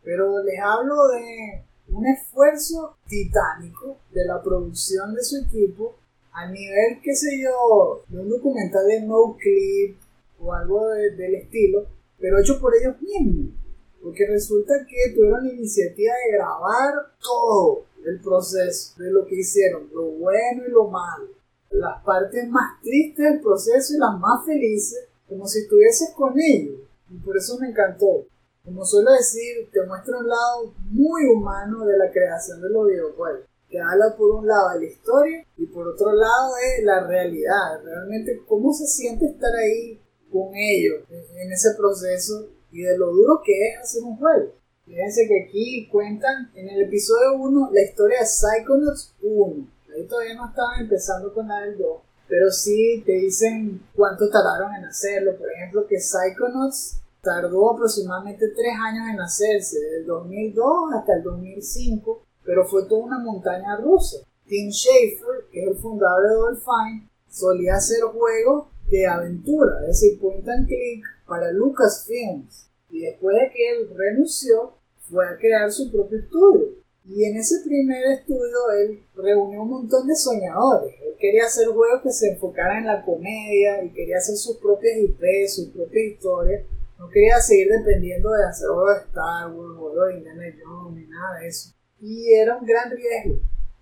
[0.04, 5.96] Pero les hablo de un esfuerzo titánico de la producción de su equipo
[6.36, 9.96] a nivel, qué sé yo, de un documental de no clip
[10.38, 11.86] o algo de- del estilo,
[12.18, 13.54] pero hecho por ellos mismos.
[14.02, 19.88] Porque resulta que tuvieron la iniciativa de grabar todo el proceso de lo que hicieron,
[19.94, 21.28] lo bueno y lo malo,
[21.70, 26.76] las partes más tristes del proceso y las más felices, como si estuvieses con ellos.
[27.10, 28.26] Y por eso me encantó.
[28.64, 33.44] Como suelo decir, te muestra un lado muy humano de la creación de los videojuegos.
[33.76, 37.82] Te habla por un lado de la historia y por otro lado de la realidad.
[37.84, 40.00] Realmente cómo se siente estar ahí
[40.32, 44.54] con ellos en- ese proceso y de lo duro que es hacer un juego.
[44.86, 49.68] Fíjense que aquí cuentan en el episodio 1 la historia de Psychonauts 1.
[49.94, 52.00] Ahí todavía no estaban empezando con la del 2.
[52.28, 55.36] Pero sí te dicen cuánto tardaron en hacerlo.
[55.36, 61.22] Por ejemplo, que Psychonauts tardó aproximadamente 3 años en hacerse, desde el 2002 hasta el
[61.24, 64.18] 2005, pero fue toda una montaña rusa.
[64.46, 70.20] Tim Schafer, que es el fundador de Fine, solía hacer juegos de aventura, es decir,
[70.20, 72.70] point and click para Lucasfilms.
[72.90, 74.74] Y después de que él renunció,
[75.10, 76.68] fue a crear su propio estudio.
[77.08, 80.94] Y en ese primer estudio él reunió un montón de soñadores.
[81.02, 84.96] Él quería hacer juegos que se enfocaran en la comedia y quería hacer sus propias
[84.98, 86.64] IP, sus propias historias.
[86.98, 91.06] No quería seguir dependiendo de hacer juegos de Star Wars, juegos de Indiana Jones, ni
[91.06, 91.75] nada de eso.
[92.06, 93.40] Y era un gran riesgo,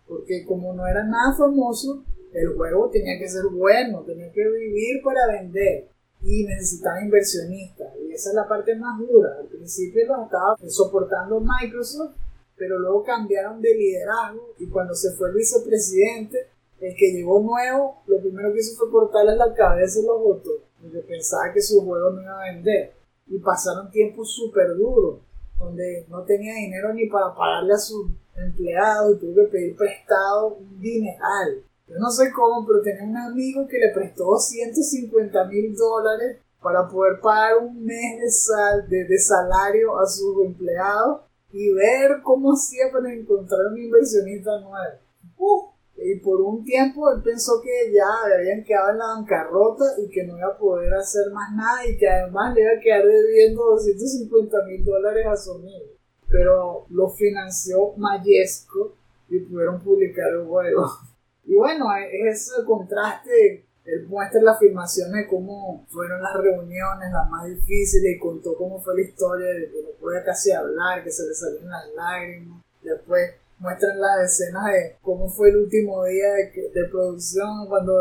[0.09, 2.03] porque como no era nada famoso,
[2.33, 5.89] el juego tenía que ser bueno, tenía que vivir para vender
[6.23, 7.93] y necesitaba inversionistas.
[8.01, 9.37] Y esa es la parte más dura.
[9.39, 12.15] Al principio lo estaba soportando Microsoft,
[12.57, 16.49] pero luego cambiaron de liderazgo y cuando se fue el vicepresidente,
[16.81, 20.55] el que llegó nuevo, lo primero que hizo fue cortarle la cabeza y los votos,
[20.81, 22.95] porque pensaba que su juego no iba a vender.
[23.27, 25.21] Y pasaron tiempos súper duros,
[25.59, 30.55] donde no tenía dinero ni para pagarle a sus empleados y tuvo que pedir prestado
[30.55, 31.63] un dineral.
[31.87, 36.89] Yo no sé cómo, pero tenía un amigo que le prestó 150 mil dólares para
[36.89, 41.21] poder pagar un mes de, sal, de, de salario a sus empleados
[41.53, 44.99] y ver cómo hacía para encontrar un inversionista nuevo.
[45.37, 45.74] Uf,
[46.07, 50.25] y por un tiempo él pensó que ya habían quedado en la bancarrota y que
[50.25, 53.65] no iba a poder hacer más nada y que además le iba a quedar debiendo
[53.65, 55.87] 250 mil dólares a su amigo.
[56.29, 58.93] Pero lo financió Mayesco
[59.31, 60.85] y pudieron publicar el juego.
[61.47, 63.67] Y bueno, es ese contraste.
[63.85, 68.81] Él muestra la afirmación de cómo fueron las reuniones las más difíciles y contó cómo
[68.81, 72.63] fue la historia de que no podía casi hablar, que se le salían las lágrimas.
[72.83, 77.93] Después muestran las escenas de cómo fue el último día de, producción cuando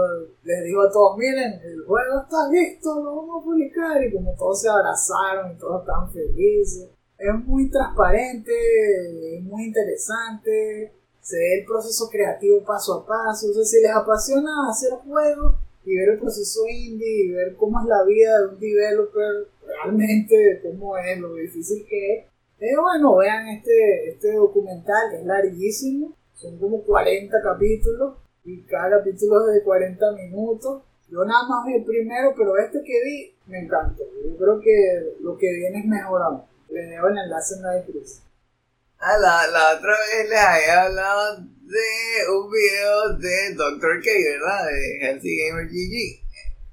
[0.44, 4.36] les dijo a todos, miren, el juego está listo, lo vamos a publicar y como
[4.36, 6.90] todos se abrazaron y todos estaban felices.
[7.18, 8.52] Es muy transparente,
[9.38, 13.50] es muy interesante, se ve el proceso creativo paso a paso.
[13.50, 15.56] O sea, si les apasiona hacer juegos
[15.86, 20.62] y ver el proceso indie y ver cómo es la vida de un developer realmente,
[20.64, 22.26] cómo es, lo difícil que es.
[22.64, 28.16] Eh, bueno, vean este, este documental es larguísimo, son como 40 capítulos
[28.46, 30.82] y cada capítulo es de 40 minutos.
[31.10, 34.04] Yo nada más vi el primero, pero este que vi me encantó.
[34.26, 36.48] Yo creo que lo que viene es mejorado.
[36.70, 38.24] Les dejo el enlace en la descripción.
[38.98, 44.02] Ah, la, la otra vez les había hablado de un video de Dr.
[44.02, 44.10] K,
[44.40, 44.68] ¿verdad?
[44.68, 46.24] De Healthy Gamer GG.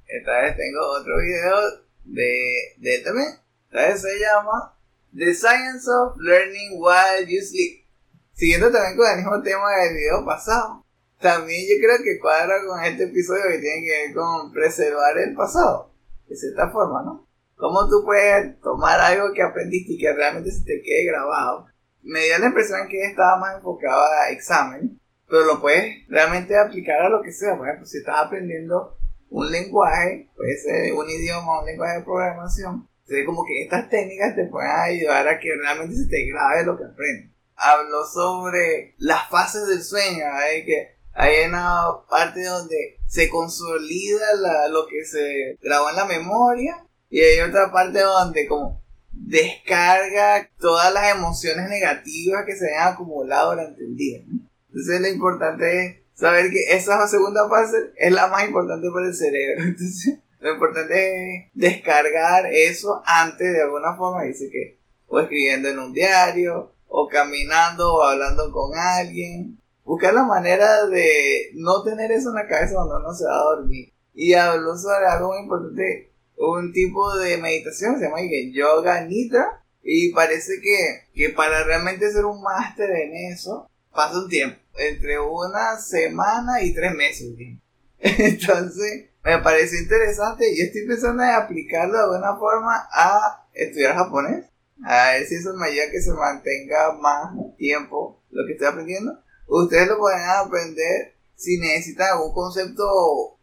[0.06, 1.56] Esta vez tengo otro video
[2.04, 3.30] de, de también.
[3.72, 4.76] Esta vez se llama
[5.12, 7.86] The Science of Learning While You Sleep.
[8.32, 10.84] Siguiendo también con el mismo tema del video pasado.
[11.20, 15.34] También yo creo que cuadra con este episodio que tiene que ver con preservar el
[15.34, 15.92] pasado.
[16.26, 17.28] De cierta forma, ¿no?
[17.56, 21.66] Cómo tú puedes tomar algo que aprendiste y que realmente se te quede grabado
[22.02, 27.02] me dio la impresión que estaba más enfocado a examen, pero lo puedes realmente aplicar
[27.02, 27.56] a lo que sea.
[27.56, 28.96] Por ejemplo, si estás aprendiendo
[29.28, 34.36] un lenguaje, puede ser un idioma, un lenguaje de programación, entonces como que estas técnicas
[34.36, 37.30] te pueden ayudar a que realmente se te grabe lo que aprendes.
[37.56, 40.64] Hablo sobre las fases del sueño, ¿eh?
[40.64, 47.20] que hay una parte donde se consolida lo que se grabó en la memoria y
[47.20, 48.80] hay otra parte donde como
[49.10, 54.20] descarga todas las emociones negativas que se han acumulado durante el día.
[54.68, 59.14] Entonces lo importante es saber que esa segunda fase es la más importante para el
[59.16, 59.64] cerebro.
[60.40, 64.24] lo importante es descargar eso antes de alguna forma.
[64.24, 69.58] Dice que o escribiendo en un diario, o caminando, o hablando con alguien.
[69.84, 73.56] Buscar la manera de no tener eso en la cabeza cuando uno se va a
[73.56, 73.92] dormir.
[74.14, 76.10] Y hablo sobre algo muy importante
[76.40, 78.18] un tipo de meditación, se llama
[78.52, 84.28] Yoga Nidra, y parece que, que para realmente ser un máster en eso, pasa un
[84.28, 87.28] tiempo, entre una semana y tres meses.
[87.98, 94.46] Entonces, me parece interesante y estoy pensando en aplicarlo de alguna forma a estudiar japonés.
[94.82, 98.68] A ver si eso me ayuda a que se mantenga más tiempo lo que estoy
[98.68, 99.22] aprendiendo.
[99.46, 102.84] Ustedes lo pueden aprender si necesitan algún concepto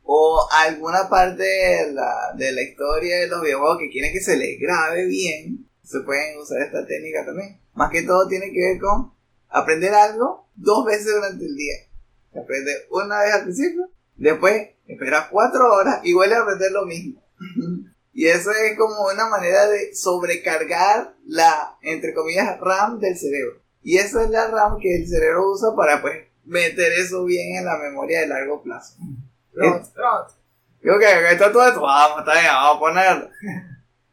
[0.03, 4.37] o alguna parte de la, de la historia de los videojuegos que quieren que se
[4.37, 7.59] les grabe bien, se pueden usar esta técnica también.
[7.73, 9.11] Más que todo tiene que ver con
[9.49, 11.75] aprender algo dos veces durante el día.
[12.31, 16.85] Se aprende una vez al principio, después espera cuatro horas y vuelve a aprender lo
[16.85, 17.21] mismo.
[18.13, 23.61] y eso es como una manera de sobrecargar la, entre comillas, RAM del cerebro.
[23.81, 27.65] Y esa es la RAM que el cerebro usa para pues meter eso bien en
[27.65, 28.95] la memoria de largo plazo.
[30.81, 31.81] Creo que está todo esto.
[31.81, 33.29] Vamos, está bien, vamos a ponerlo.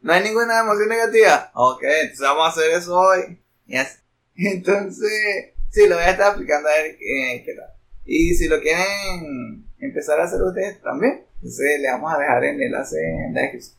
[0.01, 1.51] No hay ninguna emoción negativa.
[1.53, 3.41] Ok, entonces vamos a hacer eso hoy.
[3.65, 4.01] Yes.
[4.35, 7.73] Entonces, sí, lo voy a estar aplicando a ver qué, qué tal.
[8.05, 12.61] Y si lo quieren empezar a hacer ustedes también, entonces le vamos a dejar el
[12.61, 13.75] enlace en la descripción.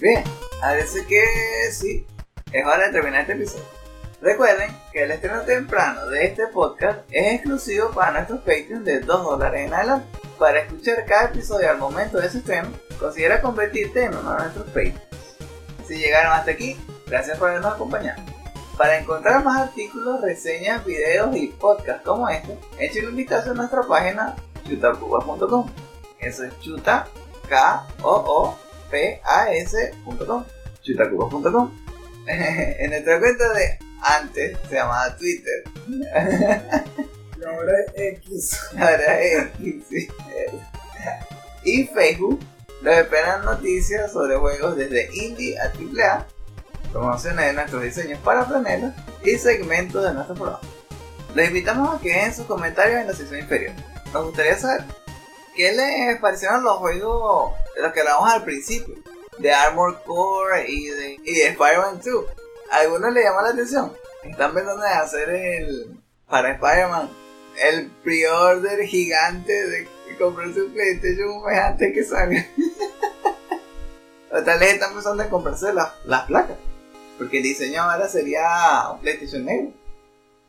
[0.00, 0.24] Bien,
[0.62, 1.24] Parece que
[1.72, 2.06] sí,
[2.52, 3.64] es hora de terminar este episodio.
[4.20, 9.24] Recuerden que el estreno temprano de este podcast es exclusivo para nuestros Patreons de 2
[9.24, 10.06] dólares en adelante.
[10.38, 12.68] Para escuchar cada episodio al momento de su estreno,
[13.00, 15.11] considera convertirte en uno de nuestros Patreons.
[15.92, 16.74] Si llegaron hasta aquí,
[17.06, 18.22] gracias por habernos acompañado.
[18.78, 23.82] Para encontrar más artículos, reseñas, videos y podcasts como este, echen un vistazo a nuestra
[23.82, 24.34] página
[24.66, 25.70] chutacuba.com.
[26.18, 27.06] Eso es chuta,
[27.46, 28.58] k o o
[28.90, 30.44] p a s.com.
[30.80, 31.70] chutacuba.com.
[32.26, 35.64] en nuestra cuenta de antes se llamaba Twitter.
[37.38, 38.60] Y ahora es X.
[38.78, 40.08] Ahora es sí.
[41.64, 42.40] Y Facebook
[42.82, 46.26] nos esperan noticias sobre juegos desde indie a AAA,
[46.92, 48.94] promociones de nuestros diseños para planetas
[49.24, 50.60] y segmentos de nuestro programa.
[51.34, 53.72] Les invitamos a que dejen sus comentarios en la sección inferior.
[54.12, 54.84] Nos gustaría saber
[55.56, 58.94] qué les parecieron los juegos de los que hablamos al principio,
[59.38, 62.24] de Armor Core y de, y de Spider-Man 2.
[62.70, 63.92] ¿A algunos le llama la atención?
[64.24, 67.10] Están pensando en hacer el para Spider-Man
[67.62, 72.46] el pre-order gigante de comprarse un PlayStation un mes antes que salga.
[74.32, 76.58] o tal vez están pensando en comprarse las, las placas.
[77.18, 79.72] Porque el diseño ahora sería un PlayStation negro.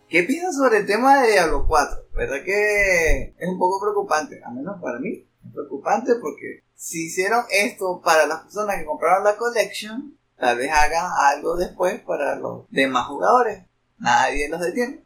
[0.09, 2.09] ¿Qué piensas sobre el tema de Diablo 4?
[2.13, 4.41] ¿Verdad que es un poco preocupante?
[4.45, 5.27] Al menos para mí.
[5.43, 10.71] Es preocupante porque si hicieron esto para las personas que compraron la collection, tal vez
[10.71, 13.65] hagan algo después para los demás jugadores.
[13.97, 15.02] Nadie los detiene.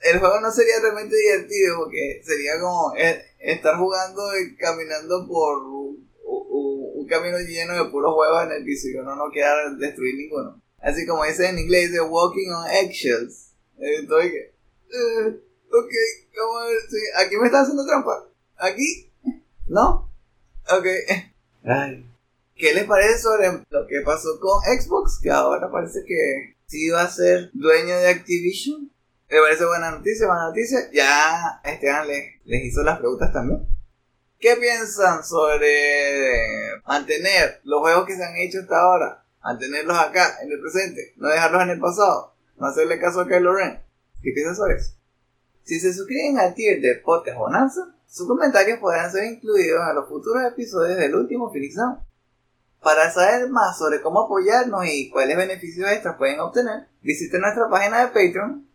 [0.00, 5.62] El juego no sería realmente divertido porque sería como eh, estar jugando y caminando por
[5.64, 9.54] un, un- un camino lleno de puros huevos en el piso y uno no quiera
[9.78, 10.60] destruir ninguno.
[10.80, 13.52] Así como dice en inglés, dice walking on eggshells.
[13.78, 14.38] Estoy que...
[14.38, 15.40] eh,
[15.70, 15.90] ok,
[16.38, 18.28] vamos a ver, sí, aquí me está haciendo trampa.
[18.56, 19.10] ¿Aquí?
[19.66, 20.10] ¿No?
[20.70, 20.86] Ok.
[21.64, 22.06] Ay.
[22.54, 25.18] ¿Qué les parece sobre lo que pasó con Xbox?
[25.22, 28.90] Que ahora parece que sí va a ser dueño de Activision.
[29.28, 30.26] ¿Le parece buena noticia?
[30.26, 30.78] Buena noticia.
[30.92, 33.66] Ya Esteban les, les hizo las preguntas también.
[34.38, 39.24] ¿Qué piensan sobre mantener los juegos que se han hecho hasta ahora?
[39.42, 41.14] Mantenerlos acá, en el presente.
[41.16, 42.34] No dejarlos en el pasado.
[42.56, 43.80] No hacerle caso a Kylo Ren.
[44.22, 44.92] ¿Qué piensan sobre eso?
[45.64, 50.08] Si se suscriben al tier de Podcast Bonanza, sus comentarios podrán ser incluidos en los
[50.08, 51.76] futuros episodios del último Phoenix.
[52.80, 58.00] Para saber más sobre cómo apoyarnos y cuáles beneficios extras pueden obtener, visiten nuestra página
[58.00, 58.65] de Patreon,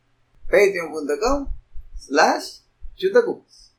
[0.52, 1.48] patreon.com
[1.96, 2.60] slash
[2.96, 3.74] chutacubos.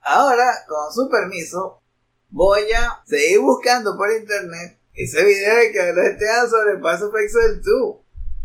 [0.00, 1.82] Ahora, con su permiso,
[2.30, 7.14] voy a seguir buscando por internet ese video de que habló Esteban sobre Pass of
[7.16, 7.96] Exile 2.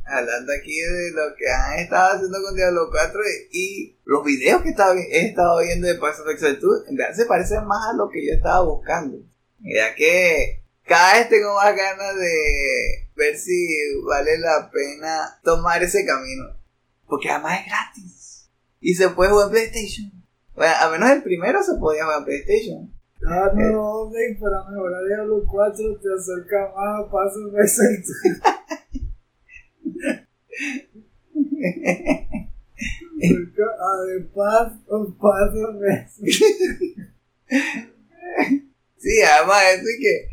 [0.06, 3.22] Hablando aquí de lo que han estado haciendo con Diablo 4
[3.52, 7.26] y los videos que he estado viendo de Pass of Exile 2, en verdad se
[7.26, 9.18] parecen más a lo que yo estaba buscando.
[9.60, 13.68] Ya que cada vez tengo más ganas de ver si
[14.08, 16.59] vale la pena tomar ese camino.
[17.10, 18.50] Porque además es gratis.
[18.80, 20.12] Y se puede jugar PlayStation.
[20.56, 22.94] Bueno, a menos el primero se podía jugar PlayStation.
[23.28, 27.62] Ah, no, hombre, para mejorar Diablo 4 te acerca más a pasos de
[33.82, 36.08] A de paz o pasos de
[38.98, 40.30] Sí, además, eso es que,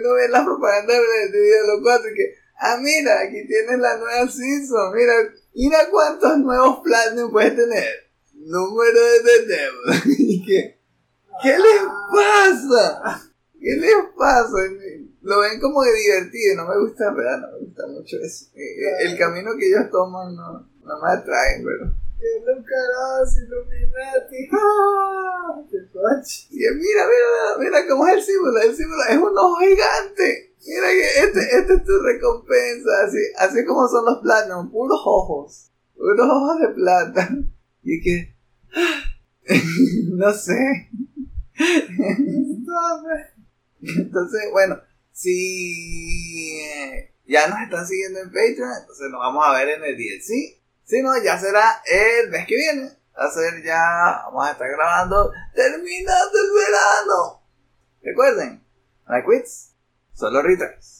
[0.00, 3.96] uno ve las propagandas de, de Diablo 4 y que, ah, mira, aquí tienes la
[3.98, 5.14] nueva season, mira,
[5.56, 7.88] mira cuántos nuevos platinum puedes tener.
[8.34, 10.78] Número de y que,
[11.42, 13.22] ¿qué les pasa?
[13.58, 14.56] ¿Qué les pasa?
[15.22, 18.46] Lo ven como de divertido, no me gusta, en verdad, no me gusta mucho eso.
[18.54, 21.92] Eh, eh, El camino que ellos toman no, no me atrae, pero...
[22.46, 24.48] Lucas Illuminati.
[24.52, 25.62] ¡Ah!
[26.50, 28.60] Mira, mira, mira cómo es el símbolo.
[28.60, 30.54] El símbolo es un ojo gigante.
[30.66, 32.90] Mira que este, este es tu recompensa.
[33.04, 35.70] Así, así como son los planos, puros ojos.
[35.96, 37.28] Puros ojos de plata.
[37.82, 38.34] Y que.
[40.12, 40.90] no sé.
[43.80, 44.80] Entonces, bueno,
[45.12, 49.96] si eh, ya nos están siguiendo en Patreon, entonces nos vamos a ver en el
[49.96, 50.60] DLC.
[50.86, 52.96] Si no, ya será el mes que viene.
[53.18, 57.42] Va a ser ya, vamos a estar grabando terminando el verano.
[58.02, 58.64] Recuerden,
[59.06, 59.72] hay quits,
[60.14, 60.95] solo returns.